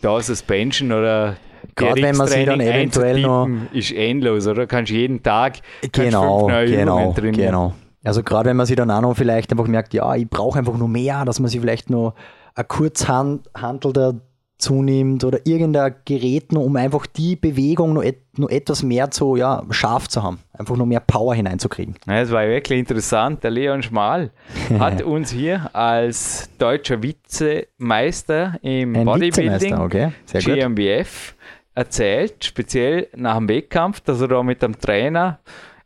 da 0.00 0.20
Suspension 0.20 0.90
oder 0.90 1.36
Gerade 1.78 2.02
wenn 2.02 2.16
man 2.16 2.26
sich 2.26 2.44
dann 2.44 2.60
eventuell 2.60 3.20
noch. 3.20 3.48
Ist 3.72 3.92
endlos, 3.92 4.46
oder? 4.46 4.66
Kannst 4.66 4.92
jeden 4.92 5.22
Tag 5.22 5.58
genau, 5.92 6.40
fünf 6.40 6.52
neue 6.52 6.66
genau, 6.70 6.98
Übungen 6.98 7.14
trainieren. 7.14 7.46
Genau. 7.46 7.74
Also 8.04 8.22
gerade 8.22 8.48
wenn 8.48 8.56
man 8.56 8.66
sich 8.66 8.76
dann 8.76 8.90
auch 8.90 9.00
noch 9.00 9.16
vielleicht 9.16 9.50
einfach 9.50 9.66
merkt, 9.66 9.92
ja, 9.92 10.14
ich 10.14 10.28
brauche 10.28 10.58
einfach 10.58 10.76
nur 10.76 10.88
mehr, 10.88 11.24
dass 11.24 11.40
man 11.40 11.50
sich 11.50 11.60
vielleicht 11.60 11.90
noch 11.90 12.14
ein 12.54 12.66
Kurzhandel 12.66 13.92
der 13.92 14.14
zunimmt 14.58 15.22
oder 15.22 15.38
irgendein 15.44 15.94
Gerät, 16.04 16.52
nur 16.52 16.64
um 16.64 16.74
einfach 16.76 17.06
die 17.06 17.36
Bewegung 17.36 17.92
nur, 17.92 18.04
et, 18.04 18.18
nur 18.36 18.50
etwas 18.50 18.82
mehr 18.82 19.10
zu 19.10 19.36
ja, 19.36 19.62
scharf 19.70 20.08
zu 20.08 20.22
haben, 20.22 20.40
einfach 20.52 20.76
nur 20.76 20.86
mehr 20.86 21.00
Power 21.00 21.34
hineinzukriegen. 21.34 21.94
Ja, 22.06 22.20
das 22.20 22.32
war 22.32 22.46
wirklich 22.46 22.80
interessant. 22.80 23.44
Der 23.44 23.52
Leon 23.52 23.82
Schmal 23.82 24.32
hat 24.78 25.02
uns 25.02 25.30
hier 25.30 25.70
als 25.74 26.50
deutscher 26.58 27.02
Vizemeister 27.02 28.58
im 28.62 28.96
Ein 28.96 29.04
Bodybuilding 29.04 29.78
okay. 29.78 30.12
GmbF 30.32 31.34
erzählt, 31.78 32.44
speziell 32.44 33.08
nach 33.14 33.36
dem 33.36 33.48
Wettkampf, 33.48 34.00
dass 34.00 34.20
er 34.20 34.28
da 34.28 34.42
mit 34.42 34.62
dem 34.62 34.78
Trainer 34.78 35.38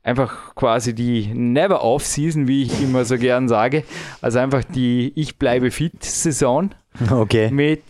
einfach 0.03 0.55
quasi 0.55 0.95
die 0.95 1.27
Never 1.35 1.85
Off-Season, 1.85 2.49
wie 2.49 2.63
ich 2.63 2.83
immer 2.83 3.05
so 3.05 3.19
gern 3.19 3.47
sage, 3.47 3.85
also 4.23 4.39
einfach 4.39 4.65
die 4.65 5.13
Ich 5.15 5.39
bleibe 5.39 5.71
fit-Saison 5.71 6.71
okay. 7.11 7.51
mit 7.51 7.83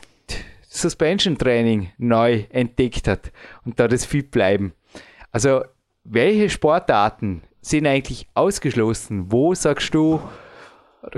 Suspension 0.68 1.38
Training 1.38 1.90
neu 1.96 2.44
entdeckt 2.50 3.06
hat 3.06 3.30
und 3.64 3.78
da 3.78 3.86
das 3.86 4.04
fit 4.04 4.30
bleiben. 4.30 4.72
Also, 5.30 5.62
welche 6.04 6.50
Sportarten 6.50 7.42
sind 7.60 7.86
eigentlich 7.86 8.26
ausgeschlossen? 8.34 9.30
Wo 9.30 9.54
sagst 9.54 9.94
du, 9.94 10.20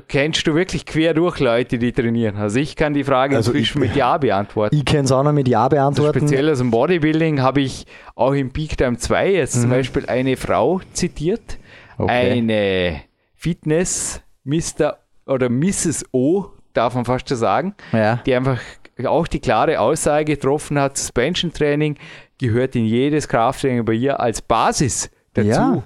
kennst 0.08 0.46
du 0.46 0.54
wirklich 0.54 0.86
quer 0.86 1.14
durch 1.14 1.40
Leute, 1.40 1.78
die 1.78 1.92
trainieren? 1.92 2.36
Also 2.36 2.58
ich 2.58 2.76
kann 2.76 2.94
die 2.94 3.04
Frage 3.04 3.36
also 3.36 3.52
inzwischen 3.52 3.80
mit 3.80 3.94
Ja 3.94 4.16
beantworten. 4.18 4.74
Ich 4.74 4.84
kann 4.84 5.04
es 5.04 5.12
auch 5.12 5.22
noch 5.22 5.32
mit 5.32 5.48
Ja 5.48 5.68
beantworten. 5.68 6.14
Also 6.14 6.26
speziell 6.26 6.50
aus 6.50 6.58
dem 6.58 6.70
Bodybuilding 6.70 7.42
habe 7.42 7.60
ich 7.60 7.86
auch 8.14 8.32
im 8.32 8.50
Peak 8.50 8.76
Time 8.78 8.96
2 8.96 9.32
jetzt 9.32 9.56
mhm. 9.56 9.60
zum 9.60 9.70
Beispiel 9.70 10.06
eine 10.06 10.36
Frau 10.36 10.80
zitiert, 10.92 11.58
okay. 11.98 12.30
eine 12.30 13.02
Fitness 13.34 14.22
Mr. 14.44 14.98
oder 15.26 15.50
Mrs. 15.50 16.06
O, 16.12 16.46
darf 16.72 16.94
man 16.94 17.04
fast 17.04 17.28
so 17.28 17.36
sagen, 17.36 17.74
ja. 17.92 18.16
die 18.24 18.34
einfach 18.34 18.60
auch 19.04 19.26
die 19.26 19.40
klare 19.40 19.80
Aussage 19.80 20.24
getroffen 20.24 20.78
hat, 20.78 20.96
Suspension 20.96 21.52
Training 21.52 21.96
gehört 22.38 22.76
in 22.76 22.84
jedes 22.84 23.28
Krafttraining 23.28 23.84
bei 23.84 23.94
ihr 23.94 24.18
als 24.20 24.40
Basis 24.40 25.10
dazu. 25.34 25.48
Ja. 25.48 25.82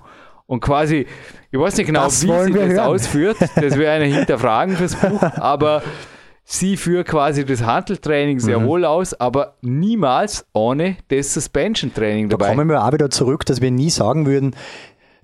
Und 0.48 0.60
quasi, 0.60 1.06
ich 1.50 1.60
weiß 1.60 1.76
nicht 1.76 1.86
genau, 1.86 2.04
das 2.04 2.22
wie 2.22 2.26
sie 2.26 2.52
das 2.52 2.62
hören. 2.70 2.78
ausführt, 2.78 3.36
das 3.40 3.76
wäre 3.76 3.92
eine 3.92 4.06
Hinterfragen 4.06 4.76
fürs 4.76 4.96
Buch, 4.96 5.22
aber 5.36 5.82
sie 6.42 6.78
führt 6.78 7.06
quasi 7.06 7.44
das 7.44 7.62
Handeltraining 7.62 8.40
sehr 8.40 8.58
mhm. 8.58 8.66
wohl 8.66 8.84
aus, 8.86 9.12
aber 9.12 9.56
niemals 9.60 10.46
ohne 10.54 10.96
das 11.08 11.34
Suspension 11.34 11.92
Training 11.92 12.30
dabei. 12.30 12.46
Da 12.46 12.50
kommen 12.52 12.68
wir 12.70 12.82
auch 12.82 12.92
wieder 12.94 13.10
zurück, 13.10 13.44
dass 13.44 13.60
wir 13.60 13.70
nie 13.70 13.90
sagen 13.90 14.24
würden, 14.24 14.56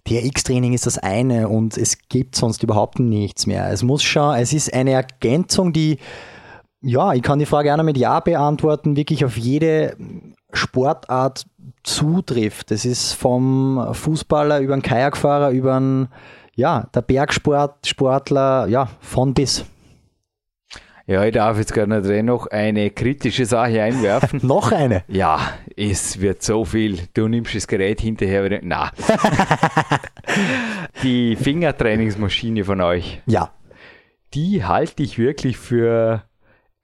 TRX-Training 0.07 0.75
ist 0.75 0.85
das 0.85 0.99
eine 0.99 1.49
und 1.49 1.79
es 1.79 1.97
gibt 2.11 2.37
sonst 2.37 2.63
überhaupt 2.63 2.99
nichts 2.99 3.47
mehr. 3.47 3.71
Es 3.71 3.83
muss 3.83 4.03
schon, 4.03 4.35
es 4.35 4.53
ist 4.53 4.75
eine 4.75 4.91
Ergänzung, 4.91 5.73
die 5.73 5.97
ja, 6.83 7.15
ich 7.15 7.23
kann 7.23 7.39
die 7.39 7.47
Frage 7.47 7.69
gerne 7.69 7.83
mit 7.83 7.97
Ja 7.97 8.21
beantworten, 8.21 8.95
wirklich 8.95 9.25
auf 9.25 9.39
jede 9.39 9.97
Sportart 10.53 11.47
zutrifft. 11.83 12.71
Das 12.71 12.85
ist 12.85 13.13
vom 13.13 13.91
Fußballer 13.93 14.61
über 14.61 14.75
einen 14.75 14.83
Kajakfahrer, 14.83 15.51
über 15.51 15.77
einen, 15.77 16.09
ja, 16.55 16.89
der 16.95 17.03
Bergsportler, 17.03 18.67
ja, 18.69 18.89
von 19.01 19.35
bis. 19.35 19.65
Ja, 21.07 21.23
ich 21.23 21.35
darf 21.35 21.59
jetzt 21.59 21.75
gerne 21.75 22.23
noch 22.23 22.47
eine 22.47 22.91
kritische 22.91 23.45
Sache 23.45 23.83
einwerfen. 23.83 24.41
noch 24.47 24.73
eine? 24.73 25.05
Ja, 25.07 25.39
es 25.77 26.21
wird 26.21 26.43
so 26.43 26.65
viel. 26.65 27.01
Du 27.13 27.29
nimmst 27.29 27.55
das 27.55 27.67
Gerät 27.67 28.01
hinterher 28.01 28.43
wieder. 28.45 28.61
Na. 28.63 28.91
die 31.03 31.37
Fingertrainingsmaschine 31.37 32.65
von 32.65 32.81
euch. 32.81 33.21
Ja. 33.27 33.51
Die 34.33 34.65
halte 34.65 35.03
ich 35.03 35.19
wirklich 35.19 35.59
für 35.59 36.23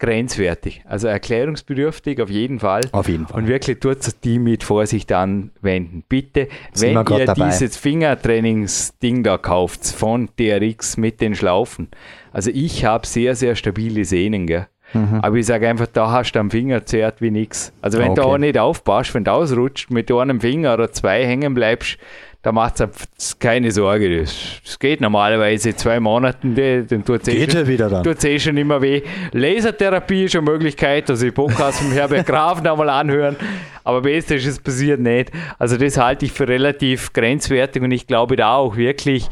grenzwertig. 0.01 0.83
Also 0.87 1.07
erklärungsbedürftig 1.07 2.21
auf 2.21 2.31
jeden 2.31 2.59
Fall. 2.59 2.81
Auf 2.91 3.09
jeden 3.09 3.27
Fall. 3.27 3.43
Und 3.43 3.49
wirklich 3.49 3.79
tut 3.79 3.99
die 4.25 4.41
mit 4.41 4.65
Vorsicht 4.65 5.13
anwenden. 5.13 6.03
Bitte, 6.09 6.49
Sind 6.73 6.97
wenn 6.97 7.19
ihr 7.19 7.27
dabei. 7.27 7.51
dieses 7.51 7.77
Fingertrainingsding 7.77 9.23
da 9.23 9.39
kauft 9.39 9.87
von 9.87 10.29
DRX 10.39 10.97
mit 10.97 11.21
den 11.21 11.35
Schlaufen. 11.35 11.89
Also 12.33 12.51
ich 12.53 12.85
habe 12.85 13.07
sehr, 13.07 13.37
sehr 13.37 13.55
stabile 13.55 14.05
Sehnen, 14.05 14.47
gell? 14.47 14.67
Mhm. 14.93 15.21
Aber 15.23 15.37
ich 15.37 15.47
sage 15.47 15.69
einfach, 15.69 15.87
da 15.87 16.11
hast 16.11 16.33
du 16.33 16.41
am 16.41 16.51
Finger 16.51 16.85
zerrt 16.85 17.21
wie 17.21 17.31
nichts. 17.31 17.73
Also 17.81 17.99
wenn 17.99 18.11
okay. 18.11 18.23
du 18.23 18.27
auch 18.27 18.39
nicht 18.39 18.59
aufpasst, 18.59 19.15
wenn 19.15 19.25
du 19.25 19.33
ausrutscht, 19.33 19.91
mit 19.91 20.11
einem 20.11 20.41
Finger 20.41 20.75
oder 20.75 20.91
zwei 20.91 21.25
hängen 21.25 21.55
bleibst, 21.55 21.99
da 22.43 22.53
macht 22.53 22.81
es 23.19 23.39
keine 23.39 23.71
Sorge. 23.71 24.21
Das, 24.21 24.61
das, 24.65 24.79
geht 24.79 25.01
normalerweise 25.01 25.77
zwei 25.77 26.01
Monate, 26.01 26.85
dann 26.85 27.05
tut 27.05 27.23
es 27.23 27.29
eh, 27.29 27.51
schon, 27.51 27.67
wieder 27.67 28.03
eh 28.05 28.39
schon 28.39 28.57
immer 28.57 28.81
weh. 28.81 29.03
Lasertherapie 29.33 30.25
ist 30.25 30.37
eine 30.37 30.51
Möglichkeit, 30.51 31.11
also 31.11 31.25
die 31.25 31.33
Podcast 31.33 31.81
vom 31.81 31.93
Herbert 31.93 32.27
Graf 32.27 32.63
nochmal 32.63 32.89
anhören. 32.89 33.37
Aber 33.85 34.01
besser 34.03 34.37
ist 34.37 34.47
es 34.47 34.59
passiert 34.59 35.01
nicht. 35.01 35.33
Also 35.59 35.77
das 35.77 35.99
halte 35.99 36.25
ich 36.25 36.33
für 36.33 36.49
relativ 36.49 37.13
grenzwertig 37.13 37.83
und 37.83 37.93
ich 37.93 38.07
glaube 38.07 38.37
da 38.37 38.55
auch 38.55 38.77
wirklich 38.77 39.29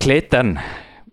Klettern 0.00 0.58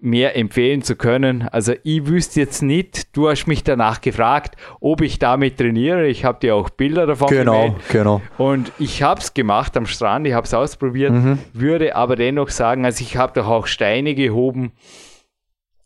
mehr 0.03 0.35
empfehlen 0.35 0.81
zu 0.81 0.97
können. 0.97 1.47
Also 1.51 1.73
ich 1.83 2.05
wüsste 2.07 2.41
jetzt 2.41 2.61
nicht, 2.61 3.15
du 3.15 3.29
hast 3.29 3.47
mich 3.47 3.63
danach 3.63 4.01
gefragt, 4.01 4.57
ob 4.81 4.99
ich 4.99 5.17
damit 5.17 5.57
trainiere. 5.57 6.07
Ich 6.07 6.25
habe 6.25 6.39
dir 6.41 6.55
auch 6.55 6.69
Bilder 6.69 7.07
davon 7.07 7.29
genau, 7.29 7.53
gemeldet. 7.53 7.89
Genau. 7.89 8.21
Und 8.37 8.73
ich 8.79 9.01
habe 9.01 9.21
es 9.21 9.33
gemacht 9.33 9.77
am 9.77 9.85
Strand, 9.85 10.27
ich 10.27 10.33
habe 10.33 10.45
es 10.45 10.53
ausprobiert, 10.53 11.13
mhm. 11.13 11.39
würde 11.53 11.95
aber 11.95 12.17
dennoch 12.17 12.49
sagen, 12.49 12.83
also 12.83 13.01
ich 13.01 13.15
habe 13.15 13.31
doch 13.33 13.47
auch 13.47 13.65
Steine 13.65 14.13
gehoben. 14.13 14.73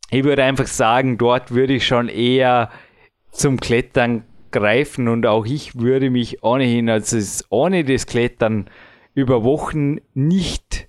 Ich 0.09 0.23
würde 0.23 0.43
einfach 0.43 0.67
sagen, 0.67 1.19
dort 1.19 1.53
würde 1.53 1.73
ich 1.73 1.85
schon 1.85 2.09
eher 2.09 2.71
zum 3.31 3.59
Klettern 3.59 4.23
greifen 4.51 5.09
und 5.09 5.27
auch 5.27 5.45
ich 5.45 5.79
würde 5.79 6.09
mich 6.09 6.43
ohnehin, 6.43 6.89
also 6.89 7.17
ohne 7.49 7.83
das 7.83 8.07
Klettern 8.07 8.65
über 9.13 9.43
Wochen 9.43 9.97
nicht 10.15 10.86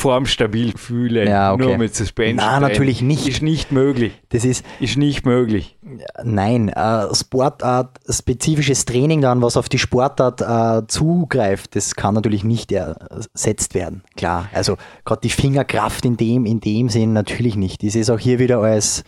formstabil 0.00 0.72
fühle, 0.76 1.28
ja, 1.28 1.52
okay. 1.52 1.62
nur 1.62 1.78
mit 1.78 1.94
Suspension. 1.94 2.36
Nein, 2.36 2.62
natürlich 2.62 3.02
nicht. 3.02 3.28
Ist 3.28 3.42
nicht 3.42 3.70
möglich. 3.70 4.12
Das 4.30 4.44
ist, 4.44 4.64
ist 4.80 4.96
nicht 4.96 5.26
möglich. 5.26 5.76
Nein, 6.24 6.70
äh, 6.70 7.14
Sportart, 7.14 7.98
spezifisches 8.08 8.86
Training 8.86 9.20
dann, 9.20 9.42
was 9.42 9.56
auf 9.56 9.68
die 9.68 9.78
Sportart 9.78 10.40
äh, 10.40 10.86
zugreift, 10.88 11.76
das 11.76 11.94
kann 11.94 12.14
natürlich 12.14 12.44
nicht 12.44 12.72
ersetzt 12.72 13.74
werden. 13.74 14.02
Klar, 14.16 14.48
also 14.52 14.76
gerade 15.04 15.20
die 15.20 15.30
Fingerkraft 15.30 16.04
in 16.04 16.16
dem, 16.16 16.46
in 16.46 16.60
dem 16.60 16.88
Sinn 16.88 17.12
natürlich 17.12 17.56
nicht. 17.56 17.82
Das 17.82 17.94
ist 17.94 18.10
auch 18.10 18.18
hier 18.18 18.38
wieder 18.38 18.58
als 18.58 19.04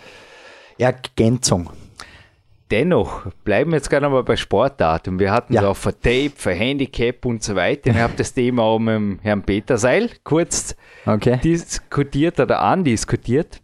Ergänzung 0.78 1.70
dennoch, 2.72 3.26
bleiben 3.44 3.70
wir 3.70 3.76
jetzt 3.76 3.90
gerade 3.90 4.08
mal 4.08 4.22
bei 4.24 4.34
Sportdaten. 4.36 5.18
Wir 5.20 5.30
hatten 5.30 5.54
es 5.54 5.60
Ja. 5.62 5.68
auch 5.68 5.76
für 5.76 5.92
Tape, 5.92 6.32
für 6.34 6.52
Handicap 6.52 7.24
und 7.26 7.42
so 7.42 7.54
weiter. 7.54 7.90
Ich 7.90 7.96
habe 7.98 8.14
das 8.16 8.32
Thema 8.34 8.62
auch 8.62 8.78
mit 8.78 8.94
dem 8.94 9.18
Herrn 9.22 9.42
Peter 9.42 9.76
Seil 9.78 10.10
kurz 10.24 10.74
Okay. 11.06 11.38
diskutiert 11.44 12.40
oder 12.40 12.60
andiskutiert. 12.62 13.60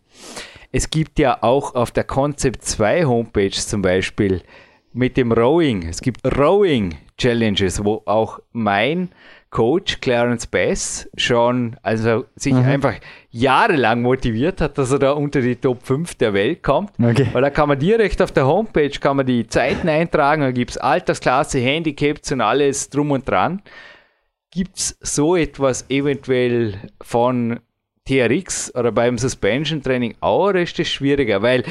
Es 0.70 0.90
gibt 0.90 1.18
ja 1.18 1.38
auch 1.42 1.74
auf 1.74 1.90
der 1.90 2.04
Concept 2.04 2.62
2 2.64 3.06
Homepage 3.06 3.50
zum 3.50 3.80
Beispiel 3.82 4.42
mit 4.92 5.16
dem 5.16 5.32
Rowing, 5.32 5.88
es 5.88 6.00
gibt 6.00 6.20
Rowing 6.36 6.96
Challenges, 7.16 7.84
wo 7.84 8.02
auch 8.06 8.38
mein 8.52 9.10
Coach 9.50 10.00
Clarence 10.00 10.46
Bass 10.46 11.08
schon 11.16 11.76
also 11.82 12.26
sich 12.36 12.54
einfach 12.54 12.94
jahrelang 13.30 14.02
motiviert 14.02 14.60
hat, 14.60 14.76
dass 14.76 14.92
er 14.92 14.98
da 14.98 15.12
unter 15.12 15.40
die 15.40 15.56
Top 15.56 15.82
5 15.82 16.16
der 16.16 16.34
Welt 16.34 16.62
kommt. 16.62 16.90
Okay. 17.02 17.28
Weil 17.32 17.42
da 17.42 17.50
kann 17.50 17.68
man 17.68 17.78
direkt 17.78 18.20
auf 18.20 18.30
der 18.30 18.46
Homepage 18.46 18.90
kann 18.90 19.16
man 19.16 19.26
die 19.26 19.46
Zeiten 19.46 19.88
eintragen, 19.88 20.42
da 20.42 20.50
gibt 20.50 20.72
es 20.72 20.76
Altersklasse, 20.76 21.60
Handicaps 21.60 22.30
und 22.30 22.42
alles 22.42 22.90
drum 22.90 23.10
und 23.10 23.26
dran. 23.26 23.62
Gibt 24.50 24.76
es 24.76 24.98
so 25.00 25.34
etwas 25.34 25.88
eventuell 25.88 26.74
von 27.00 27.60
TRX 28.06 28.74
oder 28.74 28.92
beim 28.92 29.16
Suspension 29.18 29.82
Training 29.82 30.14
auch 30.20 30.48
oder 30.48 30.62
ist 30.62 30.78
das 30.78 30.88
schwieriger? 30.88 31.42
Weil 31.42 31.64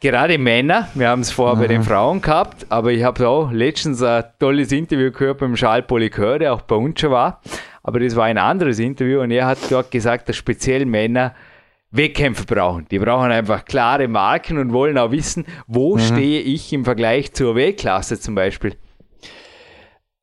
gerade 0.00 0.38
Männer, 0.38 0.88
wir 0.94 1.08
haben 1.08 1.20
es 1.20 1.30
vorher 1.30 1.56
bei 1.56 1.66
den 1.66 1.82
Frauen 1.82 2.20
gehabt, 2.20 2.66
aber 2.68 2.92
ich 2.92 3.02
habe 3.02 3.28
auch 3.28 3.50
letztens 3.50 4.02
ein 4.02 4.24
tolles 4.38 4.72
Interview 4.72 5.10
gehört 5.10 5.38
beim 5.38 5.54
Charles 5.54 5.86
Polycœur, 5.86 6.38
der 6.38 6.54
auch 6.54 6.62
bei 6.62 6.76
uns 6.76 7.00
schon 7.00 7.10
war. 7.10 7.40
Aber 7.82 8.00
das 8.00 8.16
war 8.16 8.24
ein 8.24 8.38
anderes 8.38 8.78
Interview 8.78 9.20
und 9.20 9.30
er 9.30 9.46
hat 9.46 9.58
dort 9.70 9.90
gesagt, 9.90 10.28
dass 10.28 10.36
speziell 10.36 10.84
Männer 10.84 11.34
Wettkämpfe 11.90 12.44
brauchen. 12.44 12.86
Die 12.90 12.98
brauchen 12.98 13.30
einfach 13.30 13.64
klare 13.64 14.08
Marken 14.08 14.58
und 14.58 14.72
wollen 14.72 14.98
auch 14.98 15.10
wissen, 15.10 15.46
wo 15.66 15.96
stehe 15.96 16.40
ich 16.40 16.72
im 16.72 16.84
Vergleich 16.84 17.32
zur 17.32 17.54
Weltklasse 17.54 18.20
zum 18.20 18.34
Beispiel. 18.34 18.74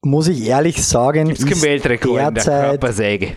Muss 0.04 0.28
ich 0.28 0.48
ehrlich 0.48 0.86
sagen, 0.86 1.26
Gibt 1.26 1.40
es 1.40 1.46
keinen 1.46 1.54
ist 1.54 1.64
Weltrekord 1.64 2.10
in 2.10 2.16
der 2.18 2.32
derzeit 2.32 2.70
Körpersäge? 2.70 3.32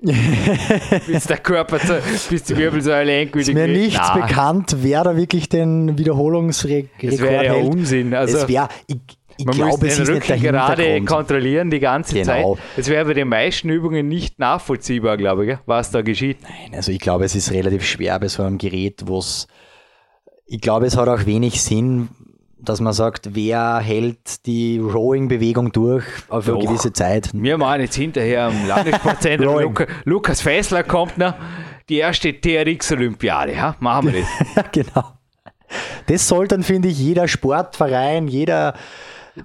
bis 1.06 1.24
der 1.24 1.38
Körper, 1.38 1.80
zu, 1.80 2.00
bis 2.30 2.44
die 2.44 2.56
Wirbelsäule 2.56 3.12
endgültig 3.20 3.48
ist 3.48 3.54
mir 3.54 3.66
geht. 3.66 3.76
nichts 3.76 3.98
Na, 4.14 4.14
bekannt, 4.26 4.76
wer 4.78 5.02
da 5.02 5.16
wirklich 5.16 5.48
den 5.48 5.98
Wiederholungsrekord 5.98 6.88
Das 7.02 7.20
wäre 7.20 7.44
ja 7.44 7.52
hält. 7.54 7.68
Unsinn. 7.74 8.14
Also, 8.14 8.38
es 8.38 8.48
wär, 8.48 8.68
ich, 8.86 8.96
ich 9.38 9.44
man 9.44 9.56
glaube, 9.56 9.88
es 9.88 9.96
den 9.96 10.06
der 10.06 10.14
Rücken 10.14 10.40
gerade 10.40 11.04
kontrollieren 11.04 11.70
die 11.70 11.80
ganze 11.80 12.14
Genau. 12.14 12.54
Zeit. 12.54 12.64
Das 12.76 12.88
wäre 12.88 13.04
bei 13.06 13.14
den 13.14 13.28
meisten 13.28 13.68
Übungen 13.70 14.06
nicht 14.06 14.38
nachvollziehbar, 14.38 15.16
glaube 15.16 15.46
ich, 15.46 15.58
was 15.66 15.90
da 15.90 16.02
geschieht. 16.02 16.38
Nein, 16.42 16.74
also 16.76 16.92
ich 16.92 17.00
glaube, 17.00 17.24
es 17.24 17.34
ist 17.34 17.50
relativ 17.50 17.84
schwer 17.84 18.20
bei 18.20 18.28
so 18.28 18.44
einem 18.44 18.58
Gerät, 18.58 19.02
wo 19.06 19.18
es, 19.18 19.48
ich 20.46 20.60
glaube, 20.60 20.86
es 20.86 20.96
hat 20.96 21.08
auch 21.08 21.26
wenig 21.26 21.60
Sinn, 21.60 22.08
dass 22.60 22.80
man 22.80 22.92
sagt, 22.92 23.34
wer 23.34 23.78
hält 23.78 24.46
die 24.46 24.78
Rowing-Bewegung 24.78 25.72
durch 25.72 26.04
auf 26.28 26.48
eine 26.48 26.58
gewisse 26.58 26.92
Zeit. 26.92 27.30
Wir 27.32 27.56
machen 27.56 27.82
jetzt 27.82 27.94
hinterher 27.94 28.46
am 28.46 28.66
Landessportzentrum. 28.66 29.58
Luca, 29.62 29.86
Lukas 30.04 30.40
Fessler 30.40 30.82
kommt 30.82 31.18
noch. 31.18 31.34
Die 31.88 31.96
erste 31.96 32.38
TRX-Olympiade. 32.38 33.54
Ja? 33.54 33.76
Machen 33.80 34.12
wir 34.12 34.22
das. 34.54 34.64
genau. 34.72 35.12
Das 36.06 36.26
soll 36.26 36.48
dann, 36.48 36.62
finde 36.62 36.88
ich, 36.88 36.98
jeder 36.98 37.28
Sportverein, 37.28 38.28
jeder 38.28 38.74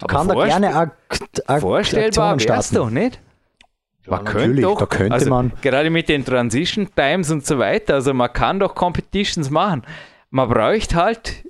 kann 0.07 0.28
da 0.28 0.34
gerne 0.45 0.76
Akt, 0.76 1.47
Akt, 1.47 1.61
Vorstellbar 1.61 2.39
starten. 2.39 2.76
doch 2.76 2.89
nicht? 2.89 3.20
Man 4.05 4.26
könnte 4.26 4.39
natürlich, 4.39 4.64
doch, 4.64 4.80
da 4.80 4.86
könnte 4.86 5.14
also 5.14 5.30
man. 5.30 5.53
Gerade 5.61 5.89
mit 5.89 6.09
den 6.09 6.26
Transition 6.26 6.89
Times 6.93 7.32
und 7.32 7.45
so 7.45 7.57
weiter, 7.57 7.95
also 7.95 8.14
man 8.14 8.32
kann 8.34 8.59
doch 8.59 8.76
Competitions 8.76 9.49
machen. 9.49 9.84
Man 10.30 10.49
bräuchte 10.49 10.95
halt 10.95 11.45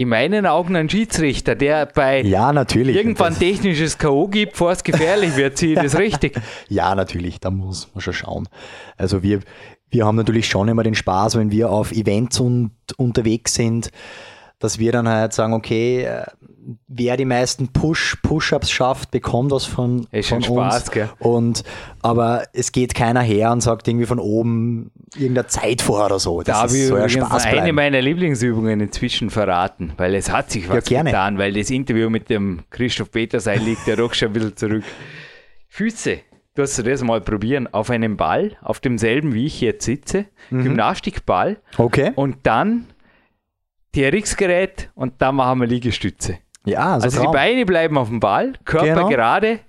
in 0.00 0.08
meinen 0.08 0.46
Augen 0.46 0.76
einen 0.76 0.88
Schiedsrichter, 0.88 1.54
der 1.54 1.84
bei 1.84 2.22
Ja, 2.22 2.54
natürlich. 2.54 2.96
irgendwann 2.96 3.38
technisches 3.38 3.98
K.O. 3.98 4.28
gibt, 4.28 4.52
bevor 4.52 4.72
es 4.72 4.82
gefährlich 4.82 5.36
wird. 5.36 5.62
Ich 5.62 5.74
das 5.74 5.98
richtig? 5.98 6.40
Ja, 6.70 6.94
natürlich, 6.94 7.38
da 7.38 7.50
muss 7.50 7.86
man 7.92 8.00
schon 8.00 8.14
schauen. 8.14 8.48
Also 8.96 9.22
wir, 9.22 9.40
wir 9.90 10.06
haben 10.06 10.16
natürlich 10.16 10.48
schon 10.48 10.68
immer 10.68 10.84
den 10.84 10.94
Spaß, 10.94 11.36
wenn 11.36 11.50
wir 11.50 11.68
auf 11.68 11.92
Events 11.92 12.40
und, 12.40 12.70
unterwegs 12.96 13.52
sind, 13.52 13.90
dass 14.60 14.78
wir 14.78 14.92
dann 14.92 15.08
halt 15.08 15.32
sagen, 15.32 15.52
okay, 15.54 16.04
äh, 16.04 16.22
wer 16.86 17.16
die 17.16 17.24
meisten 17.24 17.68
Push, 17.68 18.18
Push-Ups 18.22 18.70
schafft, 18.70 19.10
bekommt 19.10 19.50
was 19.50 19.64
von, 19.64 20.06
Ist 20.12 20.28
von 20.28 20.42
schon 20.42 20.54
Spaß, 20.56 20.80
uns. 20.82 20.90
gell? 20.92 21.10
Und, 21.18 21.64
aber 22.02 22.44
es 22.52 22.70
geht 22.70 22.94
keiner 22.94 23.22
her 23.22 23.50
und 23.50 23.62
sagt 23.62 23.88
irgendwie 23.88 24.06
von 24.06 24.18
oben 24.20 24.92
irgendeine 25.16 25.48
Zeit 25.48 25.82
vor 25.82 26.04
oder 26.06 26.18
so. 26.20 26.42
Das 26.42 26.58
Da 26.58 26.64
ist, 26.66 26.72
soll 26.72 26.98
ja 26.98 27.06
übrigens 27.06 27.26
Spaß 27.26 27.44
eine 27.46 27.56
bleiben. 27.62 27.74
meiner 27.74 28.00
Lieblingsübungen 28.02 28.78
inzwischen 28.80 29.30
verraten, 29.30 29.92
weil 29.96 30.14
es 30.14 30.30
hat 30.30 30.50
sich 30.52 30.68
was 30.68 30.84
gerne. 30.84 31.10
getan, 31.10 31.38
weil 31.38 31.54
das 31.54 31.70
Interview 31.70 32.10
mit 32.10 32.28
dem 32.30 32.60
Christoph 32.70 33.10
Petersein 33.10 33.64
liegt 33.64 33.86
ja 33.88 33.96
doch 33.96 34.12
schon 34.14 34.28
ein 34.28 34.32
bisschen 34.34 34.56
zurück. 34.56 34.84
Füße, 35.68 36.18
du 36.54 36.62
hast 36.62 36.78
das 36.86 37.02
mal 37.02 37.20
probieren, 37.20 37.66
auf 37.72 37.90
einem 37.90 38.16
Ball, 38.16 38.56
auf 38.62 38.80
demselben 38.80 39.32
wie 39.34 39.46
ich 39.46 39.60
jetzt 39.60 39.84
sitze, 39.84 40.26
Mhm. 40.50 40.64
Gymnastikball 40.64 41.56
Okay. 41.78 42.12
und 42.16 42.36
dann 42.42 42.86
TRX-Gerät 43.92 44.90
und 44.94 45.20
dann 45.20 45.36
machen 45.36 45.60
wir 45.60 45.66
Liegestütze. 45.66 46.38
Ja, 46.64 46.94
also, 46.94 47.04
Also 47.04 47.18
die 47.18 47.24
Traum. 47.24 47.32
Beine 47.34 47.64
bleiben 47.66 47.96
auf 47.98 48.08
dem 48.08 48.20
Ball, 48.20 48.52
Körper 48.64 48.86
Genau. 48.86 49.08
gerade, 49.08 49.60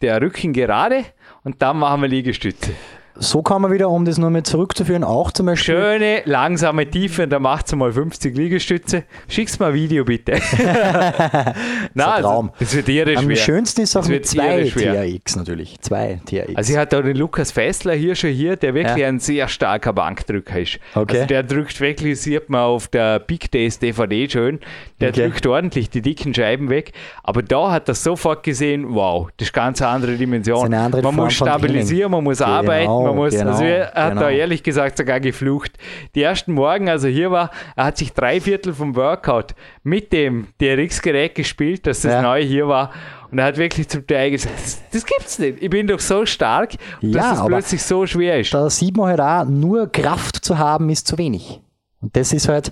der 0.00 0.20
Rücken 0.20 0.52
gerade 0.52 1.04
und 1.44 1.62
dann 1.62 1.78
machen 1.78 2.02
wir 2.02 2.08
Liegestütze. 2.08 2.72
So 3.16 3.42
kann 3.42 3.62
man 3.62 3.72
wieder, 3.72 3.88
um 3.90 4.04
das 4.04 4.18
nur 4.18 4.30
mit 4.30 4.46
zurückzuführen, 4.46 5.04
auch 5.04 5.30
zum 5.30 5.46
Beispiel 5.46 5.74
Schöne, 5.76 6.22
langsame 6.24 6.88
Tiefe, 6.88 7.28
da 7.28 7.38
macht 7.38 7.74
mal 7.76 7.92
50 7.92 8.36
Liegestütze. 8.36 9.04
Schick's 9.28 9.58
mal 9.58 9.68
ein 9.68 9.74
Video 9.74 10.04
bitte. 10.04 10.32
Na, 11.94 12.12
also, 12.14 12.28
Traum. 12.28 12.50
das 12.58 12.74
wird 12.74 12.88
irre 12.88 13.16
Am 13.16 13.24
schwer. 13.24 13.36
schönsten 13.36 13.82
ist 13.82 13.96
auch 13.96 14.00
Das 14.02 14.08
mit 14.08 14.16
wird 14.18 14.26
zwei. 14.26 14.64
TRX 14.68 15.36
natürlich. 15.36 15.80
Zwei 15.80 16.20
TRX. 16.26 16.56
Also 16.56 16.72
ich 16.72 16.78
hatte 16.78 16.98
auch 16.98 17.02
den 17.02 17.16
Lukas 17.16 17.52
Fessler 17.52 17.94
hier 17.94 18.14
schon 18.14 18.30
hier, 18.30 18.56
der 18.56 18.74
wirklich 18.74 18.96
Ja. 18.98 19.08
ein 19.08 19.18
sehr 19.20 19.48
starker 19.48 19.92
Bankdrücker 19.92 20.60
ist. 20.60 20.78
Okay. 20.94 21.14
Also 21.16 21.26
der 21.28 21.42
drückt 21.42 21.80
wirklich, 21.80 22.20
sieht 22.20 22.48
man 22.50 22.60
auf 22.62 22.88
der 22.88 23.18
Big 23.20 23.50
Days 23.50 23.78
DVD 23.78 24.28
schön, 24.28 24.60
der 25.00 25.10
Okay. 25.10 25.28
drückt 25.28 25.46
ordentlich 25.46 25.90
die 25.90 26.02
dicken 26.02 26.34
Scheiben 26.34 26.70
weg. 26.70 26.92
Aber 27.22 27.42
da 27.42 27.70
hat 27.70 27.88
er 27.88 27.94
sofort 27.94 28.42
gesehen, 28.42 28.86
wow, 28.94 29.28
das 29.36 29.48
ist 29.48 29.52
ganz 29.54 29.80
eine 29.82 29.90
andere 29.90 30.12
Dimension. 30.16 30.56
Das 30.56 30.64
eine 30.64 30.80
andere 30.80 31.02
man 31.02 31.14
Form 31.14 31.24
muss 31.26 31.34
stabilisieren, 31.34 32.10
man 32.10 32.24
muss 32.24 32.38
Genau, 32.38 32.50
arbeiten, 32.50 32.90
man 33.04 33.16
muss, 33.16 33.32
genau, 33.34 33.50
also 33.52 33.64
er 33.64 33.92
hat 33.92 34.08
genau. 34.10 34.20
da 34.22 34.30
ehrlich 34.30 34.62
gesagt 34.62 34.96
sogar 34.98 35.20
geflucht. 35.20 35.72
Die 36.14 36.22
ersten 36.22 36.52
Morgen, 36.52 36.88
also 36.88 37.08
hier 37.08 37.30
war, 37.30 37.50
er 37.76 37.84
hat 37.86 37.96
sich 37.98 38.12
drei 38.12 38.40
Viertel 38.40 38.72
vom 38.74 38.96
Workout 38.96 39.54
mit 39.82 40.12
dem 40.12 40.48
DRX-Gerät 40.60 41.34
gespielt, 41.34 41.86
dass 41.86 42.02
das 42.02 42.12
Ja. 42.12 42.22
neu 42.22 42.42
hier 42.42 42.68
war. 42.68 42.90
Und 43.30 43.38
er 43.38 43.46
hat 43.46 43.56
wirklich 43.56 43.88
zum 43.88 44.06
Teil 44.06 44.30
gesagt, 44.30 44.54
das, 44.92 45.04
gibt's 45.06 45.38
nicht. 45.38 45.62
Ich 45.62 45.70
bin 45.70 45.86
doch 45.86 45.98
so 46.00 46.24
stark, 46.24 46.74
Ja, 47.00 47.30
dass 47.30 47.40
es 47.40 47.46
plötzlich 47.46 47.82
so 47.82 48.06
schwer 48.06 48.38
ist. 48.40 48.54
da 48.54 48.70
sieht 48.70 48.96
man 48.96 49.08
halt 49.08 49.20
auch, 49.20 49.44
nur 49.50 49.90
Kraft 49.90 50.36
zu 50.44 50.58
haben 50.58 50.88
ist 50.90 51.08
zu 51.08 51.18
wenig. 51.18 51.60
Und 52.00 52.14
das 52.16 52.32
ist 52.32 52.48
halt, 52.48 52.70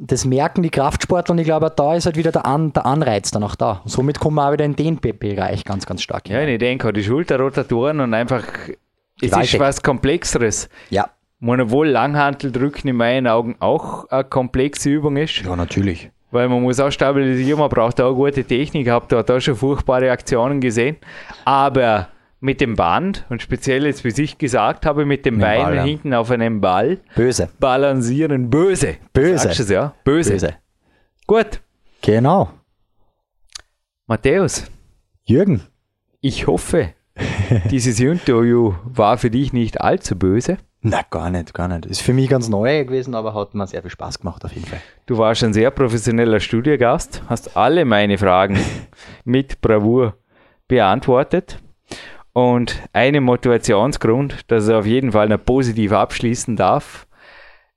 das 0.00 0.24
merken 0.24 0.62
die 0.62 0.70
Kraftsportler 0.70 1.32
und 1.32 1.38
ich 1.40 1.44
glaube, 1.44 1.72
da 1.74 1.96
ist 1.96 2.06
halt 2.06 2.16
wieder 2.16 2.30
der, 2.30 2.46
An, 2.46 2.72
der 2.72 2.86
Anreiz 2.86 3.32
dann 3.32 3.42
auch 3.42 3.56
da. 3.56 3.80
Und 3.84 3.90
somit 3.90 4.20
kommen 4.20 4.36
wir 4.36 4.48
auch 4.48 4.52
wieder 4.52 4.64
in 4.64 4.76
den 4.76 4.96
Be- 4.98 5.12
Bereich 5.12 5.64
ganz, 5.64 5.84
ganz 5.86 6.02
stark. 6.02 6.28
Ja, 6.28 6.40
ich 6.42 6.58
denke, 6.58 6.92
die 6.92 7.02
Schulterrotatoren 7.02 7.98
und 8.00 8.14
einfach, 8.14 8.44
es 9.20 9.26
ist 9.28 9.30
Gewaltig. 9.32 9.60
was 9.60 9.82
Komplexeres. 9.82 10.68
ja. 10.90 11.10
Obwohl 11.40 11.86
Langhanteldrücken 11.88 12.90
in 12.90 12.96
meinen 12.96 13.28
Augen 13.28 13.54
auch 13.60 14.06
eine 14.08 14.24
komplexe 14.24 14.90
Übung 14.90 15.16
ist, 15.16 15.36
Ja, 15.42 15.54
natürlich. 15.54 16.10
weil 16.32 16.48
man 16.48 16.62
muss 16.62 16.80
auch 16.80 16.90
stabilisieren, 16.90 17.60
man 17.60 17.68
braucht 17.68 18.00
auch 18.00 18.12
gute 18.14 18.42
Technik, 18.42 18.86
ich 18.88 18.92
habe 18.92 19.06
da, 19.08 19.22
da 19.22 19.40
schon 19.40 19.54
furchtbare 19.54 20.10
Aktionen 20.10 20.60
gesehen, 20.60 20.96
aber 21.44 22.08
mit 22.40 22.60
dem 22.60 22.74
Band 22.74 23.24
und 23.28 23.40
speziell 23.40 23.86
jetzt, 23.86 24.02
wie 24.02 24.20
ich 24.20 24.36
gesagt 24.36 24.84
habe, 24.84 25.04
mit 25.06 25.24
dem 25.26 25.38
Bein 25.38 25.62
Ball, 25.62 25.76
ja. 25.76 25.82
hinten 25.84 26.12
auf 26.12 26.28
einem 26.32 26.60
Ball 26.60 26.98
Böse. 27.14 27.48
balancieren, 27.60 28.50
böse. 28.50 28.96
Böse. 29.12 29.38
Sagst 29.38 29.60
es, 29.60 29.70
ja? 29.70 29.94
Böse. 30.02 30.32
Böse. 30.32 30.54
Gut, 31.28 31.60
Genau. 32.02 32.50
Matthäus, 34.06 34.64
Jürgen. 35.24 35.62
ich 36.20 36.46
hoffe, 36.46 36.94
dieses 37.70 38.00
Interview 38.00 38.74
war 38.84 39.18
für 39.18 39.30
dich 39.30 39.52
nicht 39.52 39.80
allzu 39.80 40.16
böse. 40.16 40.58
Na, 40.80 41.02
gar 41.10 41.30
nicht, 41.30 41.54
gar 41.54 41.68
nicht. 41.68 41.86
Ist 41.86 42.02
für 42.02 42.12
mich 42.12 42.28
ganz 42.28 42.48
neu 42.48 42.84
gewesen, 42.84 43.14
aber 43.14 43.34
hat 43.34 43.54
mir 43.54 43.66
sehr 43.66 43.82
viel 43.82 43.90
Spaß 43.90 44.20
gemacht 44.20 44.44
auf 44.44 44.52
jeden 44.52 44.66
Fall. 44.66 44.80
Du 45.06 45.18
warst 45.18 45.42
ein 45.42 45.52
sehr 45.52 45.70
professioneller 45.70 46.38
Studiogast, 46.38 47.22
hast 47.28 47.56
alle 47.56 47.84
meine 47.84 48.16
Fragen 48.16 48.58
mit 49.24 49.60
Bravour 49.60 50.14
beantwortet. 50.68 51.60
Und 52.32 52.80
einen 52.92 53.24
Motivationsgrund, 53.24 54.50
dass 54.50 54.68
er 54.68 54.78
auf 54.78 54.86
jeden 54.86 55.10
Fall 55.10 55.28
noch 55.28 55.44
positiv 55.44 55.92
abschließen 55.92 56.54
darf, 56.54 57.08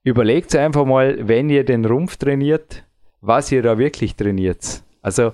überlegt 0.03 0.55
einfach 0.55 0.86
mal, 0.86 1.28
wenn 1.28 1.49
ihr 1.49 1.63
den 1.65 1.86
Rumpf 1.86 2.17
trainiert, 2.17 2.84
was 3.22 3.51
ihr 3.51 3.63
da 3.63 3.80
wirklich 3.80 4.15
trainiert. 4.15 4.84
Also 5.01 5.34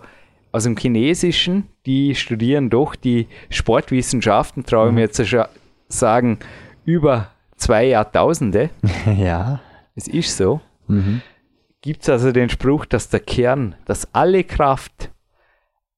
aus 0.53 0.63
dem 0.63 0.77
Chinesischen, 0.77 1.67
die 1.88 2.13
studieren 2.15 2.69
doch 2.69 2.95
die 2.95 3.27
Sportwissenschaften, 3.49 4.65
traue 4.65 4.89
ich 4.89 4.93
mir 4.93 5.01
jetzt 5.01 5.25
schon 5.25 5.45
sagen, 5.88 6.38
über 6.85 7.29
zwei 7.55 7.85
Jahrtausende. 7.85 8.69
ja. 9.17 9.61
Es 9.95 10.07
ist 10.07 10.38
so. 10.38 10.61
Mhm. 10.88 11.21
gibt 11.81 12.03
es 12.03 12.09
also 12.09 12.31
den 12.31 12.49
Spruch, 12.49 12.85
dass 12.85 13.09
der 13.09 13.19
Kern, 13.19 13.75
dass 13.85 14.13
alle 14.13 14.43
Kraft 14.43 15.09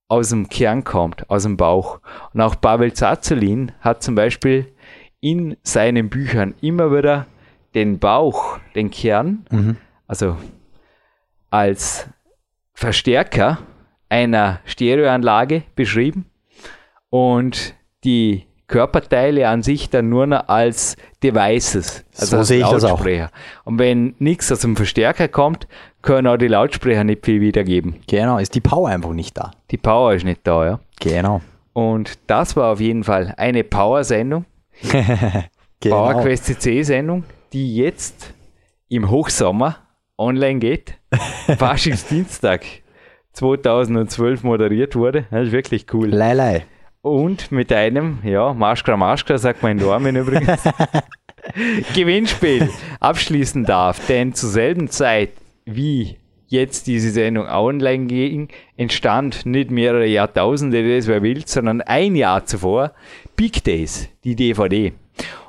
aus 0.08 0.30
dem 0.30 0.48
Kern 0.48 0.82
kommt, 0.84 1.28
aus 1.30 1.42
dem 1.44 1.56
Bauch. 1.56 2.00
Und 2.32 2.40
auch 2.40 2.60
Pavel 2.60 2.92
Zazulin 2.92 3.72
hat 3.80 4.02
zum 4.02 4.14
Beispiel 4.14 4.72
in 5.20 5.56
seinen 5.62 6.08
Büchern 6.08 6.54
immer 6.60 6.96
wieder 6.96 7.26
den 7.74 7.98
Bauch, 7.98 8.58
den 8.74 8.90
Kern, 8.90 9.44
Mhm. 9.50 9.76
also 10.06 10.36
als 11.50 12.08
Verstärker 12.72 13.58
einer 14.10 14.60
Stereoanlage 14.66 15.62
beschrieben 15.74 16.26
und 17.08 17.74
die 18.04 18.44
Körperteile 18.66 19.48
an 19.48 19.62
sich 19.62 19.90
dann 19.90 20.08
nur 20.08 20.26
noch 20.26 20.48
als 20.48 20.96
Devices, 21.22 22.04
also 22.14 22.26
So 22.26 22.36
als 22.38 22.48
sehe 22.48 22.60
ich 22.60 22.68
das 22.68 22.84
auch. 22.84 22.90
Lautsprecher. 22.90 23.30
Und 23.64 23.78
wenn 23.78 24.14
nichts 24.18 24.52
aus 24.52 24.60
dem 24.60 24.76
Verstärker 24.76 25.26
kommt, 25.28 25.66
können 26.02 26.28
auch 26.28 26.36
die 26.36 26.46
Lautsprecher 26.46 27.02
nicht 27.02 27.24
viel 27.24 27.40
wiedergeben. 27.40 27.96
Genau, 28.06 28.38
ist 28.38 28.54
die 28.54 28.60
Power 28.60 28.88
einfach 28.88 29.12
nicht 29.12 29.36
da. 29.36 29.50
Die 29.70 29.76
Power 29.76 30.14
ist 30.14 30.24
nicht 30.24 30.40
da, 30.44 30.64
ja. 30.64 30.80
Genau. 31.00 31.40
Und 31.72 32.18
das 32.26 32.56
war 32.56 32.72
auf 32.72 32.80
jeden 32.80 33.04
Fall 33.04 33.34
eine 33.36 33.64
Power-Sendung, 33.64 34.44
genau. 35.80 35.96
PowerQuest 35.96 36.46
CC-Sendung, 36.46 37.24
die 37.52 37.74
jetzt 37.74 38.34
im 38.88 39.10
Hochsommer 39.10 39.78
online 40.16 40.60
geht. 40.60 40.94
Faschingsdienstag 41.58 42.64
2012 43.40 44.42
moderiert 44.44 44.96
wurde. 44.96 45.24
Das 45.30 45.46
ist 45.46 45.52
wirklich 45.52 45.86
cool. 45.94 46.08
Leilei. 46.08 46.66
Und 47.00 47.50
mit 47.50 47.72
einem, 47.72 48.18
ja, 48.22 48.52
Marschka 48.52 48.98
Marschka, 48.98 49.38
sagt 49.38 49.62
man 49.62 49.72
in 49.72 49.78
Dormen 49.78 50.14
übrigens, 50.14 50.62
Gewinnspiel 51.94 52.68
abschließen 53.00 53.64
darf. 53.64 54.06
Denn 54.06 54.34
zur 54.34 54.50
selben 54.50 54.88
Zeit, 54.88 55.30
wie 55.64 56.18
jetzt 56.48 56.86
diese 56.86 57.10
Sendung 57.10 57.46
online 57.46 58.06
ging, 58.08 58.48
entstand 58.76 59.46
nicht 59.46 59.70
mehrere 59.70 60.06
Jahrtausende, 60.06 60.96
das 60.96 61.06
wer 61.06 61.22
will, 61.22 61.46
sondern 61.46 61.80
ein 61.80 62.16
Jahr 62.16 62.44
zuvor 62.44 62.92
Big 63.36 63.64
Days, 63.64 64.10
die 64.22 64.36
DVD. 64.36 64.92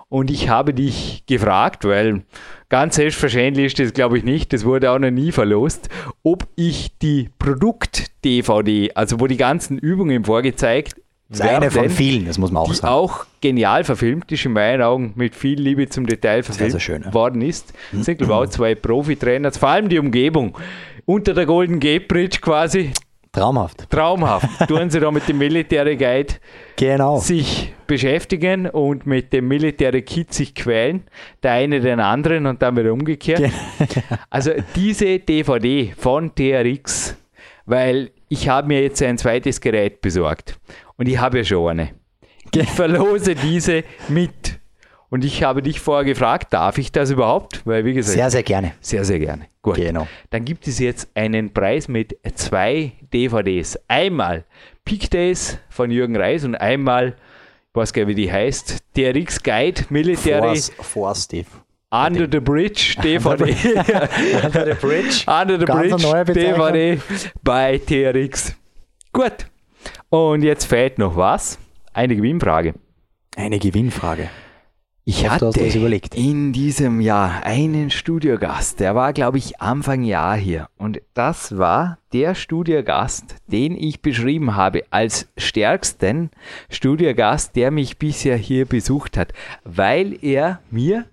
Und 0.08 0.32
ich 0.32 0.48
habe 0.48 0.74
dich 0.74 1.26
gefragt, 1.26 1.84
weil 1.84 2.24
ganz 2.72 2.96
selbstverständlich 2.96 3.68
ist 3.68 3.80
das, 3.80 3.94
glaube 3.94 4.18
ich, 4.18 4.24
nicht, 4.24 4.52
das 4.54 4.66
wurde 4.66 4.90
auch 4.90 4.98
noch 4.98 5.12
nie 5.12 5.32
verlost, 5.32 5.90
ob 6.24 6.48
ich 6.56 6.98
die 7.00 7.30
Produkt-DVD, 7.38 8.94
also 8.96 9.20
wo 9.20 9.28
die 9.28 9.38
ganzen 9.38 9.78
Übungen 9.78 10.26
vorgezeigt 10.26 10.96
ist 11.30 11.42
eine 11.42 11.72
von 11.72 11.84
werden, 11.84 11.92
vielen, 11.92 12.26
das 12.26 12.38
muss 12.38 12.52
man 12.52 12.64
auch 12.64 12.74
sagen. 12.74 12.94
auch 12.94 13.26
genial 13.40 13.86
verfilmt 13.86 14.32
ist, 14.34 14.46
in 14.46 14.52
meinen 14.52 14.82
Augen 14.82 15.14
mit 15.16 15.34
viel 15.34 15.62
Liebe 15.62 15.88
zum 15.88 16.06
Detail 16.06 16.44
verfilmt 16.44 16.72
sehr 16.72 16.80
schön, 16.82 17.04
ja. 17.04 17.14
worden 17.14 17.42
ist. 17.42 17.74
Es 17.94 18.06
sind, 18.06 18.18
glaube 18.18 18.34
ich, 18.34 18.40
auch 18.40 18.46
zwei 18.48 18.76
Profitrainer, 18.76 19.52
vor 19.54 19.70
allem 19.70 19.88
die 19.88 19.98
Umgebung. 19.98 20.58
Unter 21.06 21.34
der 21.34 21.46
Golden 21.46 21.80
Gate 21.80 22.08
Bridge 22.08 22.40
quasi, 22.42 22.92
Traumhaft. 23.34 23.90
traumhaft. 23.90 24.68
Tun 24.68 24.90
sie 24.90 25.00
da 25.00 25.10
mit 25.10 25.28
dem 25.30 25.38
Military 25.38 25.96
Guide 25.96 26.34
Genau. 26.76 27.18
sich 27.20 27.74
beschäftigen 27.88 28.68
und 28.68 29.06
mit 29.06 29.32
dem 29.32 29.48
Military 29.48 30.02
Kit 30.02 30.34
sich 30.34 30.54
quälen, 30.54 31.04
der 31.42 31.54
eine 31.54 31.80
den 31.80 32.00
anderen 32.02 32.46
und 32.46 32.62
dann 32.62 32.76
wieder 32.76 32.92
umgekehrt. 32.92 33.42
Also 34.30 34.52
diese 34.76 35.20
DVD 35.20 35.94
von 35.98 36.34
TRX, 36.36 37.16
weil 37.66 38.12
ich 38.28 38.50
habe 38.50 38.68
mir 38.68 38.82
jetzt 38.82 39.02
ein 39.02 39.18
zweites 39.18 39.62
Gerät 39.62 40.02
besorgt 40.02 40.60
und 40.98 41.08
ich 41.08 41.18
habe 41.18 41.38
ja 41.40 41.44
schon 41.44 41.70
eine. 41.70 41.90
Ich 42.54 42.70
verlose 42.70 43.36
diese 43.36 43.84
mit. 44.10 44.60
Und 45.12 45.26
ich 45.26 45.44
habe 45.44 45.62
dich 45.62 45.82
vorher 45.82 46.06
gefragt, 46.06 46.54
darf 46.54 46.78
ich 46.78 46.94
das 46.94 47.12
überhaupt? 47.12 47.62
Weil, 47.66 47.84
wie 47.84 47.94
gesagt, 47.94 48.16
Sehr, 48.16 48.32
sehr 48.32 48.44
gerne. 48.44 48.72
sehr, 48.80 49.04
sehr 49.04 49.20
gerne. 49.20 49.46
Gut. 49.62 49.76
Genau. 49.76 50.08
Dann 50.30 50.46
gibt 50.46 50.68
es 50.68 50.80
jetzt 50.80 51.10
einen 51.16 51.52
Preis 51.54 51.90
mit 51.90 52.18
zwei 52.36 52.94
DVDs. 53.14 53.78
Einmal 53.90 54.46
Peak 54.86 55.12
Days 55.12 55.58
von 55.70 55.92
Jürgen 55.92 56.16
Reis 56.16 56.46
und 56.46 56.56
einmal, 56.56 57.10
ich 57.10 57.76
weiß 57.76 57.92
gar 57.92 58.06
nicht, 58.06 58.16
wie 58.16 58.22
die 58.22 58.32
heißt, 58.32 58.78
TRX 58.96 59.44
Guide 59.44 59.82
Military 59.90 60.40
Force, 60.56 60.72
Force 60.80 61.24
Steve. 61.26 61.48
Under 61.92 62.26
the 62.32 62.40
Bridge 62.40 62.96
DVD. 63.04 63.54
Under 64.46 64.66
the 64.66 64.74
Bridge. 64.80 65.26
Under 65.28 65.60
the 65.60 65.66
Ganz 65.66 66.02
Bridge. 66.02 66.34
DVD 66.34 67.02
bei 67.44 67.78
TRX. 67.80 68.56
Gut. 69.12 69.46
Und 70.10 70.42
jetzt 70.44 70.66
fehlt 70.66 70.98
noch 71.00 71.18
was? 71.18 71.60
Eine 71.92 72.16
Gewinnfrage. 72.16 72.76
Eine 73.36 73.60
Gewinnfrage. 73.60 74.30
Ich 75.04 75.28
hoffe, 75.28 75.48
hatte 75.48 75.60
in 76.16 76.54
diesem 76.54 77.02
Jahr 77.02 77.44
einen 77.44 77.90
Studiogast, 77.90 78.80
der 78.80 78.94
war, 78.94 79.14
glaube 79.14 79.40
ich, 79.40 79.60
Anfang 79.60 80.04
Jahr 80.04 80.38
hier. 80.38 80.70
Und 80.78 81.02
das 81.16 81.58
war 81.58 81.98
der 82.14 82.36
Studiogast, 82.36 83.36
den 83.48 83.76
ich 83.76 84.04
beschrieben 84.04 84.56
habe 84.56 84.84
als 84.92 85.28
stärksten 85.38 86.30
Studiogast, 86.70 87.56
der 87.56 87.72
mich 87.72 87.98
bisher 87.98 88.38
hier 88.38 88.68
besucht 88.68 89.18
hat, 89.18 89.34
weil 89.64 90.24
er 90.24 90.62
mir 90.70 91.06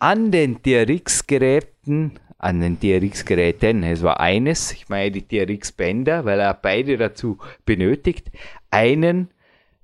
an 0.00 0.32
den 0.32 0.60
TRX-Geräten, 0.60 2.18
an 2.38 2.60
den 2.60 2.80
TRX-Geräten, 2.80 3.84
es 3.84 4.02
war 4.02 4.18
eines, 4.18 4.72
ich 4.72 4.88
meine 4.88 5.12
die 5.12 5.22
TRX-Bänder, 5.22 6.24
weil 6.24 6.40
er 6.40 6.54
beide 6.54 6.96
dazu 6.96 7.38
benötigt, 7.64 8.32
einen 8.70 9.28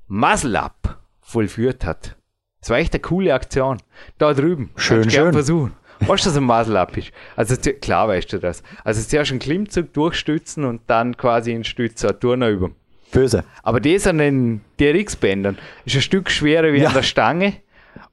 Muzzle-Up 0.08 0.98
vollführt 1.20 1.84
hat. 1.84 2.16
Das 2.64 2.70
war 2.70 2.78
echt 2.78 2.94
eine 2.94 3.02
coole 3.02 3.34
Aktion. 3.34 3.76
Da 4.16 4.32
drüben. 4.32 4.70
Schön, 4.76 5.10
schön. 5.10 5.34
versuchen. 5.34 5.72
Weißt 6.00 6.24
du, 6.24 6.30
dass 6.30 6.36
ein 6.38 6.44
Muzzle-Up 6.44 6.96
ist? 6.96 7.10
Also 7.36 7.56
klar 7.72 8.08
weißt 8.08 8.32
du 8.32 8.38
das. 8.38 8.62
Also 8.84 9.06
zuerst 9.06 9.32
einen 9.32 9.38
Klimmzug 9.40 9.92
durchstützen 9.92 10.64
und 10.64 10.80
dann 10.86 11.14
quasi 11.14 11.52
einen 11.52 11.64
Stützer, 11.64 12.08
eine 12.08 12.18
Turnerübung. 12.20 12.74
Böse. 13.12 13.44
Aber 13.62 13.80
das 13.80 14.06
an 14.06 14.16
den 14.16 14.62
DRX-Bändern 14.80 15.58
ist 15.84 15.94
ein 15.96 16.00
Stück 16.00 16.30
schwerer 16.30 16.72
wie 16.72 16.78
Ja. 16.78 16.88
an 16.88 16.94
der 16.94 17.02
Stange. 17.02 17.52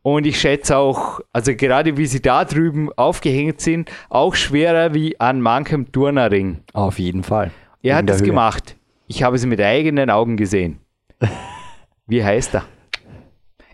Und 0.01 0.27
ich 0.27 0.37
schätze 0.37 0.75
auch, 0.75 1.21
also 1.31 1.55
gerade 1.55 1.95
wie 1.95 2.05
sie 2.05 2.21
da 2.21 2.43
drüben 2.43 2.91
aufgehängt 2.97 3.61
sind, 3.61 3.89
auch 4.09 4.35
schwerer 4.35 4.93
wie 4.93 5.17
an 5.17 5.39
manchem 5.39 5.93
Turnerring. 5.93 6.59
Auf 6.73 6.99
jeden 6.99 7.23
Fall. 7.23 7.51
Er 7.81 7.93
In 7.93 7.97
hat 7.99 8.09
es 8.09 8.19
Höhe. 8.19 8.27
gemacht. 8.27 8.75
Ich 9.07 9.23
habe 9.23 9.37
es 9.37 9.45
mit 9.45 9.61
eigenen 9.61 10.09
Augen 10.09 10.35
gesehen. 10.35 10.79
Wie 12.05 12.21
heißt 12.21 12.53
er? 12.55 12.65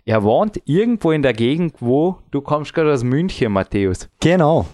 Er 0.07 0.23
wohnt 0.23 0.61
irgendwo 0.63 1.11
in 1.11 1.21
der 1.21 1.33
Gegend, 1.33 1.75
wo 1.81 2.19
du 2.31 2.39
kommst 2.39 2.73
gerade 2.73 2.93
aus 2.93 3.03
München, 3.03 3.51
Matthäus. 3.51 4.07
Genau. 4.21 4.65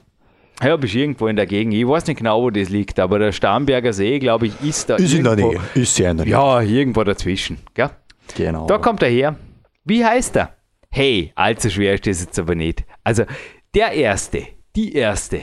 Ja, 0.61 0.77
bist 0.77 0.93
irgendwo 0.93 1.25
in 1.25 1.35
der 1.35 1.47
Gegend. 1.47 1.73
Ich 1.73 1.87
weiß 1.87 2.05
nicht 2.05 2.17
genau, 2.17 2.43
wo 2.43 2.51
das 2.51 2.69
liegt, 2.69 2.99
aber 2.99 3.17
der 3.17 3.31
Starnberger 3.31 3.93
See, 3.93 4.19
glaube 4.19 4.45
ich, 4.45 4.61
ist 4.61 4.91
da 4.91 4.95
Ist 4.95 5.11
in 5.11 5.23
der 5.23 5.35
irgendwo. 5.35 5.53
Nähe. 5.53 5.61
Ist 5.83 5.95
sehr 5.95 6.11
in 6.11 6.17
der 6.17 6.25
Nähe. 6.27 6.33
Ja, 6.33 6.61
irgendwo 6.61 7.03
dazwischen. 7.03 7.57
Gell? 7.73 7.89
Genau. 8.37 8.67
Da 8.67 8.77
kommt 8.77 9.01
er 9.01 9.09
her. 9.09 9.35
Wie 9.83 10.05
heißt 10.05 10.35
er? 10.35 10.53
Hey, 10.91 11.31
allzu 11.33 11.71
schwer 11.71 11.95
ist 11.95 12.05
das 12.05 12.21
jetzt 12.21 12.37
aber 12.37 12.53
nicht. 12.53 12.83
Also, 13.03 13.23
der 13.73 13.91
Erste, 13.93 14.43
die 14.75 14.93
Erste, 14.93 15.41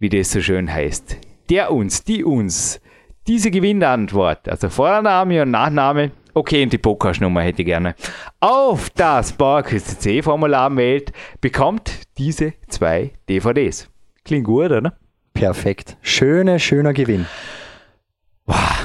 wie 0.00 0.08
das 0.08 0.32
so 0.32 0.40
schön 0.40 0.74
heißt, 0.74 1.16
der 1.48 1.70
uns, 1.70 2.02
die 2.02 2.24
uns, 2.24 2.80
diese 3.28 3.52
Gewinnantwort, 3.52 4.48
also 4.48 4.68
Vorname 4.68 5.42
und 5.42 5.52
Nachname, 5.52 6.10
okay, 6.34 6.62
und 6.62 6.72
die 6.72 6.78
Podcast-Nummer 6.78 7.42
hätte 7.42 7.62
ich 7.62 7.66
gerne, 7.66 7.94
auf 8.40 8.90
das 8.90 9.32
PowerQuest-C-Formular 9.32 10.70
meldet, 10.70 11.14
bekommt 11.40 11.92
diese 12.18 12.54
zwei 12.68 13.12
DVDs. 13.28 13.88
Klingt 14.24 14.46
gut, 14.46 14.70
oder? 14.70 14.94
Perfekt. 15.34 15.96
Schöner, 16.02 16.58
schöner 16.58 16.92
Gewinn. 16.92 17.26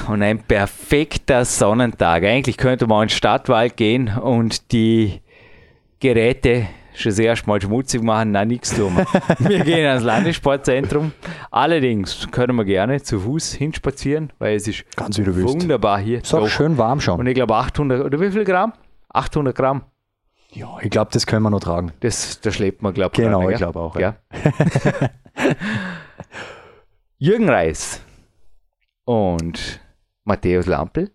Und 0.08 0.22
ein 0.22 0.38
perfekter 0.38 1.44
Sonnentag. 1.44 2.24
Eigentlich 2.24 2.56
könnte 2.56 2.86
man 2.86 3.02
in 3.02 3.08
den 3.08 3.14
Stadtwald 3.14 3.76
gehen 3.76 4.08
und 4.08 4.72
die 4.72 5.20
Geräte 6.00 6.68
schon 7.00 7.12
sehr 7.12 7.34
mal 7.46 7.60
schmutzig 7.60 8.02
machen. 8.02 8.32
Nein, 8.32 8.48
nichts 8.48 8.74
tun 8.74 8.96
wir. 8.96 9.06
wir 9.48 9.60
gehen 9.60 9.86
ans 9.86 10.02
Landessportzentrum. 10.04 11.12
Allerdings 11.50 12.28
können 12.30 12.56
wir 12.56 12.64
gerne 12.64 13.02
zu 13.02 13.20
Fuß 13.20 13.54
hinspazieren, 13.54 14.32
weil 14.38 14.56
es 14.56 14.66
ist 14.68 14.84
Ganz 14.96 15.18
wunderbar 15.18 15.98
hier. 16.00 16.22
Ist 16.22 16.34
auch 16.34 16.40
Doch. 16.40 16.48
schön 16.48 16.76
warm 16.78 16.94
Und 16.98 17.00
schon. 17.02 17.26
ich 17.26 17.34
glaube 17.34 17.54
800, 17.54 18.04
oder 18.04 18.20
wie 18.20 18.30
viel 18.30 18.44
Gramm? 18.44 18.72
800 19.10 19.54
Gramm. 19.56 19.82
Ja, 20.50 20.78
ich 20.80 20.90
glaube, 20.90 21.10
das 21.12 21.26
können 21.26 21.42
wir 21.42 21.50
noch 21.50 21.60
tragen. 21.60 21.92
Das, 22.00 22.40
da 22.40 22.50
schleppt 22.50 22.82
man, 22.82 22.94
glaube 22.94 23.14
Genau, 23.14 23.42
dran, 23.42 23.50
ich 23.52 23.58
glaube 23.58 23.78
auch, 23.80 23.98
Ja. 23.98 24.16
Jürgen 27.18 27.48
Reis 27.48 28.00
und 29.04 29.80
Matthäus 30.24 30.66
Lampel 30.66 31.10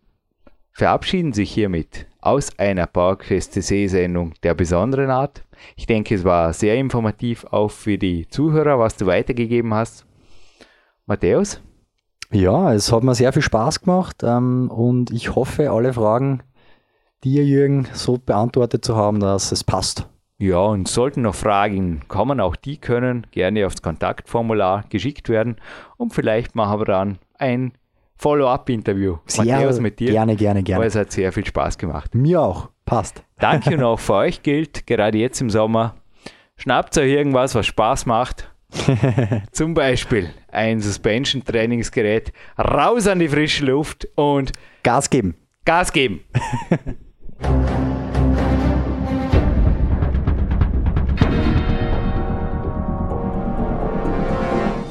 verabschieden 0.72 1.34
sich 1.34 1.52
hiermit 1.52 2.08
aus 2.26 2.57
einer 2.57 2.88
PowerQuest 2.88 3.53
CC-Sendung 3.53 4.34
der 4.43 4.53
besonderen 4.53 5.09
Art. 5.09 5.43
Ich 5.76 5.86
denke, 5.86 6.15
es 6.15 6.24
war 6.24 6.53
sehr 6.53 6.76
informativ 6.76 7.45
auch 7.45 7.71
für 7.71 7.97
die 7.97 8.28
Zuhörer, 8.28 8.80
was 8.80 8.95
du 8.97 9.05
weitergegeben 9.05 9.74
hast. 9.74 10.05
Matthäus, 11.05 11.61
Ja, 12.32 12.74
es 12.74 12.91
hat 12.91 13.03
mir 13.03 13.15
sehr 13.15 13.32
viel 13.34 13.41
Spaß 13.41 13.82
gemacht 13.82 14.24
ähm, 14.24 14.69
und 14.71 15.11
ich 15.11 15.36
hoffe, 15.36 15.71
alle 15.71 15.93
Fragen, 15.93 16.41
dir, 17.24 17.45
Jürgen, 17.45 17.88
so 17.93 18.17
beantwortet 18.17 18.84
zu 18.86 18.95
haben, 18.95 19.19
dass 19.19 19.51
es 19.51 19.63
passt. 19.63 20.07
Ja, 20.39 20.59
und 20.59 20.88
sollten 20.88 21.21
noch 21.21 21.36
Fragen 21.36 22.01
kommen, 22.07 22.39
auch 22.39 22.55
die 22.55 22.78
können 22.78 23.28
gerne 23.32 23.65
aufs 23.65 23.82
Kontaktformular 23.82 24.84
geschickt 24.89 25.30
werden 25.30 25.57
und 25.97 26.13
vielleicht 26.13 26.55
machen 26.55 26.80
wir 26.82 26.86
dann 26.86 27.19
ein 27.36 27.74
Follow-up-Interview. 28.18 29.18
Matthäus 29.38 29.80
mit 29.80 29.99
dir. 29.99 30.11
Gerne, 30.11 30.36
gerne, 30.36 30.64
gerne. 30.64 30.78
Aber 30.78 30.86
es 30.86 30.95
hat 30.95 31.11
sehr 31.11 31.32
viel 31.32 31.45
Spaß 31.45 31.78
gemacht. 31.78 32.16
Mir 32.16 32.41
auch. 32.41 32.70
Passt. 32.86 33.24
Danke 33.39 33.78
noch 33.78 33.99
für 33.99 34.14
euch 34.16 34.43
gilt, 34.43 34.88
gerade 34.88 35.18
jetzt 35.18 35.41
im 35.41 35.49
Sommer. 35.49 35.95
Schnappt 36.55 36.97
euch 36.97 37.11
irgendwas, 37.11 37.55
was 37.55 37.66
Spaß 37.66 38.05
macht. 38.05 38.49
Zum 39.51 39.74
Beispiel 39.74 40.32
ein 40.51 40.80
Suspension-Trainingsgerät, 40.80 42.34
raus 42.57 43.07
an 43.07 43.20
die 43.20 43.28
frische 43.28 43.66
Luft 43.66 44.07
und 44.16 44.51
Gas 44.84 45.09
geben. 45.09 45.36
Gas 45.66 45.93
geben. 45.93 46.22